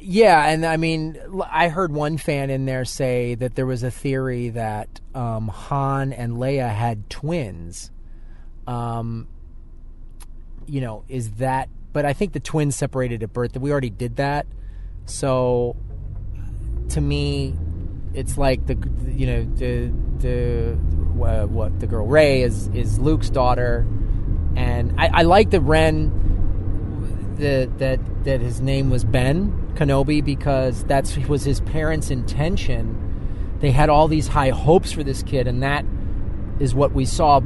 Yeah, 0.00 0.48
and 0.48 0.66
I 0.66 0.76
mean, 0.76 1.16
I 1.48 1.68
heard 1.68 1.92
one 1.92 2.18
fan 2.18 2.50
in 2.50 2.66
there 2.66 2.84
say 2.84 3.36
that 3.36 3.54
there 3.54 3.66
was 3.66 3.84
a 3.84 3.90
theory 3.90 4.48
that 4.50 5.00
um, 5.14 5.46
Han 5.46 6.12
and 6.12 6.34
Leia 6.34 6.68
had 6.72 7.08
twins. 7.08 7.92
Um, 8.66 9.28
you 10.66 10.80
know, 10.80 11.04
is 11.08 11.34
that? 11.34 11.68
But 11.92 12.04
I 12.04 12.14
think 12.14 12.32
the 12.32 12.40
twins 12.40 12.74
separated 12.74 13.22
at 13.22 13.32
birth. 13.32 13.52
That 13.52 13.60
we 13.60 13.70
already 13.70 13.90
did 13.90 14.16
that. 14.16 14.46
So, 15.04 15.76
to 16.88 17.00
me, 17.00 17.54
it's 18.12 18.36
like 18.36 18.66
the 18.66 18.76
you 19.06 19.26
know 19.26 19.44
the 19.44 19.92
the 20.18 20.72
uh, 21.24 21.46
what 21.46 21.78
the 21.78 21.86
girl 21.86 22.06
Rey 22.06 22.42
is 22.42 22.66
is 22.68 22.98
Luke's 22.98 23.30
daughter, 23.30 23.86
and 24.56 25.00
I, 25.00 25.10
I 25.12 25.22
like 25.22 25.50
the 25.50 25.60
Ren 25.60 26.25
that 27.38 27.78
that 27.78 28.24
that 28.24 28.40
his 28.40 28.60
name 28.60 28.90
was 28.90 29.04
Ben 29.04 29.72
Kenobi 29.74 30.24
because 30.24 30.84
that's 30.84 31.16
was 31.28 31.44
his 31.44 31.60
parents' 31.60 32.10
intention. 32.10 33.02
They 33.60 33.70
had 33.70 33.88
all 33.88 34.08
these 34.08 34.28
high 34.28 34.50
hopes 34.50 34.92
for 34.92 35.02
this 35.02 35.22
kid, 35.22 35.46
and 35.46 35.62
that 35.62 35.84
is 36.58 36.74
what 36.74 36.92
we 36.92 37.04
saw 37.04 37.40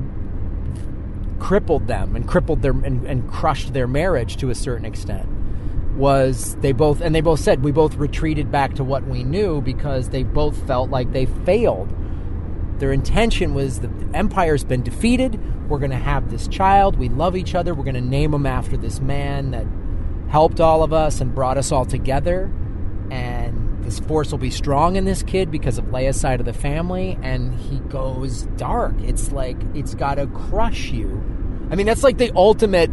crippled 1.38 1.86
them 1.86 2.14
and 2.14 2.28
crippled 2.28 2.62
their 2.62 2.72
and, 2.72 3.04
and 3.06 3.28
crushed 3.30 3.72
their 3.72 3.88
marriage 3.88 4.36
to 4.36 4.50
a 4.50 4.54
certain 4.54 4.84
extent. 4.84 5.28
Was 5.96 6.54
they 6.56 6.72
both 6.72 7.00
and 7.00 7.14
they 7.14 7.20
both 7.20 7.40
said 7.40 7.64
we 7.64 7.72
both 7.72 7.96
retreated 7.96 8.52
back 8.52 8.74
to 8.74 8.84
what 8.84 9.06
we 9.06 9.24
knew 9.24 9.60
because 9.60 10.10
they 10.10 10.22
both 10.22 10.66
felt 10.66 10.90
like 10.90 11.12
they 11.12 11.26
failed. 11.26 11.92
Their 12.80 12.92
intention 12.92 13.52
was 13.52 13.80
the 13.80 13.90
empire's 14.14 14.64
been 14.64 14.82
defeated. 14.82 15.38
We're 15.68 15.78
going 15.78 15.90
to 15.90 15.98
have 15.98 16.30
this 16.30 16.48
child. 16.48 16.96
We 16.98 17.10
love 17.10 17.36
each 17.36 17.54
other. 17.54 17.74
We're 17.74 17.84
going 17.84 17.94
to 17.94 18.00
name 18.00 18.32
him 18.32 18.46
after 18.46 18.78
this 18.78 19.00
man 19.00 19.50
that 19.50 19.66
helped 20.30 20.60
all 20.60 20.82
of 20.82 20.90
us 20.90 21.20
and 21.20 21.34
brought 21.34 21.58
us 21.58 21.72
all 21.72 21.84
together. 21.84 22.50
And 23.10 23.84
this 23.84 23.98
force 24.00 24.30
will 24.30 24.38
be 24.38 24.50
strong 24.50 24.96
in 24.96 25.04
this 25.04 25.22
kid 25.22 25.50
because 25.50 25.76
of 25.76 25.84
Leia's 25.86 26.18
side 26.18 26.40
of 26.40 26.46
the 26.46 26.54
family. 26.54 27.18
And 27.22 27.54
he 27.54 27.80
goes 27.80 28.44
dark. 28.56 28.94
It's 29.02 29.30
like 29.30 29.58
it's 29.74 29.94
got 29.94 30.14
to 30.14 30.26
crush 30.26 30.90
you. 30.90 31.22
I 31.70 31.74
mean, 31.74 31.84
that's 31.84 32.02
like 32.02 32.16
the 32.16 32.32
ultimate 32.34 32.90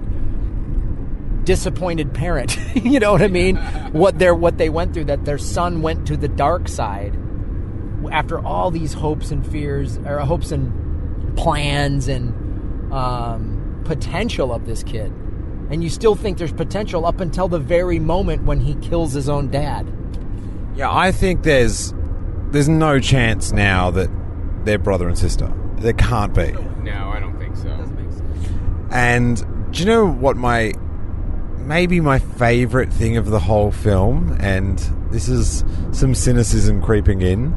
disappointed 1.46 2.14
parent. 2.14 2.60
you 2.76 3.00
know 3.00 3.14
what 3.14 3.22
I 3.22 3.30
mean? 3.30 3.56
What 3.94 4.20
they 4.20 4.32
what 4.32 4.58
they 4.58 4.70
went 4.70 4.94
through 4.94 5.06
that 5.06 5.24
their 5.24 5.38
son 5.38 5.82
went 5.82 6.08
to 6.08 6.18
the 6.18 6.28
dark 6.28 6.68
side 6.68 7.18
after 8.10 8.40
all 8.46 8.72
these 8.72 8.94
hopes 8.94 9.32
and 9.32 9.46
fears 9.46 9.98
or 10.00 10.20
hopes 10.20 10.52
and 10.52 11.38
plans 11.38 12.08
and 12.08 12.34
um, 12.94 13.82
potential 13.86 14.54
of 14.54 14.66
this 14.66 14.84
kid. 14.84 15.12
And 15.70 15.84
you 15.84 15.90
still 15.90 16.16
think 16.16 16.38
there's 16.38 16.54
potential 16.54 17.06
up 17.06 17.20
until 17.20 17.48
the 17.48 17.60
very 17.60 18.00
moment 18.00 18.44
when 18.44 18.60
he 18.60 18.76
kills 18.76 19.14
his 19.14 19.28
own 19.28 19.50
dad. 19.50 19.92
Yeah, 20.76 20.90
I 20.92 21.12
think 21.12 21.44
there's 21.44 21.94
there's 22.52 22.70
no 22.70 23.00
chance 23.00 23.52
now 23.52 23.92
that 23.92 24.10
they're 24.64 24.78
brother 24.78 25.08
and 25.08 25.18
sister. 25.18 25.52
There 25.78 25.94
can't 25.94 26.34
be. 26.34 26.54
No, 26.84 27.10
I 27.10 27.20
don't 27.20 27.38
think 27.38 27.56
so. 27.56 27.88
And 28.92 29.72
do 29.72 29.80
you 29.80 29.86
know 29.86 30.08
what 30.10 30.38
my 30.38 30.74
maybe 31.58 32.00
my 32.00 32.20
favorite 32.20 32.92
thing 32.92 33.18
of 33.18 33.26
the 33.26 33.40
whole 33.40 33.72
film 33.72 34.38
and 34.40 34.80
this 35.12 35.28
is 35.28 35.66
some 35.92 36.16
cynicism 36.16 36.82
creeping 36.82 37.22
in 37.22 37.54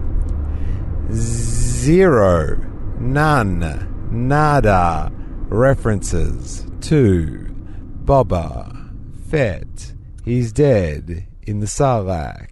zero 1.12 2.56
none 2.98 4.08
nada 4.11 5.12
references 5.48 6.66
to 6.80 7.46
Boba 8.04 8.92
Fett. 9.28 9.94
He's 10.24 10.52
dead 10.52 11.26
in 11.42 11.61
the 11.61 11.66
Sarlacc. 11.66 12.48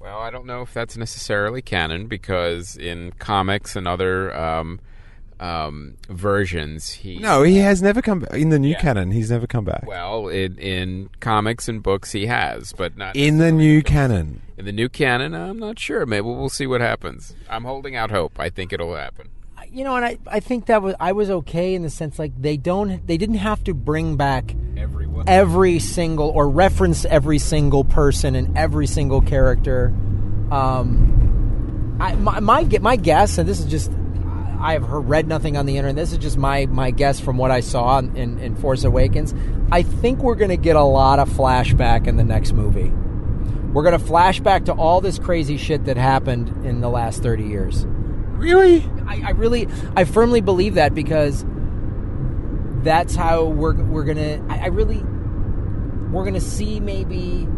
Well, 0.00 0.18
I 0.18 0.30
don't 0.30 0.46
know 0.46 0.62
if 0.62 0.74
that's 0.74 0.96
necessarily 0.96 1.62
canon 1.62 2.06
because 2.06 2.76
in 2.76 3.12
comics 3.12 3.76
and 3.76 3.86
other 3.86 4.34
um, 4.36 4.80
um, 5.42 5.96
versions, 6.08 6.90
he 6.92 7.18
No, 7.18 7.42
he 7.42 7.56
has 7.58 7.82
never 7.82 8.00
come 8.00 8.24
in 8.32 8.50
the 8.50 8.58
new 8.58 8.76
canon. 8.76 9.10
He's 9.10 9.30
never 9.30 9.46
come 9.48 9.64
back. 9.64 9.84
well 9.86 10.28
in, 10.28 10.56
in 10.58 11.10
comics 11.20 11.68
and 11.68 11.82
books 11.82 12.12
he 12.12 12.26
has, 12.26 12.72
but 12.72 12.96
not 12.96 13.16
In 13.16 13.38
the 13.38 13.50
new 13.50 13.82
canon. 13.82 14.40
in 14.56 14.64
the 14.64 14.72
new 14.72 14.88
canon. 14.88 15.34
I'm 15.34 15.58
not 15.58 15.78
sure. 15.78 16.06
Maybe 16.06 16.22
we'll 16.26 16.48
see 16.48 16.66
what 16.68 16.80
happens. 16.80 17.34
I'm 17.50 17.64
holding 17.64 17.96
out 17.96 18.10
hope. 18.12 18.38
I 18.38 18.50
think 18.50 18.72
it'll 18.72 18.94
happen. 18.94 19.28
You 19.70 19.84
know, 19.84 19.96
and 19.96 20.04
I, 20.04 20.18
I 20.26 20.40
think 20.40 20.66
that 20.66 20.82
was 20.82 20.94
I 21.00 21.12
was 21.12 21.30
okay 21.30 21.74
in 21.74 21.82
the 21.82 21.88
sense 21.90 22.18
like 22.18 22.32
they 22.40 22.56
don't 22.58 23.04
they 23.06 23.16
didn't 23.16 23.36
have 23.36 23.64
to 23.64 23.72
bring 23.74 24.16
back 24.16 24.54
Everyone. 24.76 25.24
every 25.26 25.78
single 25.78 26.28
or 26.28 26.48
reference 26.50 27.04
every 27.06 27.38
single 27.38 27.82
person 27.82 28.34
and 28.36 28.56
every 28.56 28.86
single 28.86 29.22
character. 29.22 29.86
Um, 30.50 31.96
I, 32.00 32.14
my 32.16 32.40
my 32.40 32.64
my 32.82 32.96
guess, 32.96 33.38
and 33.38 33.48
this 33.48 33.60
is 33.60 33.66
just 33.66 33.90
I 34.62 34.74
have 34.74 34.84
heard, 34.84 35.08
read 35.08 35.26
nothing 35.26 35.56
on 35.56 35.66
the 35.66 35.76
internet. 35.76 35.96
This 35.96 36.12
is 36.12 36.18
just 36.18 36.38
my 36.38 36.66
my 36.66 36.92
guess 36.92 37.18
from 37.18 37.36
what 37.36 37.50
I 37.50 37.60
saw 37.60 37.98
in, 37.98 38.16
in, 38.16 38.38
in 38.38 38.54
Force 38.54 38.84
Awakens. 38.84 39.34
I 39.72 39.82
think 39.82 40.20
we're 40.20 40.36
going 40.36 40.50
to 40.50 40.56
get 40.56 40.76
a 40.76 40.82
lot 40.82 41.18
of 41.18 41.28
flashback 41.28 42.06
in 42.06 42.16
the 42.16 42.24
next 42.24 42.52
movie. 42.52 42.92
We're 43.72 43.82
going 43.82 43.98
to 43.98 44.04
flashback 44.04 44.66
to 44.66 44.72
all 44.72 45.00
this 45.00 45.18
crazy 45.18 45.56
shit 45.56 45.86
that 45.86 45.96
happened 45.96 46.64
in 46.64 46.80
the 46.80 46.88
last 46.88 47.22
thirty 47.22 47.44
years. 47.44 47.86
Really? 47.88 48.88
I, 49.06 49.22
I 49.26 49.30
really, 49.30 49.66
I 49.96 50.04
firmly 50.04 50.40
believe 50.40 50.74
that 50.74 50.94
because 50.94 51.44
that's 52.82 53.14
how 53.14 53.44
we're 53.44 53.74
we're 53.82 54.04
gonna. 54.04 54.44
I, 54.48 54.64
I 54.64 54.66
really, 54.66 55.02
we're 56.10 56.24
gonna 56.24 56.40
see 56.40 56.80
maybe, 56.80 57.48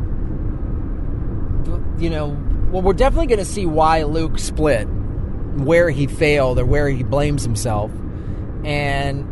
you 1.99 2.11
know, 2.11 2.39
well, 2.71 2.83
we're 2.83 2.93
definitely 2.93 3.27
gonna 3.27 3.45
see 3.45 3.67
why 3.67 4.05
Luke 4.05 4.39
split, 4.39 4.87
where 5.57 5.91
he 5.91 6.07
failed 6.07 6.59
or 6.59 6.65
where 6.65 6.89
he 6.89 7.03
blames 7.03 7.43
himself, 7.43 7.91
and 8.65 9.25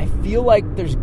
I 0.00 0.06
feel 0.22 0.42
like 0.42 0.76
there's, 0.76 0.96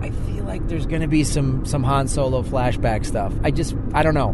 I 0.00 0.10
feel 0.10 0.44
like 0.44 0.66
there's 0.68 0.86
gonna 0.86 1.08
be 1.08 1.24
some 1.24 1.64
some 1.64 1.82
Han 1.82 2.08
Solo 2.08 2.42
flashback 2.42 3.04
stuff. 3.04 3.32
I 3.42 3.50
just, 3.50 3.74
I 3.92 4.02
don't 4.02 4.14
know. 4.14 4.32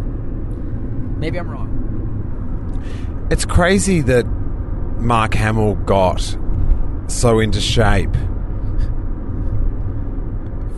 Maybe 1.18 1.38
I'm 1.38 1.48
wrong. 1.50 1.68
It's 3.30 3.44
crazy 3.44 4.00
that 4.02 4.24
Mark 4.98 5.34
Hamill 5.34 5.74
got 5.74 6.36
so 7.08 7.38
into 7.38 7.60
shape 7.60 8.14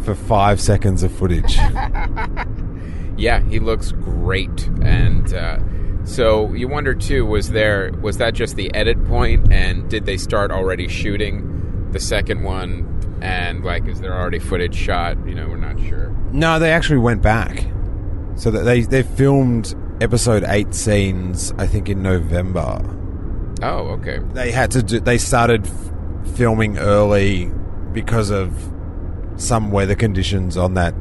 for 0.05 0.15
five 0.15 0.61
seconds 0.61 1.03
of 1.03 1.13
footage. 1.13 1.57
Yeah, 3.17 3.41
he 3.41 3.61
looks 3.61 3.93
great, 3.93 4.67
and 4.83 5.33
uh, 5.33 5.59
so 6.05 6.53
you 6.53 6.69
wonder 6.69 6.95
too: 6.95 7.25
was 7.27 7.51
there 7.51 7.93
was 8.01 8.19
that 8.19 8.35
just 8.35 8.57
the 8.57 8.75
edit 8.75 9.03
point, 9.07 9.53
and 9.53 9.89
did 9.89 10.07
they 10.07 10.17
start 10.17 10.51
already 10.51 10.89
shooting 10.89 11.91
the 11.93 12.01
second 12.01 12.43
one? 12.43 12.89
And 13.23 13.65
like, 13.65 13.87
is 13.87 14.01
there 14.01 14.15
already 14.15 14.41
footage 14.41 14.75
shot? 14.75 15.17
You 15.27 15.35
know, 15.35 15.49
we're 15.49 15.57
not 15.57 15.79
sure. 15.81 16.09
No, 16.33 16.59
they 16.59 16.73
actually 16.73 16.99
went 16.99 17.23
back. 17.23 17.67
So 18.35 18.51
that 18.51 18.63
they 18.65 18.81
they 18.81 19.03
filmed 19.03 19.75
episode 20.01 20.45
eight 20.49 20.75
scenes, 20.75 21.53
I 21.59 21.67
think, 21.67 21.89
in 21.89 22.03
November. 22.03 22.81
Oh, 23.63 23.91
okay. 23.99 24.19
They 24.33 24.51
had 24.51 24.73
to 24.73 24.83
do. 24.83 24.99
They 24.99 25.19
started 25.19 25.67
f- 25.67 25.93
filming 26.35 26.79
early 26.79 27.53
because 27.93 28.31
of 28.31 28.53
some 29.37 29.71
weather 29.71 29.95
conditions 29.95 30.57
on 30.57 30.75
that. 30.75 30.95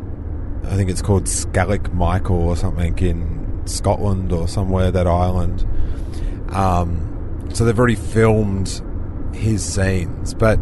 I 0.65 0.75
think 0.75 0.89
it's 0.89 1.01
called 1.01 1.23
Skellig 1.23 1.91
Michael 1.93 2.47
or 2.47 2.55
something 2.55 2.97
in 2.99 3.40
Scotland 3.71 4.31
or 4.31 4.47
somewhere 4.47 4.91
that 4.91 5.07
island. 5.07 5.65
Um, 6.49 7.49
so 7.53 7.65
they've 7.65 7.77
already 7.77 7.95
filmed 7.95 8.81
his 9.33 9.63
scenes, 9.63 10.33
but 10.33 10.59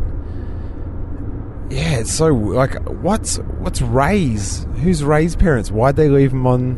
yeah, 1.70 2.00
it's 2.00 2.12
so 2.12 2.28
like 2.28 2.74
what's 2.90 3.38
what's 3.60 3.82
Rey's? 3.82 4.66
Who's 4.82 5.04
Rey's 5.04 5.36
parents? 5.36 5.72
Why'd 5.72 5.96
they 5.98 6.10
leave 6.10 6.32
him 6.32 6.48
on? 6.48 6.74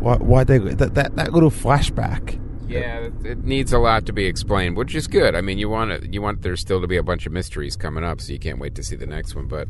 Why 0.00 0.16
why'd 0.16 0.46
they 0.46 0.58
that 0.58 0.94
that, 0.94 1.16
that 1.16 1.32
little 1.32 1.50
flashback? 1.50 2.40
Yeah, 2.66 3.10
it- 3.24 3.44
needs 3.44 3.74
a 3.74 3.78
lot 3.78 4.06
to 4.06 4.12
be 4.12 4.24
explained, 4.24 4.76
which 4.76 4.94
is 4.94 5.06
good. 5.06 5.34
I 5.34 5.42
mean, 5.42 5.58
you 5.58 5.68
want 5.68 5.90
it, 5.92 6.14
you 6.14 6.22
want 6.22 6.40
there 6.42 6.56
still 6.56 6.80
to 6.80 6.86
be 6.86 6.96
a 6.96 7.02
bunch 7.02 7.26
of 7.26 7.32
mysteries 7.32 7.76
coming 7.76 8.04
up, 8.04 8.22
so 8.22 8.32
you 8.32 8.38
can't 8.38 8.58
wait 8.58 8.74
to 8.76 8.82
see 8.82 8.96
the 8.96 9.06
next 9.06 9.34
one. 9.34 9.46
But 9.48 9.68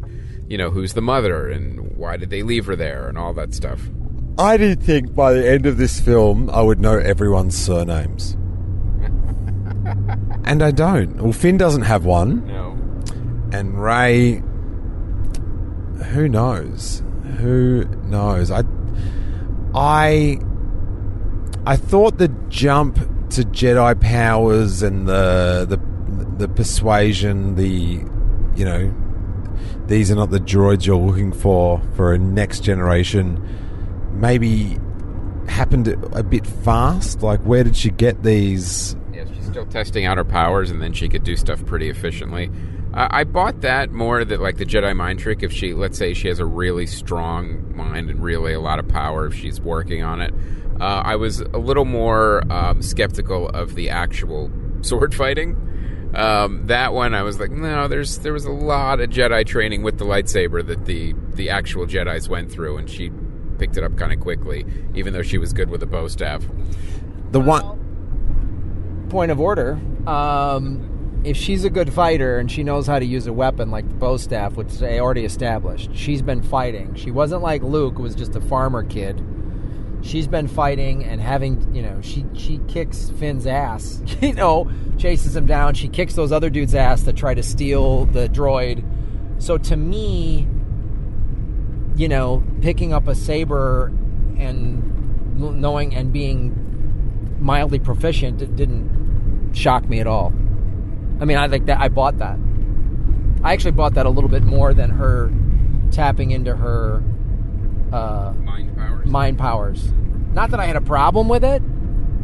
you 0.48 0.56
know, 0.56 0.70
who's 0.70 0.94
the 0.94 1.02
mother 1.02 1.48
and 1.48 1.96
why 1.96 2.16
did 2.16 2.30
they 2.30 2.42
leave 2.44 2.66
her 2.66 2.76
there 2.76 3.08
and 3.08 3.18
all 3.18 3.32
that 3.34 3.52
stuff. 3.52 3.80
I 4.38 4.56
didn't 4.56 4.82
think 4.82 5.14
by 5.14 5.32
the 5.32 5.48
end 5.48 5.66
of 5.66 5.76
this 5.76 6.00
film 6.00 6.50
I 6.50 6.60
would 6.60 6.80
know 6.80 6.98
everyone's 6.98 7.56
surnames. 7.56 8.32
and 10.44 10.62
I 10.62 10.70
don't. 10.70 11.22
Well, 11.22 11.32
Finn 11.32 11.56
doesn't 11.56 11.82
have 11.82 12.04
one. 12.04 12.46
No. 12.46 12.76
And 13.52 13.80
Rey. 13.80 14.42
Who 16.10 16.28
knows? 16.28 17.02
Who 17.38 17.84
knows? 18.06 18.50
I. 18.50 18.64
I. 19.74 20.38
I 21.66 21.76
thought 21.76 22.18
the 22.18 22.28
jump 22.48 22.96
to 23.30 23.42
Jedi 23.42 24.00
powers 24.00 24.82
and 24.82 25.08
the 25.08 25.66
the 25.68 25.80
the 26.38 26.48
persuasion, 26.48 27.54
the 27.54 28.04
you 28.56 28.64
know, 28.64 28.92
these 29.86 30.10
are 30.10 30.14
not 30.14 30.30
the 30.30 30.40
droids 30.40 30.86
you're 30.86 30.96
looking 30.96 31.32
for 31.32 31.80
for 31.94 32.12
a 32.12 32.18
next 32.18 32.60
generation. 32.60 33.42
Maybe 34.14 34.78
happened 35.48 35.88
a 35.88 36.22
bit 36.22 36.46
fast. 36.46 37.22
Like, 37.22 37.40
where 37.40 37.64
did 37.64 37.76
she 37.76 37.90
get 37.90 38.22
these? 38.22 38.96
Yeah, 39.12 39.24
she's 39.32 39.46
still 39.46 39.66
testing 39.66 40.04
out 40.04 40.16
her 40.16 40.24
powers, 40.24 40.70
and 40.70 40.80
then 40.80 40.92
she 40.92 41.08
could 41.08 41.24
do 41.24 41.36
stuff 41.36 41.64
pretty 41.66 41.88
efficiently. 41.88 42.50
I 42.92 43.20
I 43.20 43.24
bought 43.24 43.60
that 43.62 43.90
more 43.90 44.24
that 44.24 44.40
like 44.40 44.56
the 44.56 44.64
Jedi 44.64 44.94
mind 44.96 45.18
trick. 45.18 45.42
If 45.42 45.52
she, 45.52 45.74
let's 45.74 45.98
say, 45.98 46.14
she 46.14 46.28
has 46.28 46.38
a 46.38 46.46
really 46.46 46.86
strong 46.86 47.74
mind 47.76 48.10
and 48.10 48.22
really 48.22 48.52
a 48.52 48.60
lot 48.60 48.78
of 48.78 48.88
power, 48.88 49.26
if 49.26 49.34
she's 49.34 49.60
working 49.60 50.02
on 50.02 50.20
it. 50.20 50.32
Uh, 50.80 51.02
I 51.04 51.16
was 51.16 51.40
a 51.40 51.58
little 51.58 51.84
more 51.84 52.42
um, 52.52 52.82
skeptical 52.82 53.48
of 53.48 53.74
the 53.74 53.90
actual 53.90 54.50
sword 54.80 55.14
fighting. 55.14 55.60
Um, 56.14 56.66
that 56.68 56.92
one, 56.92 57.14
I 57.14 57.22
was 57.22 57.40
like, 57.40 57.50
no, 57.50 57.88
there's 57.88 58.18
there 58.18 58.32
was 58.32 58.44
a 58.44 58.52
lot 58.52 59.00
of 59.00 59.10
Jedi 59.10 59.44
training 59.44 59.82
with 59.82 59.98
the 59.98 60.04
lightsaber 60.04 60.64
that 60.66 60.84
the 60.84 61.14
the 61.34 61.50
actual 61.50 61.86
Jedi's 61.86 62.28
went 62.28 62.50
through, 62.50 62.76
and 62.76 62.88
she 62.88 63.10
picked 63.58 63.76
it 63.76 63.84
up 63.84 63.96
kind 63.96 64.12
of 64.12 64.20
quickly, 64.20 64.66
even 64.94 65.12
though 65.12 65.22
she 65.22 65.38
was 65.38 65.52
good 65.52 65.70
with 65.70 65.82
a 65.82 65.86
bow 65.86 66.08
staff. 66.08 66.44
The 67.30 67.40
one 67.40 69.06
point 69.08 69.30
of 69.30 69.40
order. 69.40 69.80
Um, 70.06 70.90
if 71.24 71.36
she's 71.36 71.64
a 71.64 71.70
good 71.70 71.92
fighter 71.92 72.38
and 72.38 72.50
she 72.50 72.62
knows 72.62 72.86
how 72.86 72.98
to 72.98 73.04
use 73.04 73.26
a 73.26 73.32
weapon 73.32 73.70
like 73.70 73.88
the 73.88 73.94
bow 73.94 74.16
staff, 74.18 74.54
which 74.54 74.74
they 74.74 75.00
already 75.00 75.24
established, 75.24 75.90
she's 75.94 76.20
been 76.20 76.42
fighting. 76.42 76.94
She 76.94 77.10
wasn't 77.10 77.42
like 77.42 77.62
Luke, 77.62 77.96
who 77.96 78.02
was 78.02 78.14
just 78.14 78.36
a 78.36 78.40
farmer 78.40 78.84
kid. 78.84 79.24
She's 80.02 80.26
been 80.26 80.48
fighting 80.48 81.02
and 81.02 81.18
having, 81.18 81.74
you 81.74 81.80
know, 81.80 81.98
she 82.02 82.26
she 82.34 82.60
kicks 82.68 83.10
Finn's 83.18 83.46
ass. 83.46 84.02
You 84.20 84.34
know, 84.34 84.70
chases 84.98 85.36
him 85.36 85.46
down. 85.46 85.74
She 85.74 85.88
kicks 85.88 86.14
those 86.14 86.32
other 86.32 86.50
dudes' 86.50 86.74
ass 86.74 87.02
that 87.02 87.16
try 87.16 87.34
to 87.34 87.42
steal 87.42 88.06
the 88.06 88.28
droid. 88.28 88.84
So 89.38 89.58
to 89.58 89.76
me, 89.76 90.46
you 91.96 92.08
know, 92.08 92.42
picking 92.60 92.92
up 92.92 93.08
a 93.08 93.14
saber 93.14 93.92
and 94.38 94.80
knowing 95.38 95.94
and 95.94 96.12
being 96.12 96.60
mildly 97.40 97.78
proficient 97.78 98.40
it 98.40 98.56
didn't 98.56 99.52
shock 99.52 99.88
me 99.88 100.00
at 100.00 100.06
all. 100.06 100.32
I 101.20 101.24
mean, 101.24 101.36
I 101.36 101.46
like 101.46 101.66
that. 101.66 101.80
I 101.80 101.88
bought 101.88 102.18
that. 102.18 102.38
I 103.42 103.52
actually 103.52 103.72
bought 103.72 103.94
that 103.94 104.06
a 104.06 104.10
little 104.10 104.30
bit 104.30 104.42
more 104.42 104.72
than 104.72 104.90
her 104.90 105.32
tapping 105.90 106.30
into 106.30 106.56
her 106.56 107.02
uh, 107.92 108.32
mind 108.32 108.76
powers. 108.76 109.06
Mind 109.06 109.38
powers. 109.38 109.92
Not 110.32 110.50
that 110.50 110.60
I 110.60 110.66
had 110.66 110.76
a 110.76 110.80
problem 110.80 111.28
with 111.28 111.44
it, 111.44 111.62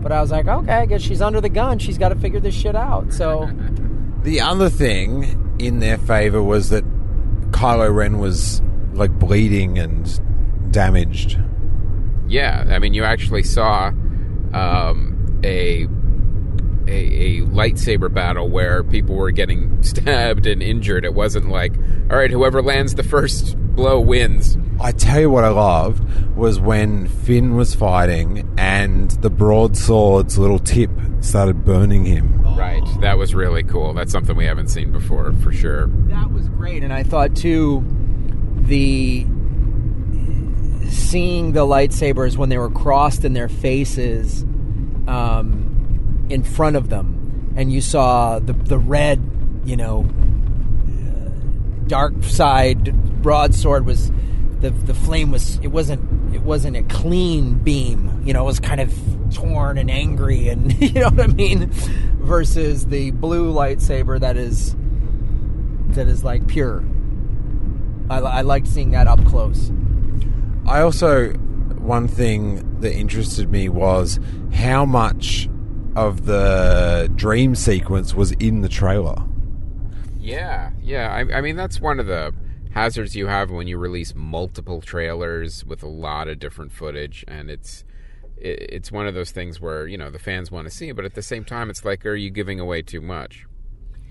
but 0.03 0.11
I 0.11 0.21
was 0.21 0.31
like, 0.31 0.49
okay, 0.49 0.73
I 0.73 0.87
guess 0.87 1.03
she's 1.03 1.23
under 1.23 1.41
the 1.41 1.49
gun. 1.49 1.79
She's 1.79 1.99
got 1.99 2.09
to 2.09 2.17
figure 2.17 2.41
this 2.41 2.55
shit 2.55 2.75
out. 2.75 3.13
So 3.13 3.49
The 4.23 4.41
other 4.41 4.69
thing 4.69 5.57
in 5.59 5.79
their 5.79 5.97
favor 5.97 6.43
was 6.43 6.69
that 6.71 6.85
Kylo 7.53 7.95
Ren 7.95 8.19
was 8.19 8.61
like 9.01 9.19
bleeding 9.19 9.79
and 9.79 10.73
damaged. 10.73 11.39
Yeah, 12.29 12.65
I 12.69 12.79
mean, 12.79 12.95
you 12.95 13.03
actually 13.03 13.43
saw 13.43 13.89
um, 14.53 15.41
a, 15.43 15.89
a 16.87 17.41
a 17.41 17.41
lightsaber 17.47 18.13
battle 18.13 18.49
where 18.49 18.85
people 18.85 19.17
were 19.17 19.31
getting 19.31 19.83
stabbed 19.83 20.47
and 20.47 20.63
injured. 20.63 21.05
It 21.05 21.15
wasn't 21.15 21.49
like, 21.49 21.75
all 22.11 22.17
right, 22.17 22.31
whoever 22.31 22.63
lands 22.63 22.95
the 22.95 23.03
first 23.03 23.57
blow 23.75 23.99
wins. 23.99 24.57
I 24.81 24.93
tell 24.93 25.21
you 25.21 25.31
what 25.31 25.45
I 25.45 25.49
loved 25.49 26.37
was 26.37 26.59
when 26.59 27.07
Finn 27.07 27.57
was 27.57 27.75
fighting 27.75 28.49
and 28.57 29.11
the 29.23 29.31
broadsword's 29.31 30.39
little 30.39 30.59
tip 30.59 30.91
started 31.21 31.65
burning 31.65 32.05
him. 32.05 32.43
Right, 32.57 32.83
that 33.01 33.19
was 33.19 33.35
really 33.35 33.63
cool. 33.63 33.93
That's 33.95 34.13
something 34.13 34.37
we 34.37 34.45
haven't 34.47 34.69
seen 34.69 34.91
before, 34.93 35.33
for 35.35 35.53
sure. 35.53 35.87
that 36.09 36.31
was 36.33 36.49
great. 36.51 36.83
And 36.83 36.93
I 36.93 37.03
thought 37.03 37.35
too, 37.37 37.85
the 38.71 39.27
seeing 40.89 41.53
the 41.53 41.67
lightsabers 41.67 42.37
when 42.37 42.49
they 42.49 42.57
were 42.57 42.71
crossed 42.71 43.25
in 43.25 43.33
their 43.33 43.49
faces 43.49 44.43
um, 45.09 46.27
in 46.31 46.45
front 46.45 46.77
of 46.77 46.89
them, 46.89 47.53
and 47.57 47.73
you 47.73 47.81
saw 47.81 48.39
the 48.39 48.53
the 48.53 48.79
red, 48.79 49.21
you 49.65 49.77
know, 49.77 50.05
dark 51.89 52.15
side 52.23 52.95
broadsword 53.21 53.85
was 53.85 54.13
the 54.61 54.71
the 54.71 54.95
flame 54.95 55.33
was 55.33 55.59
it 55.59 55.69
wasn't 55.69 56.01
it 56.33 56.43
wasn't 56.43 56.77
a 56.77 56.83
clean 56.85 57.55
beam 57.55 58.23
you 58.25 58.33
know 58.33 58.43
it 58.43 58.47
was 58.47 58.61
kind 58.61 58.81
of 58.81 58.95
torn 59.35 59.77
and 59.77 59.91
angry 59.91 60.49
and 60.49 60.73
you 60.81 60.93
know 60.93 61.09
what 61.09 61.21
I 61.21 61.27
mean? 61.27 61.71
Versus 62.21 62.87
the 62.87 63.11
blue 63.11 63.53
lightsaber 63.53 64.21
that 64.21 64.37
is 64.37 64.77
that 65.89 66.07
is 66.07 66.23
like 66.23 66.47
pure 66.47 66.85
I, 68.11 68.19
I 68.19 68.41
liked 68.43 68.67
seeing 68.67 68.91
that 68.91 69.07
up 69.07 69.25
close 69.25 69.71
I 70.67 70.83
also 70.83 71.33
one 71.33 72.07
thing 72.07 72.81
that 72.81 72.95
interested 72.95 73.51
me 73.51 73.69
was 73.69 74.21
how 74.53 74.85
much 74.85 75.49
of 75.97 76.27
the 76.27 77.11
dream 77.17 77.57
sequence 77.57 78.15
was 78.15 78.31
in 78.33 78.61
the 78.61 78.69
trailer. 78.69 79.17
Yeah, 80.19 80.71
yeah. 80.81 81.13
I, 81.13 81.39
I 81.39 81.41
mean, 81.41 81.57
that's 81.57 81.81
one 81.81 81.99
of 81.99 82.07
the 82.07 82.33
hazards 82.73 83.17
you 83.17 83.27
have 83.27 83.51
when 83.51 83.67
you 83.67 83.79
release 83.79 84.15
multiple 84.15 84.81
trailers 84.81 85.65
with 85.65 85.83
a 85.83 85.89
lot 85.89 86.29
of 86.29 86.39
different 86.39 86.71
footage, 86.71 87.25
and 87.27 87.51
it's 87.51 87.85
it, 88.37 88.61
it's 88.71 88.93
one 88.93 89.09
of 89.09 89.15
those 89.15 89.33
things 89.33 89.61
where 89.61 89.89
you 89.89 89.99
know 89.99 90.11
the 90.11 90.21
fans 90.21 90.53
want 90.53 90.69
to 90.69 90.71
see, 90.71 90.93
but 90.93 91.05
at 91.05 91.15
the 91.15 91.23
same 91.23 91.45
time, 91.45 91.69
it's 91.69 91.85
like, 91.85 92.07
are 92.07 92.15
you 92.15 92.31
giving 92.31 92.61
away 92.61 92.83
too 92.83 93.01
much? 93.01 93.47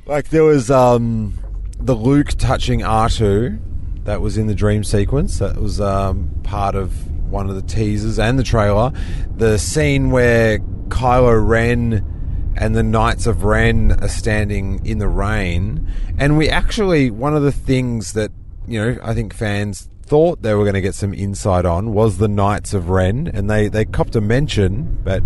Like 0.05 0.29
there 0.29 0.43
was 0.43 0.69
um, 0.69 1.35
the 1.79 1.95
Luke 1.95 2.29
touching 2.37 2.81
R2 2.81 3.59
that 4.05 4.21
was 4.21 4.37
in 4.37 4.47
the 4.47 4.55
dream 4.55 4.83
sequence. 4.83 5.39
That 5.39 5.57
was 5.57 5.79
um, 5.79 6.29
part 6.43 6.75
of 6.75 6.91
one 7.29 7.49
of 7.49 7.55
the 7.55 7.61
teasers 7.61 8.19
and 8.19 8.39
the 8.39 8.43
trailer. 8.43 8.91
The 9.35 9.57
scene 9.57 10.11
where 10.11 10.59
Kylo 10.89 11.47
Ren 11.47 12.53
and 12.55 12.75
the 12.75 12.83
Knights 12.83 13.27
of 13.27 13.43
Ren 13.43 13.91
are 14.01 14.09
standing 14.09 14.85
in 14.85 14.97
the 14.97 15.07
rain, 15.07 15.87
and 16.17 16.37
we 16.37 16.49
actually 16.49 17.11
one 17.11 17.35
of 17.35 17.43
the 17.43 17.51
things 17.51 18.13
that 18.13 18.31
you 18.67 18.79
know 18.79 18.99
I 19.03 19.13
think 19.13 19.33
fans 19.33 19.89
thought 20.01 20.41
they 20.41 20.55
were 20.55 20.63
going 20.63 20.73
to 20.73 20.81
get 20.81 20.95
some 20.95 21.13
insight 21.13 21.65
on 21.65 21.93
was 21.93 22.17
the 22.17 22.27
Knights 22.27 22.73
of 22.73 22.89
Ren, 22.89 23.29
and 23.33 23.49
they 23.49 23.69
they 23.69 23.85
copped 23.85 24.15
a 24.15 24.21
mention, 24.21 24.99
but 25.03 25.23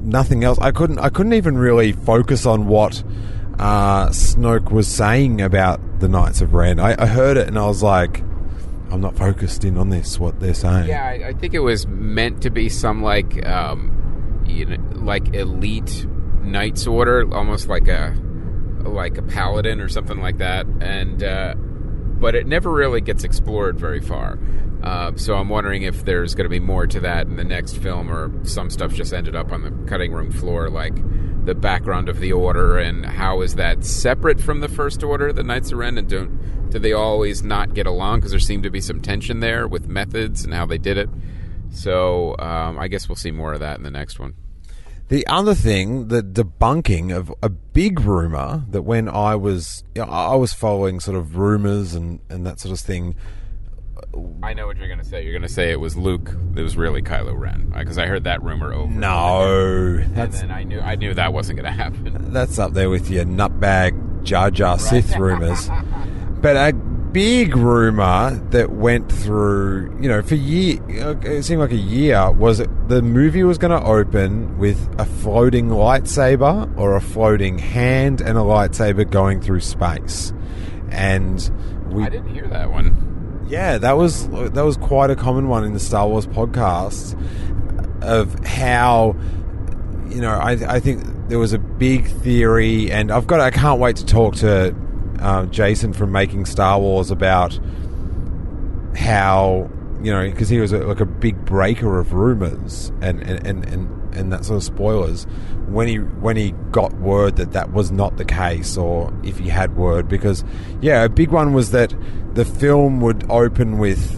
nothing 0.00 0.44
else. 0.44 0.58
I 0.60 0.70
couldn't 0.70 0.98
I 0.98 1.08
couldn't 1.08 1.34
even 1.34 1.58
really 1.58 1.92
focus 1.92 2.46
on 2.46 2.66
what 2.66 3.02
uh, 3.60 4.08
Snoke 4.08 4.70
was 4.70 4.88
saying 4.88 5.42
about 5.42 6.00
the 6.00 6.08
Knights 6.08 6.40
of 6.40 6.54
Ren. 6.54 6.80
I, 6.80 7.00
I 7.00 7.06
heard 7.06 7.36
it 7.36 7.46
and 7.46 7.58
I 7.58 7.66
was 7.66 7.82
like, 7.82 8.20
I'm 8.90 9.02
not 9.02 9.16
focused 9.16 9.64
in 9.64 9.76
on 9.76 9.90
this. 9.90 10.18
What 10.18 10.40
they're 10.40 10.54
saying. 10.54 10.88
Yeah, 10.88 11.04
I, 11.04 11.28
I 11.28 11.32
think 11.34 11.52
it 11.52 11.60
was 11.60 11.86
meant 11.86 12.42
to 12.42 12.50
be 12.50 12.70
some 12.70 13.02
like, 13.02 13.46
um, 13.46 14.42
you 14.46 14.64
know, 14.64 14.76
like 14.94 15.34
elite 15.34 16.06
Knights 16.40 16.86
Order, 16.86 17.32
almost 17.34 17.68
like 17.68 17.86
a 17.86 18.16
like 18.82 19.18
a 19.18 19.22
paladin 19.22 19.80
or 19.80 19.88
something 19.88 20.20
like 20.20 20.38
that, 20.38 20.66
and 20.80 21.22
uh, 21.22 21.54
but 21.54 22.34
it 22.34 22.46
never 22.46 22.70
really 22.70 23.02
gets 23.02 23.24
explored 23.24 23.78
very 23.78 24.00
far. 24.00 24.38
Uh, 24.82 25.12
so 25.16 25.34
I'm 25.34 25.48
wondering 25.48 25.82
if 25.82 26.04
there's 26.04 26.34
going 26.34 26.44
to 26.44 26.50
be 26.50 26.60
more 26.60 26.86
to 26.86 27.00
that 27.00 27.26
in 27.26 27.36
the 27.36 27.44
next 27.44 27.76
film, 27.78 28.10
or 28.10 28.32
some 28.44 28.70
stuff 28.70 28.92
just 28.92 29.12
ended 29.12 29.36
up 29.36 29.52
on 29.52 29.62
the 29.62 29.70
cutting 29.88 30.12
room 30.12 30.30
floor, 30.30 30.70
like 30.70 30.94
the 31.44 31.54
background 31.54 32.08
of 32.08 32.20
the 32.20 32.32
Order 32.32 32.78
and 32.78 33.04
how 33.04 33.40
is 33.40 33.54
that 33.56 33.84
separate 33.84 34.40
from 34.40 34.60
the 34.60 34.68
First 34.68 35.02
Order, 35.02 35.32
the 35.32 35.42
Knights 35.42 35.72
of 35.72 35.78
Ren, 35.78 35.98
and 35.98 36.08
don't 36.08 36.70
do 36.70 36.78
they 36.78 36.92
always 36.92 37.42
not 37.42 37.74
get 37.74 37.86
along 37.86 38.20
because 38.20 38.30
there 38.30 38.40
seemed 38.40 38.62
to 38.62 38.70
be 38.70 38.80
some 38.80 39.00
tension 39.00 39.40
there 39.40 39.66
with 39.66 39.88
methods 39.88 40.44
and 40.44 40.54
how 40.54 40.64
they 40.66 40.78
did 40.78 40.96
it. 40.96 41.08
So 41.72 42.36
um, 42.38 42.78
I 42.78 42.88
guess 42.88 43.08
we'll 43.08 43.16
see 43.16 43.32
more 43.32 43.52
of 43.52 43.60
that 43.60 43.76
in 43.76 43.82
the 43.82 43.90
next 43.90 44.18
one. 44.18 44.34
The 45.08 45.26
other 45.26 45.54
thing, 45.54 46.06
the 46.06 46.22
debunking 46.22 47.14
of 47.14 47.34
a 47.42 47.48
big 47.48 47.98
rumor 47.98 48.64
that 48.68 48.82
when 48.82 49.08
I 49.08 49.34
was 49.34 49.82
you 49.96 50.02
know, 50.02 50.08
I 50.08 50.36
was 50.36 50.52
following 50.52 51.00
sort 51.00 51.16
of 51.16 51.36
rumors 51.36 51.94
and, 51.94 52.20
and 52.28 52.46
that 52.46 52.60
sort 52.60 52.72
of 52.72 52.78
thing. 52.78 53.16
I 54.42 54.54
know 54.54 54.66
what 54.66 54.78
you're 54.78 54.88
going 54.88 54.98
to 54.98 55.04
say. 55.04 55.22
You're 55.22 55.32
going 55.32 55.42
to 55.42 55.48
say 55.48 55.70
it 55.70 55.78
was 55.78 55.96
Luke. 55.96 56.34
It 56.56 56.62
was 56.62 56.76
really 56.76 57.02
Kylo 57.02 57.38
Ren 57.38 57.72
because 57.76 57.98
I 57.98 58.06
heard 58.06 58.24
that 58.24 58.42
rumor 58.42 58.72
over. 58.72 58.90
No, 58.90 59.98
and 60.02 60.16
that's 60.16 60.40
then 60.40 60.50
I 60.50 60.64
knew 60.64 60.80
I 60.80 60.96
knew 60.96 61.14
that 61.14 61.32
wasn't 61.32 61.60
going 61.60 61.72
to 61.72 61.76
happen. 61.76 62.16
that's 62.32 62.58
up 62.58 62.72
there 62.72 62.90
with 62.90 63.10
your 63.10 63.24
nutbag 63.24 64.24
Jar 64.24 64.50
Jar 64.50 64.78
Sith 64.78 65.16
rumors. 65.16 65.68
But 66.40 66.56
a 66.56 66.72
big 66.72 67.54
rumor 67.54 68.30
that 68.48 68.70
went 68.70 69.12
through, 69.12 69.94
you 70.00 70.08
know, 70.08 70.22
for 70.22 70.36
year, 70.36 70.80
it 71.22 71.42
seemed 71.44 71.60
like 71.60 71.72
a 71.72 71.76
year, 71.76 72.30
was 72.32 72.62
the 72.86 73.02
movie 73.02 73.42
was 73.42 73.58
going 73.58 73.78
to 73.78 73.86
open 73.86 74.56
with 74.56 74.78
a 74.98 75.04
floating 75.04 75.68
lightsaber 75.68 76.74
or 76.78 76.96
a 76.96 77.00
floating 77.02 77.58
hand 77.58 78.22
and 78.22 78.38
a 78.38 78.40
lightsaber 78.40 79.08
going 79.10 79.42
through 79.42 79.60
space. 79.60 80.32
And 80.90 81.50
we 81.90 82.04
I 82.04 82.08
didn't 82.08 82.32
hear 82.32 82.46
that 82.48 82.70
one. 82.70 83.09
Yeah, 83.50 83.78
that 83.78 83.96
was 83.96 84.28
that 84.28 84.64
was 84.64 84.76
quite 84.76 85.10
a 85.10 85.16
common 85.16 85.48
one 85.48 85.64
in 85.64 85.72
the 85.72 85.80
Star 85.80 86.06
Wars 86.06 86.26
podcast 86.26 87.20
of 88.02 88.44
how 88.46 89.16
you 90.08 90.20
know 90.20 90.30
I, 90.30 90.52
I 90.76 90.80
think 90.80 91.04
there 91.28 91.38
was 91.38 91.52
a 91.52 91.58
big 91.58 92.06
theory, 92.08 92.90
and 92.92 93.10
I've 93.10 93.26
got 93.26 93.40
I 93.40 93.50
can't 93.50 93.80
wait 93.80 93.96
to 93.96 94.06
talk 94.06 94.36
to 94.36 94.74
uh, 95.18 95.46
Jason 95.46 95.92
from 95.92 96.12
Making 96.12 96.44
Star 96.44 96.78
Wars 96.78 97.10
about 97.10 97.58
how 98.96 99.68
you 100.00 100.12
know 100.12 100.30
because 100.30 100.48
he 100.48 100.60
was 100.60 100.72
a, 100.72 100.78
like 100.78 101.00
a 101.00 101.06
big 101.06 101.44
breaker 101.44 101.98
of 101.98 102.12
rumors 102.12 102.92
and 103.00 103.20
and, 103.20 103.44
and 103.44 103.64
and 103.64 103.99
and 104.12 104.32
that 104.32 104.44
sort 104.44 104.56
of 104.58 104.62
spoilers 104.64 105.24
when 105.68 105.86
he 105.88 105.96
when 105.96 106.36
he 106.36 106.52
got 106.70 106.92
word 106.94 107.36
that 107.36 107.52
that 107.52 107.72
was 107.72 107.90
not 107.92 108.16
the 108.16 108.24
case 108.24 108.76
or 108.76 109.12
if 109.22 109.38
he 109.38 109.48
had 109.48 109.76
word 109.76 110.08
because 110.08 110.42
yeah 110.80 111.04
a 111.04 111.08
big 111.08 111.30
one 111.30 111.52
was 111.52 111.70
that 111.70 111.94
the 112.34 112.44
film 112.44 113.00
would 113.00 113.24
open 113.30 113.78
with 113.78 114.16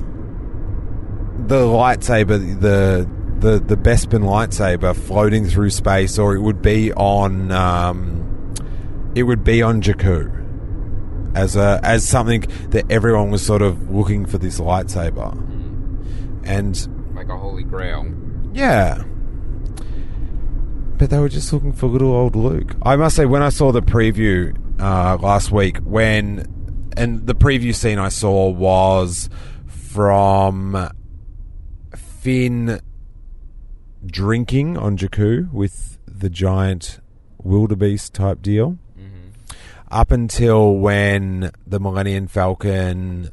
the 1.48 1.60
lightsaber 1.60 2.60
the 2.60 3.08
the 3.40 3.58
the 3.58 3.76
Bespin 3.76 4.22
lightsaber 4.22 4.94
floating 4.94 5.46
through 5.46 5.70
space 5.70 6.18
or 6.18 6.34
it 6.34 6.40
would 6.40 6.62
be 6.62 6.92
on 6.92 7.50
um, 7.50 8.54
it 9.14 9.24
would 9.24 9.42
be 9.42 9.60
on 9.62 9.82
Jakku 9.82 10.38
as 11.34 11.56
a 11.56 11.80
as 11.82 12.06
something 12.06 12.42
that 12.68 12.84
everyone 12.90 13.30
was 13.30 13.44
sort 13.44 13.62
of 13.62 13.90
looking 13.90 14.24
for 14.26 14.38
this 14.38 14.60
lightsaber 14.60 15.32
and 16.44 16.88
Like 17.14 17.28
a 17.28 17.36
holy 17.36 17.64
grail. 17.64 18.06
yeah. 18.52 19.02
But 21.02 21.10
they 21.10 21.18
were 21.18 21.28
just 21.28 21.52
looking 21.52 21.72
for 21.72 21.88
little 21.88 22.12
old 22.12 22.36
Luke. 22.36 22.76
I 22.80 22.94
must 22.94 23.16
say, 23.16 23.26
when 23.26 23.42
I 23.42 23.48
saw 23.48 23.72
the 23.72 23.82
preview 23.82 24.56
uh, 24.80 25.16
last 25.16 25.50
week, 25.50 25.78
when 25.78 26.46
and 26.96 27.26
the 27.26 27.34
preview 27.34 27.74
scene 27.74 27.98
I 27.98 28.08
saw 28.08 28.48
was 28.48 29.28
from 29.66 30.92
Finn 31.96 32.80
drinking 34.06 34.78
on 34.78 34.96
Jakku 34.96 35.52
with 35.52 35.98
the 36.06 36.30
giant 36.30 37.00
wildebeest 37.42 38.14
type 38.14 38.40
deal. 38.40 38.78
Up 39.90 40.12
until 40.12 40.76
when 40.76 41.50
the 41.66 41.80
Millennium 41.80 42.28
Falcon 42.28 43.30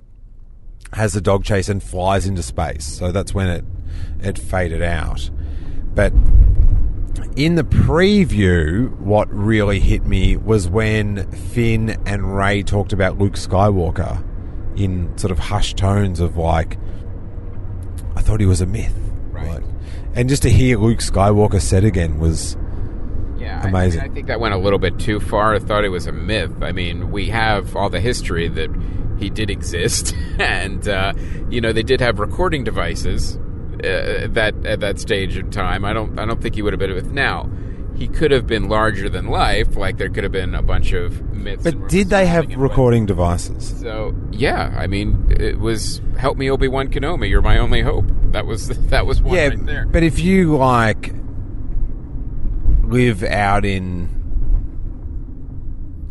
has 0.93 1.15
a 1.15 1.21
dog 1.21 1.43
chase 1.43 1.69
and 1.69 1.83
flies 1.83 2.25
into 2.25 2.41
space. 2.41 2.85
So 2.85 3.11
that's 3.11 3.35
when 3.35 3.47
it 3.47 3.65
it 4.23 4.39
faded 4.39 4.81
out. 4.81 5.29
But 5.93 6.13
in 7.35 7.55
the 7.55 7.63
preview, 7.63 8.89
what 8.99 9.31
really 9.33 9.79
hit 9.79 10.05
me 10.05 10.35
was 10.37 10.67
when 10.67 11.29
Finn 11.31 11.97
and 12.05 12.35
Rey 12.35 12.63
talked 12.63 12.91
about 12.93 13.17
Luke 13.17 13.33
Skywalker 13.33 14.23
in 14.77 15.17
sort 15.17 15.31
of 15.31 15.39
hushed 15.39 15.77
tones 15.77 16.19
of 16.19 16.37
like, 16.37 16.77
I 18.15 18.21
thought 18.21 18.39
he 18.39 18.45
was 18.45 18.61
a 18.61 18.65
myth. 18.65 18.93
Right. 19.31 19.61
and 20.15 20.27
just 20.27 20.41
to 20.43 20.49
hear 20.49 20.77
Luke 20.77 20.99
Skywalker 20.99 21.61
said 21.61 21.83
again 21.85 22.19
was 22.19 22.57
Yeah, 23.37 23.61
I- 23.63 23.69
amazing. 23.69 24.01
I, 24.01 24.03
mean, 24.03 24.11
I 24.11 24.13
think 24.15 24.27
that 24.27 24.39
went 24.39 24.53
a 24.53 24.57
little 24.57 24.79
bit 24.79 24.99
too 24.99 25.19
far. 25.21 25.55
I 25.55 25.59
thought 25.59 25.85
it 25.85 25.89
was 25.89 26.07
a 26.07 26.11
myth. 26.11 26.61
I 26.61 26.71
mean, 26.73 27.09
we 27.11 27.29
have 27.29 27.75
all 27.75 27.89
the 27.89 28.01
history 28.01 28.47
that 28.49 28.69
he 29.17 29.29
did 29.29 29.49
exist, 29.49 30.13
and 30.39 30.87
uh, 30.87 31.13
you 31.49 31.59
know 31.61 31.71
they 31.73 31.83
did 31.83 31.99
have 32.01 32.19
recording 32.19 32.63
devices 32.63 33.37
uh, 33.85 34.27
that 34.29 34.55
at 34.65 34.79
that 34.79 34.99
stage 34.99 35.37
of 35.37 35.49
time. 35.51 35.85
I 35.85 35.93
don't. 35.93 36.19
I 36.19 36.25
don't 36.25 36.41
think 36.41 36.55
he 36.55 36.61
would 36.61 36.73
have 36.73 36.79
been 36.79 36.93
with 36.93 37.11
now. 37.11 37.49
He 37.95 38.07
could 38.07 38.31
have 38.31 38.47
been 38.47 38.69
larger 38.69 39.09
than 39.09 39.27
life. 39.27 39.75
Like 39.75 39.97
there 39.97 40.09
could 40.09 40.23
have 40.23 40.31
been 40.31 40.55
a 40.55 40.61
bunch 40.61 40.93
of 40.93 41.21
myths. 41.33 41.63
but 41.63 41.89
did 41.89 42.09
they 42.09 42.25
have 42.25 42.47
recording 42.55 43.05
devices? 43.05 43.79
So 43.81 44.15
yeah, 44.31 44.73
I 44.77 44.87
mean, 44.87 45.27
it 45.37 45.59
was 45.59 46.01
"Help 46.17 46.37
me, 46.37 46.49
Obi 46.49 46.67
Wan 46.67 46.87
Kenobi. 46.89 47.29
You're 47.29 47.41
my 47.41 47.57
only 47.57 47.81
hope." 47.81 48.05
That 48.31 48.45
was 48.45 48.67
that 48.89 49.05
was 49.05 49.21
one 49.21 49.35
yeah, 49.35 49.47
right 49.47 49.65
there. 49.65 49.85
but 49.85 50.03
if 50.03 50.19
you 50.19 50.55
like 50.57 51.13
live 52.83 53.23
out 53.23 53.65
in 53.65 54.09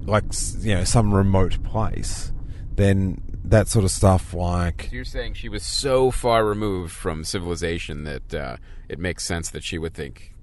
like 0.06 0.24
you 0.60 0.74
know 0.74 0.84
some 0.84 1.14
remote 1.14 1.62
place, 1.62 2.32
then 2.74 3.20
that 3.50 3.68
sort 3.68 3.84
of 3.84 3.90
stuff 3.90 4.34
like 4.34 4.88
So 4.90 4.94
you're 4.94 5.04
saying 5.04 5.34
she 5.34 5.48
was 5.48 5.62
so 5.62 6.10
far 6.10 6.44
removed 6.44 6.92
from 6.92 7.24
civilization 7.24 8.04
that 8.04 8.34
uh, 8.34 8.56
it 8.88 8.98
makes 8.98 9.24
sense 9.24 9.50
that 9.50 9.64
she 9.64 9.78
would 9.78 9.94
think 9.94 10.34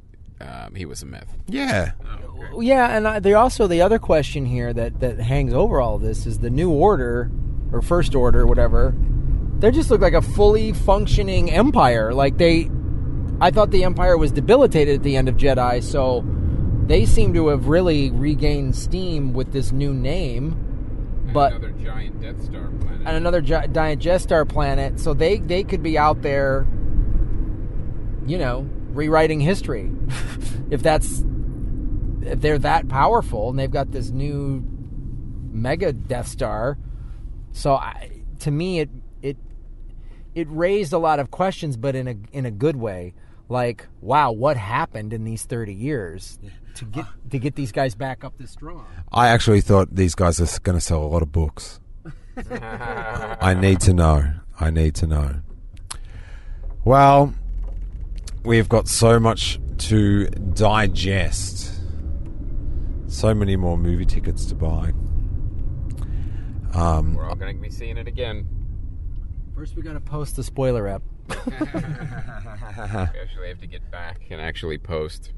um, 0.41 0.75
he 0.75 0.85
was 0.85 1.01
a 1.01 1.05
myth. 1.05 1.33
yeah. 1.47 1.91
Yeah, 2.59 2.95
and 2.95 3.07
I, 3.07 3.19
they 3.19 3.33
also 3.33 3.67
the 3.67 3.81
other 3.81 3.99
question 3.99 4.45
here 4.45 4.73
that 4.73 4.99
that 4.99 5.19
hangs 5.19 5.53
over 5.53 5.79
all 5.79 5.95
of 5.95 6.01
this 6.01 6.25
is 6.25 6.39
the 6.39 6.49
new 6.49 6.69
order 6.69 7.31
or 7.71 7.81
first 7.81 8.15
order, 8.15 8.45
whatever. 8.45 8.93
They 9.59 9.71
just 9.71 9.89
look 9.89 10.01
like 10.01 10.13
a 10.13 10.21
fully 10.21 10.73
functioning 10.73 11.51
empire. 11.51 12.13
Like 12.13 12.37
they, 12.37 12.69
I 13.39 13.51
thought 13.51 13.71
the 13.71 13.83
empire 13.83 14.17
was 14.17 14.31
debilitated 14.31 14.95
at 14.95 15.03
the 15.03 15.15
end 15.15 15.29
of 15.29 15.37
Jedi, 15.37 15.81
so 15.81 16.25
they 16.87 17.05
seem 17.05 17.33
to 17.33 17.47
have 17.47 17.67
really 17.67 18.11
regained 18.11 18.75
steam 18.75 19.33
with 19.33 19.53
this 19.53 19.71
new 19.71 19.93
name. 19.93 20.61
But 21.35 21.51
another 21.53 21.71
giant 21.71 22.21
Death 22.21 22.43
Star 22.43 22.67
planet. 22.79 23.01
and 23.05 23.17
another 23.17 23.41
gi- 23.41 23.67
giant 23.71 24.01
Jet 24.01 24.17
Star 24.19 24.45
planet, 24.45 24.99
so 24.99 25.13
they 25.13 25.37
they 25.37 25.63
could 25.63 25.83
be 25.83 25.97
out 25.97 26.21
there, 26.21 26.65
you 28.25 28.37
know, 28.37 28.67
rewriting 28.89 29.41
history. 29.41 29.91
if 30.71 30.81
that's 30.81 31.23
if 32.21 32.41
they're 32.41 32.57
that 32.59 32.87
powerful 32.87 33.49
and 33.49 33.59
they've 33.59 33.69
got 33.69 33.91
this 33.91 34.09
new 34.09 34.63
mega 35.51 35.93
Death 35.93 36.27
Star, 36.27 36.77
so 37.51 37.75
I, 37.75 38.21
to 38.39 38.49
me 38.51 38.79
it 38.79 38.89
it 39.21 39.37
it 40.33 40.47
raised 40.49 40.93
a 40.93 40.97
lot 40.97 41.19
of 41.19 41.31
questions, 41.31 41.77
but 41.77 41.95
in 41.95 42.07
a 42.07 42.15
in 42.31 42.45
a 42.45 42.51
good 42.51 42.77
way. 42.77 43.13
Like, 43.47 43.87
wow, 44.01 44.31
what 44.31 44.57
happened 44.57 45.13
in 45.13 45.23
these 45.23 45.43
thirty 45.43 45.73
years 45.73 46.39
to 46.75 46.85
get 46.85 47.05
to 47.29 47.39
get 47.39 47.55
these 47.55 47.71
guys 47.71 47.95
back 47.95 48.23
up 48.23 48.37
this 48.37 48.51
strong? 48.51 48.85
I 49.11 49.29
actually 49.29 49.61
thought 49.61 49.95
these 49.95 50.15
guys 50.15 50.39
are 50.39 50.59
going 50.61 50.77
to 50.77 50.81
sell 50.81 51.03
a 51.03 51.07
lot 51.07 51.21
of 51.21 51.31
books. 51.31 51.79
I 52.51 53.53
need 53.53 53.79
to 53.81 53.93
know. 53.93 54.33
I 54.59 54.69
need 54.69 54.95
to 54.95 55.07
know. 55.07 55.41
Well, 56.83 57.33
we've 58.43 58.69
got 58.69 58.87
so 58.87 59.19
much 59.19 59.59
to 59.79 60.27
digest. 60.27 61.73
So 63.07 63.33
many 63.33 63.55
more 63.55 63.77
movie 63.77 64.05
tickets 64.05 64.45
to 64.47 64.55
buy. 64.55 64.93
Um, 66.73 67.15
We're 67.15 67.29
all 67.29 67.35
going 67.35 67.55
to 67.55 67.61
be 67.61 67.69
seeing 67.69 67.97
it 67.97 68.07
again. 68.07 68.47
First, 69.55 69.75
we 69.75 69.81
got 69.81 69.93
to 69.93 70.01
post 70.01 70.35
the 70.35 70.43
spoiler 70.43 70.87
app. 70.87 71.01
we 71.29 71.35
actually 71.53 73.47
have 73.47 73.59
to 73.61 73.67
get 73.67 73.89
back 73.89 74.19
and 74.29 74.41
actually 74.41 74.77
post. 74.77 75.31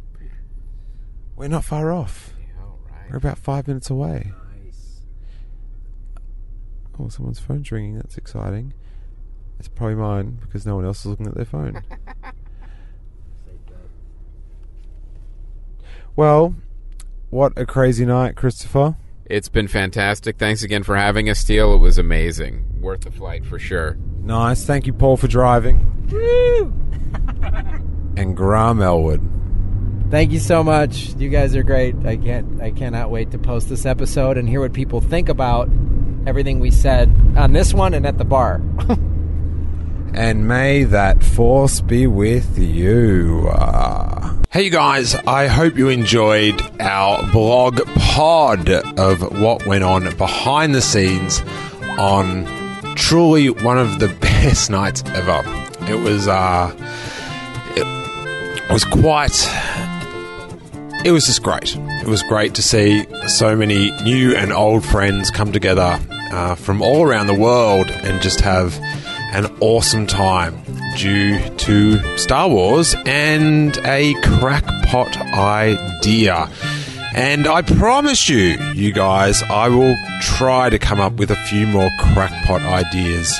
We're 1.37 1.47
not 1.47 1.63
far 1.63 1.91
off. 1.91 2.33
All 2.59 2.79
right. 2.89 3.11
We're 3.11 3.17
about 3.17 3.37
five 3.37 3.67
minutes 3.67 3.89
away. 3.89 4.31
Oh, 6.99 7.09
someone's 7.09 7.39
phone's 7.39 7.71
ringing. 7.71 7.95
That's 7.95 8.17
exciting. 8.17 8.73
It's 9.59 9.67
probably 9.67 9.95
mine 9.95 10.39
because 10.41 10.65
no 10.65 10.75
one 10.75 10.85
else 10.85 11.01
is 11.01 11.05
looking 11.05 11.27
at 11.27 11.35
their 11.35 11.45
phone. 11.45 11.81
well, 16.15 16.55
what 17.29 17.53
a 17.55 17.65
crazy 17.67 18.05
night, 18.05 18.35
Christopher. 18.35 18.97
It's 19.25 19.49
been 19.49 19.67
fantastic. 19.67 20.37
Thanks 20.37 20.63
again 20.63 20.83
for 20.83 20.95
having 20.95 21.29
us, 21.29 21.39
Steele. 21.39 21.75
It 21.75 21.79
was 21.79 21.97
amazing. 21.97 22.81
Worth 22.81 23.01
the 23.01 23.11
flight 23.11 23.45
for 23.45 23.59
sure. 23.59 23.97
Nice. 24.21 24.65
Thank 24.65 24.87
you, 24.87 24.93
Paul, 24.93 25.17
for 25.17 25.27
driving. 25.27 25.93
and 28.17 28.35
Graham 28.35 28.81
Elwood. 28.81 29.36
Thank 30.09 30.31
you 30.31 30.39
so 30.39 30.63
much. 30.63 31.15
You 31.15 31.27
guys 31.27 31.53
are 31.55 31.63
great. 31.63 31.95
I 32.05 32.15
can't 32.15 32.61
I 32.61 32.71
cannot 32.71 33.11
wait 33.11 33.31
to 33.31 33.37
post 33.37 33.67
this 33.67 33.85
episode 33.85 34.37
and 34.37 34.47
hear 34.47 34.61
what 34.61 34.71
people 34.71 35.01
think 35.01 35.27
about 35.27 35.69
everything 36.25 36.59
we 36.59 36.71
said 36.71 37.09
on 37.35 37.51
this 37.51 37.73
one 37.73 37.93
and 37.93 38.05
at 38.05 38.17
the 38.17 38.23
bar. 38.23 38.61
and 40.13 40.47
may 40.47 40.83
that 40.85 41.23
force 41.23 41.81
be 41.81 42.07
with 42.07 42.57
you. 42.57 43.49
Uh, 43.51 44.35
hey, 44.49 44.69
guys, 44.69 45.13
I 45.13 45.47
hope 45.47 45.77
you 45.77 45.89
enjoyed 45.89 46.61
our 46.81 47.29
blog 47.31 47.81
pod 47.95 48.69
of 48.69 49.39
what 49.39 49.65
went 49.65 49.83
on 49.83 50.15
behind 50.17 50.73
the 50.73 50.81
scenes 50.81 51.41
on 51.99 52.45
truly 52.95 53.49
one 53.49 53.77
of 53.77 53.99
the 53.99 54.07
best 54.21 54.69
nights 54.69 55.03
ever. 55.07 55.43
It 55.91 55.99
was, 55.99 56.27
uh, 56.27 56.73
it 57.75 58.71
was 58.71 58.85
quite. 58.85 59.35
It 61.05 61.11
was 61.11 61.25
just 61.25 61.43
great. 61.43 61.75
It 61.75 62.07
was 62.07 62.21
great 62.23 62.55
to 62.55 62.61
see 62.61 63.05
so 63.27 63.55
many 63.55 63.91
new 64.03 64.35
and 64.35 64.51
old 64.51 64.83
friends 64.83 65.29
come 65.31 65.51
together 65.51 65.99
uh, 66.31 66.55
from 66.55 66.81
all 66.81 67.03
around 67.03 67.27
the 67.27 67.33
world 67.33 67.89
and 67.89 68.21
just 68.21 68.41
have 68.41 68.77
an 69.31 69.45
awesome 69.61 70.07
time 70.07 70.61
due 70.97 71.39
to 71.57 72.17
Star 72.17 72.49
Wars 72.49 72.95
and 73.05 73.77
a 73.85 74.15
crackpot 74.39 75.15
idea. 75.17 76.49
And 77.15 77.47
I 77.47 77.61
promise 77.61 78.27
you, 78.27 78.57
you 78.73 78.91
guys, 78.91 79.43
I 79.43 79.69
will 79.69 79.95
try 80.21 80.69
to 80.69 80.77
come 80.79 80.99
up 80.99 81.13
with 81.13 81.31
a 81.31 81.35
few 81.35 81.67
more 81.67 81.89
crackpot 81.99 82.61
ideas 82.63 83.39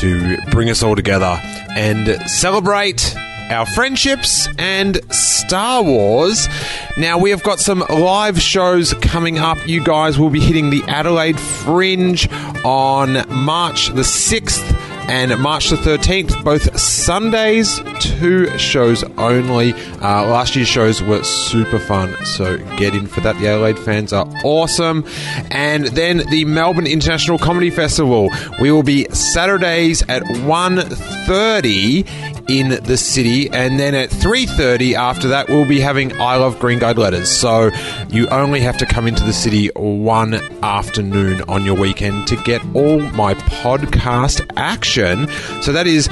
to 0.00 0.36
bring 0.50 0.68
us 0.68 0.82
all 0.82 0.96
together 0.96 1.40
and 1.70 2.20
celebrate 2.28 3.14
our 3.50 3.66
friendships 3.66 4.48
and 4.58 5.00
Star 5.12 5.82
Wars. 5.82 6.48
Now, 6.96 7.18
we 7.18 7.30
have 7.30 7.42
got 7.42 7.58
some 7.58 7.80
live 7.90 8.40
shows 8.40 8.94
coming 8.94 9.38
up. 9.38 9.58
You 9.66 9.82
guys 9.82 10.18
will 10.18 10.30
be 10.30 10.40
hitting 10.40 10.70
the 10.70 10.82
Adelaide 10.88 11.38
Fringe 11.38 12.30
on 12.64 13.24
March 13.28 13.88
the 13.88 14.02
6th 14.02 14.76
and 15.10 15.36
March 15.40 15.70
the 15.70 15.76
13th, 15.76 16.44
both 16.44 16.78
Sundays, 16.78 17.80
two 17.98 18.46
shows 18.58 19.02
only. 19.18 19.72
Uh, 19.72 20.24
last 20.26 20.54
year's 20.54 20.68
shows 20.68 21.02
were 21.02 21.24
super 21.24 21.80
fun, 21.80 22.14
so 22.24 22.58
get 22.76 22.94
in 22.94 23.08
for 23.08 23.20
that. 23.20 23.36
The 23.38 23.48
Adelaide 23.48 23.80
fans 23.80 24.12
are 24.12 24.28
awesome. 24.44 25.04
And 25.50 25.86
then 25.88 26.18
the 26.30 26.44
Melbourne 26.44 26.86
International 26.86 27.38
Comedy 27.38 27.70
Festival. 27.70 28.30
We 28.60 28.70
will 28.70 28.84
be 28.84 29.06
Saturdays 29.10 30.02
at 30.02 30.22
1.30 30.22 32.39
in 32.50 32.82
the 32.82 32.96
city. 32.96 33.48
And 33.50 33.78
then 33.78 33.94
at 33.94 34.10
3.30 34.10 34.94
after 34.94 35.28
that 35.28 35.48
we'll 35.48 35.68
be 35.68 35.80
having 35.80 36.12
i 36.20 36.36
love 36.36 36.58
green 36.58 36.78
guide 36.78 36.98
letters. 36.98 37.30
So 37.30 37.70
you 38.08 38.28
only 38.28 38.60
have 38.60 38.76
to 38.78 38.86
come 38.86 39.06
into 39.06 39.22
the 39.24 39.32
city 39.32 39.68
one 39.76 40.34
afternoon 40.62 41.42
on 41.42 41.64
your 41.64 41.76
weekend 41.76 42.26
to 42.28 42.36
get 42.36 42.62
all 42.74 43.00
my 43.00 43.34
podcast 43.34 44.50
action. 44.56 45.28
So 45.62 45.72
that 45.72 45.86
is 45.86 46.08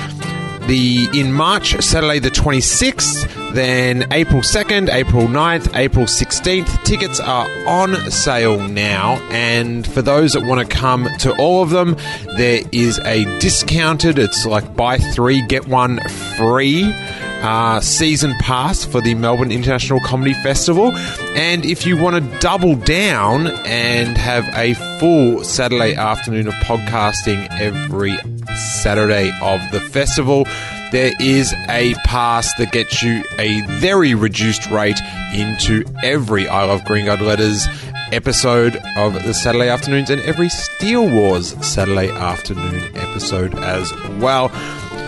the 0.68 1.08
in 1.14 1.32
March, 1.32 1.80
Saturday 1.80 2.18
the 2.18 2.30
26th, 2.30 3.54
then 3.54 4.06
April 4.12 4.42
2nd, 4.42 4.92
April 4.92 5.26
9th, 5.26 5.74
April 5.74 6.04
16th. 6.04 6.84
Tickets 6.84 7.18
are 7.18 7.48
on 7.66 7.96
sale 8.10 8.60
now, 8.68 9.14
and 9.30 9.86
for 9.86 10.02
those 10.02 10.34
that 10.34 10.44
want 10.44 10.60
to 10.60 10.76
come 10.76 11.08
to 11.20 11.34
all 11.38 11.62
of 11.62 11.70
them, 11.70 11.96
there 12.36 12.62
is 12.70 12.98
a 13.00 13.24
discounted, 13.40 14.18
it's 14.18 14.44
like 14.44 14.76
buy 14.76 14.98
three, 14.98 15.44
get 15.46 15.66
one 15.66 15.98
free. 16.36 16.94
Uh, 17.40 17.80
season 17.80 18.34
pass 18.40 18.84
for 18.84 19.00
the 19.00 19.14
Melbourne 19.14 19.52
International 19.52 20.00
Comedy 20.00 20.34
Festival. 20.34 20.90
And 21.36 21.64
if 21.64 21.86
you 21.86 21.96
want 21.96 22.16
to 22.16 22.38
double 22.40 22.74
down 22.74 23.46
and 23.64 24.18
have 24.18 24.44
a 24.54 24.74
full 24.98 25.44
Saturday 25.44 25.94
afternoon 25.94 26.48
of 26.48 26.54
podcasting 26.54 27.46
every 27.52 28.18
Saturday 28.58 29.32
of 29.40 29.60
the 29.72 29.80
festival, 29.80 30.44
there 30.90 31.12
is 31.20 31.52
a 31.68 31.94
pass 32.04 32.54
that 32.54 32.72
gets 32.72 33.02
you 33.02 33.22
a 33.38 33.60
very 33.62 34.14
reduced 34.14 34.70
rate 34.70 34.98
into 35.34 35.84
every 36.02 36.48
I 36.48 36.64
Love 36.64 36.84
Green 36.84 37.06
Guide 37.06 37.20
Letters 37.20 37.66
episode 38.10 38.76
of 38.96 39.14
the 39.14 39.34
Saturday 39.34 39.68
afternoons 39.68 40.08
and 40.10 40.20
every 40.22 40.48
Steele 40.48 41.10
Wars 41.10 41.54
Saturday 41.66 42.10
afternoon 42.10 42.96
episode 42.96 43.54
as 43.56 43.92
well. 44.18 44.50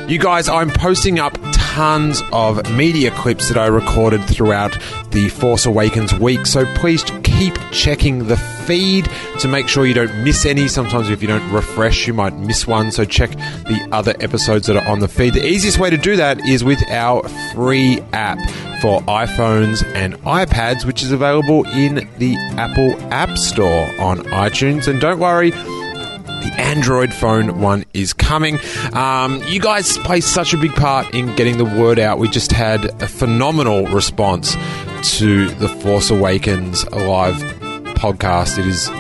You 0.09 0.19
guys, 0.19 0.49
I'm 0.49 0.71
posting 0.71 1.19
up 1.19 1.39
tons 1.53 2.21
of 2.33 2.69
media 2.73 3.11
clips 3.13 3.49
that 3.49 3.57
I 3.57 3.67
recorded 3.67 4.25
throughout 4.25 4.77
the 5.13 5.29
Force 5.29 5.67
Awakens 5.67 6.13
week, 6.13 6.47
so 6.47 6.67
please 6.75 7.05
keep 7.41 7.59
checking 7.73 8.27
the 8.27 8.37
feed 8.37 9.09
to 9.39 9.49
make 9.49 9.67
sure 9.67 9.87
you 9.87 9.95
don't 9.95 10.23
miss 10.23 10.45
any. 10.45 10.69
Sometimes, 10.69 11.09
if 11.09 11.23
you 11.23 11.29
don't 11.29 11.51
refresh, 11.51 12.07
you 12.07 12.13
might 12.13 12.37
miss 12.37 12.67
one, 12.67 12.93
so 12.93 13.07
check 13.07 13.31
the 13.31 13.89
other 13.93 14.15
episodes 14.21 14.67
that 14.67 14.77
are 14.77 14.87
on 14.87 14.99
the 14.99 15.09
feed. 15.09 15.33
The 15.33 15.47
easiest 15.47 15.79
way 15.79 15.89
to 15.89 15.97
do 15.97 16.17
that 16.17 16.47
is 16.47 16.63
with 16.63 16.83
our 16.91 17.27
free 17.55 18.03
app 18.13 18.39
for 18.83 19.01
iPhones 19.03 19.83
and 19.95 20.17
iPads, 20.25 20.85
which 20.85 21.03
is 21.03 21.13
available 21.13 21.67
in 21.69 22.07
the 22.19 22.37
Apple 22.59 22.95
App 23.11 23.39
Store 23.39 23.87
on 23.99 24.19
iTunes. 24.25 24.87
And 24.87 25.01
don't 25.01 25.19
worry, 25.19 25.53
the 26.41 26.53
Android 26.59 27.13
phone 27.13 27.61
one 27.61 27.85
is 27.95 28.13
coming. 28.13 28.59
Um, 28.93 29.43
you 29.47 29.61
guys 29.61 29.99
play 29.99 30.21
such 30.21 30.55
a 30.55 30.57
big 30.57 30.75
part 30.75 31.15
in 31.15 31.35
getting 31.37 31.59
the 31.59 31.65
word 31.65 31.99
out. 31.99 32.19
We 32.19 32.29
just 32.29 32.53
had 32.53 32.85
a 33.03 33.07
phenomenal 33.07 33.87
response 33.87 34.57
to 35.19 35.49
the 35.49 35.69
Force 35.69 36.11
Awakens 36.11 36.89
live 36.91 37.37
podcast. 37.95 38.59
It 38.59 38.67
is 38.67 38.91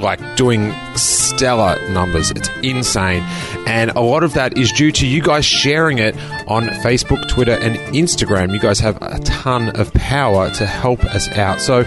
like 0.00 0.20
doing 0.36 0.72
stellar 0.94 1.78
numbers. 1.90 2.30
It's 2.30 2.48
insane. 2.62 3.22
And 3.66 3.90
a 3.90 4.00
lot 4.00 4.24
of 4.24 4.34
that 4.34 4.56
is 4.56 4.72
due 4.72 4.92
to 4.92 5.06
you 5.06 5.20
guys 5.22 5.44
sharing 5.44 5.98
it 5.98 6.16
on 6.48 6.68
Facebook, 6.68 7.28
Twitter, 7.28 7.52
and 7.52 7.76
Instagram. 7.94 8.52
You 8.52 8.58
guys 8.58 8.80
have 8.80 8.96
a 9.02 9.18
ton 9.20 9.68
of 9.78 9.92
power 9.94 10.50
to 10.52 10.66
help 10.66 11.04
us 11.04 11.28
out. 11.36 11.60
So, 11.60 11.84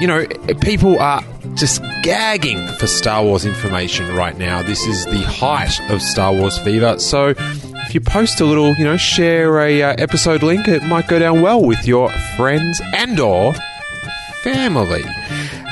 you 0.00 0.06
know, 0.06 0.26
people 0.60 0.98
are 0.98 1.22
just 1.54 1.82
gagging 2.02 2.66
for 2.78 2.86
Star 2.86 3.22
Wars 3.22 3.44
information 3.44 4.14
right 4.14 4.36
now. 4.36 4.62
This 4.62 4.84
is 4.86 5.04
the 5.06 5.22
height 5.22 5.80
of 5.90 6.02
Star 6.02 6.32
Wars 6.32 6.58
fever. 6.58 6.98
So, 6.98 7.34
if 7.38 7.94
you 7.94 8.00
post 8.00 8.40
a 8.40 8.44
little, 8.44 8.74
you 8.74 8.84
know, 8.84 8.96
share 8.96 9.60
a 9.60 9.82
uh, 9.82 9.94
episode 9.98 10.42
link, 10.42 10.68
it 10.68 10.82
might 10.82 11.08
go 11.08 11.18
down 11.18 11.40
well 11.42 11.62
with 11.62 11.86
your 11.86 12.10
friends 12.36 12.80
and 12.92 13.18
or 13.20 13.54
family. 14.42 15.04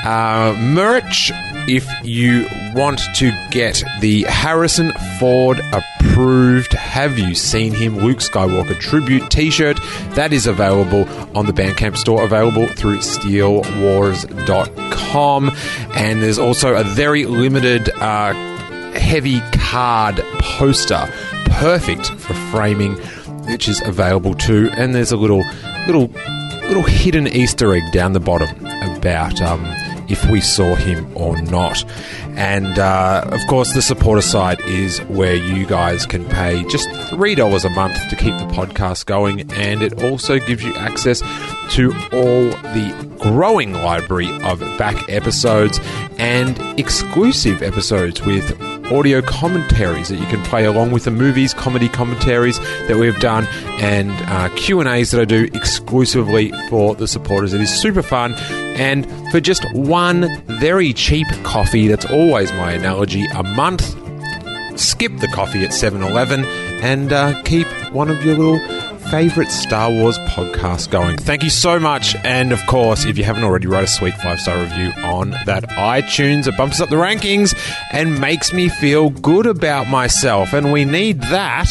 Uh, 0.03 0.53
merch, 0.59 1.31
if 1.67 1.87
you 2.03 2.47
want 2.75 3.01
to 3.15 3.31
get 3.49 3.83
the 4.01 4.23
Harrison 4.23 4.93
Ford 5.19 5.59
approved 5.73 6.73
Have 6.73 7.17
You 7.17 7.33
Seen 7.35 7.73
Him 7.73 7.97
Luke 7.97 8.19
Skywalker 8.19 8.79
tribute 8.79 9.31
t 9.31 9.49
shirt, 9.49 9.79
that 10.11 10.31
is 10.31 10.45
available 10.47 11.07
on 11.37 11.45
the 11.47 11.53
Bandcamp 11.53 11.97
store, 11.97 12.23
available 12.23 12.67
through 12.67 12.99
steelewars.com. 12.99 14.84
And 15.93 16.21
there's 16.21 16.39
also 16.39 16.75
a 16.75 16.83
very 16.83 17.25
limited 17.25 17.89
uh, 17.89 18.33
heavy 18.93 19.41
card 19.51 20.17
poster, 20.39 21.11
perfect 21.45 22.07
for 22.11 22.33
framing, 22.51 22.95
which 23.47 23.67
is 23.67 23.81
available 23.81 24.33
too. 24.33 24.69
And 24.73 24.95
there's 24.95 25.11
a 25.11 25.17
little, 25.17 25.43
little, 25.87 26.09
little 26.67 26.83
hidden 26.83 27.27
Easter 27.27 27.73
egg 27.73 27.91
down 27.91 28.13
the 28.13 28.19
bottom 28.19 28.49
about 28.97 29.41
um, 29.41 29.63
if 30.07 30.25
we 30.29 30.41
saw 30.41 30.75
him 30.75 31.11
or 31.15 31.41
not. 31.43 31.83
And 32.35 32.77
uh, 32.77 33.23
of 33.31 33.39
course, 33.47 33.73
the 33.73 33.81
supporter 33.81 34.21
side 34.21 34.59
is 34.61 34.99
where 35.03 35.35
you 35.35 35.65
guys 35.65 36.05
can 36.05 36.25
pay 36.25 36.63
just 36.65 36.87
$3 36.89 37.65
a 37.65 37.69
month 37.69 38.09
to 38.09 38.15
keep 38.15 38.37
the 38.37 38.47
podcast 38.47 39.05
going. 39.05 39.51
And 39.53 39.81
it 39.81 40.03
also 40.03 40.39
gives 40.39 40.63
you 40.63 40.75
access 40.75 41.21
to 41.71 41.93
all 42.11 42.49
the 42.73 43.15
growing 43.19 43.73
library 43.73 44.29
of 44.43 44.59
back 44.77 45.09
episodes 45.09 45.79
and 46.17 46.59
exclusive 46.79 47.63
episodes 47.63 48.21
with 48.21 48.51
audio 48.93 49.21
commentaries 49.21 50.09
that 50.09 50.17
you 50.17 50.25
can 50.27 50.41
play 50.43 50.65
along 50.65 50.91
with 50.91 51.05
the 51.05 51.11
movies, 51.11 51.53
comedy 51.53 51.89
commentaries 51.89 52.59
that 52.87 52.97
we've 52.97 53.19
done, 53.19 53.45
and 53.81 54.11
uh, 54.29 54.49
Q 54.55 54.79
and 54.79 54.89
A's 54.89 55.11
that 55.11 55.21
I 55.21 55.25
do 55.25 55.49
exclusively 55.53 56.51
for 56.69 56.95
the 56.95 57.07
supporters. 57.07 57.53
It 57.53 57.61
is 57.61 57.69
super 57.69 58.01
fun, 58.01 58.33
and 58.33 59.05
for 59.31 59.39
just 59.39 59.65
one 59.73 60.43
very 60.45 60.93
cheap 60.93 61.27
coffee, 61.43 61.87
that's 61.87 62.05
always 62.05 62.51
my 62.53 62.71
analogy, 62.71 63.25
a 63.33 63.43
month 63.43 63.95
skip 64.77 65.15
the 65.19 65.27
coffee 65.29 65.63
at 65.63 65.73
7 65.73 66.03
Eleven 66.03 66.43
and 66.83 67.13
uh, 67.13 67.41
keep 67.43 67.67
one 67.93 68.09
of 68.09 68.23
your 68.25 68.37
little 68.37 68.59
favorite 69.09 69.51
Star 69.51 69.91
Wars 69.91 70.17
podcast 70.19 70.89
going. 70.89 71.17
Thank 71.17 71.43
you 71.43 71.49
so 71.49 71.79
much. 71.79 72.15
And 72.23 72.51
of 72.51 72.65
course, 72.67 73.05
if 73.05 73.17
you 73.17 73.23
haven't 73.23 73.43
already, 73.43 73.67
write 73.67 73.83
a 73.83 73.87
sweet 73.87 74.13
five 74.15 74.39
star 74.39 74.59
review 74.59 74.91
on 75.03 75.31
that 75.45 75.63
iTunes. 75.69 76.47
It 76.47 76.57
bumps 76.57 76.81
up 76.81 76.89
the 76.89 76.95
rankings 76.95 77.55
and 77.91 78.19
makes 78.19 78.53
me 78.53 78.69
feel 78.69 79.09
good 79.09 79.45
about 79.45 79.87
myself. 79.87 80.53
And 80.53 80.71
we 80.71 80.85
need 80.85 81.21
that, 81.21 81.67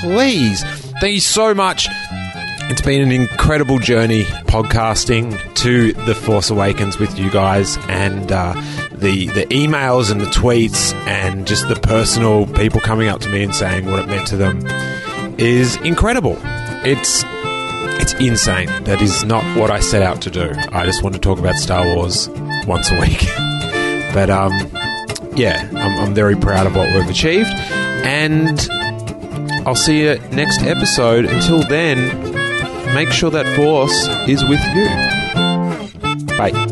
please. 0.00 0.62
Thank 1.00 1.14
you 1.14 1.20
so 1.20 1.54
much. 1.54 1.88
It's 2.70 2.80
been 2.80 3.02
an 3.02 3.12
incredible 3.12 3.78
journey 3.78 4.22
podcasting 4.22 5.54
to 5.56 5.92
The 5.92 6.14
Force 6.14 6.48
Awakens 6.48 6.98
with 6.98 7.18
you 7.18 7.30
guys 7.30 7.76
and 7.88 8.30
uh, 8.30 8.54
the, 8.92 9.26
the 9.28 9.46
emails 9.46 10.10
and 10.10 10.20
the 10.20 10.26
tweets 10.26 10.94
and 11.06 11.46
just 11.46 11.68
the 11.68 11.74
personal 11.76 12.46
people 12.46 12.80
coming 12.80 13.08
up 13.08 13.20
to 13.22 13.28
me 13.28 13.42
and 13.42 13.54
saying 13.54 13.90
what 13.90 13.98
it 13.98 14.06
meant 14.06 14.26
to 14.28 14.36
them 14.36 14.64
is 15.38 15.76
incredible. 15.78 16.38
It's 16.84 17.24
it's 18.00 18.14
insane. 18.14 18.66
That 18.84 19.00
is 19.00 19.24
not 19.24 19.44
what 19.56 19.70
I 19.70 19.80
set 19.80 20.02
out 20.02 20.20
to 20.22 20.30
do. 20.30 20.52
I 20.72 20.84
just 20.84 21.02
want 21.02 21.14
to 21.14 21.20
talk 21.20 21.38
about 21.38 21.54
Star 21.54 21.84
Wars 21.84 22.28
once 22.66 22.90
a 22.90 22.98
week. 23.00 23.20
but 24.14 24.30
um, 24.30 24.52
yeah, 25.36 25.68
I'm, 25.74 25.98
I'm 25.98 26.14
very 26.14 26.36
proud 26.36 26.66
of 26.66 26.74
what 26.74 26.92
we've 26.92 27.08
achieved, 27.08 27.50
and 28.04 28.68
I'll 29.66 29.74
see 29.76 30.02
you 30.02 30.18
next 30.32 30.62
episode. 30.62 31.26
Until 31.26 31.62
then, 31.68 31.98
make 32.94 33.10
sure 33.10 33.30
that 33.30 33.46
force 33.54 34.08
is 34.28 34.42
with 34.44 34.60
you. 34.74 34.88
Bye. 36.36 36.71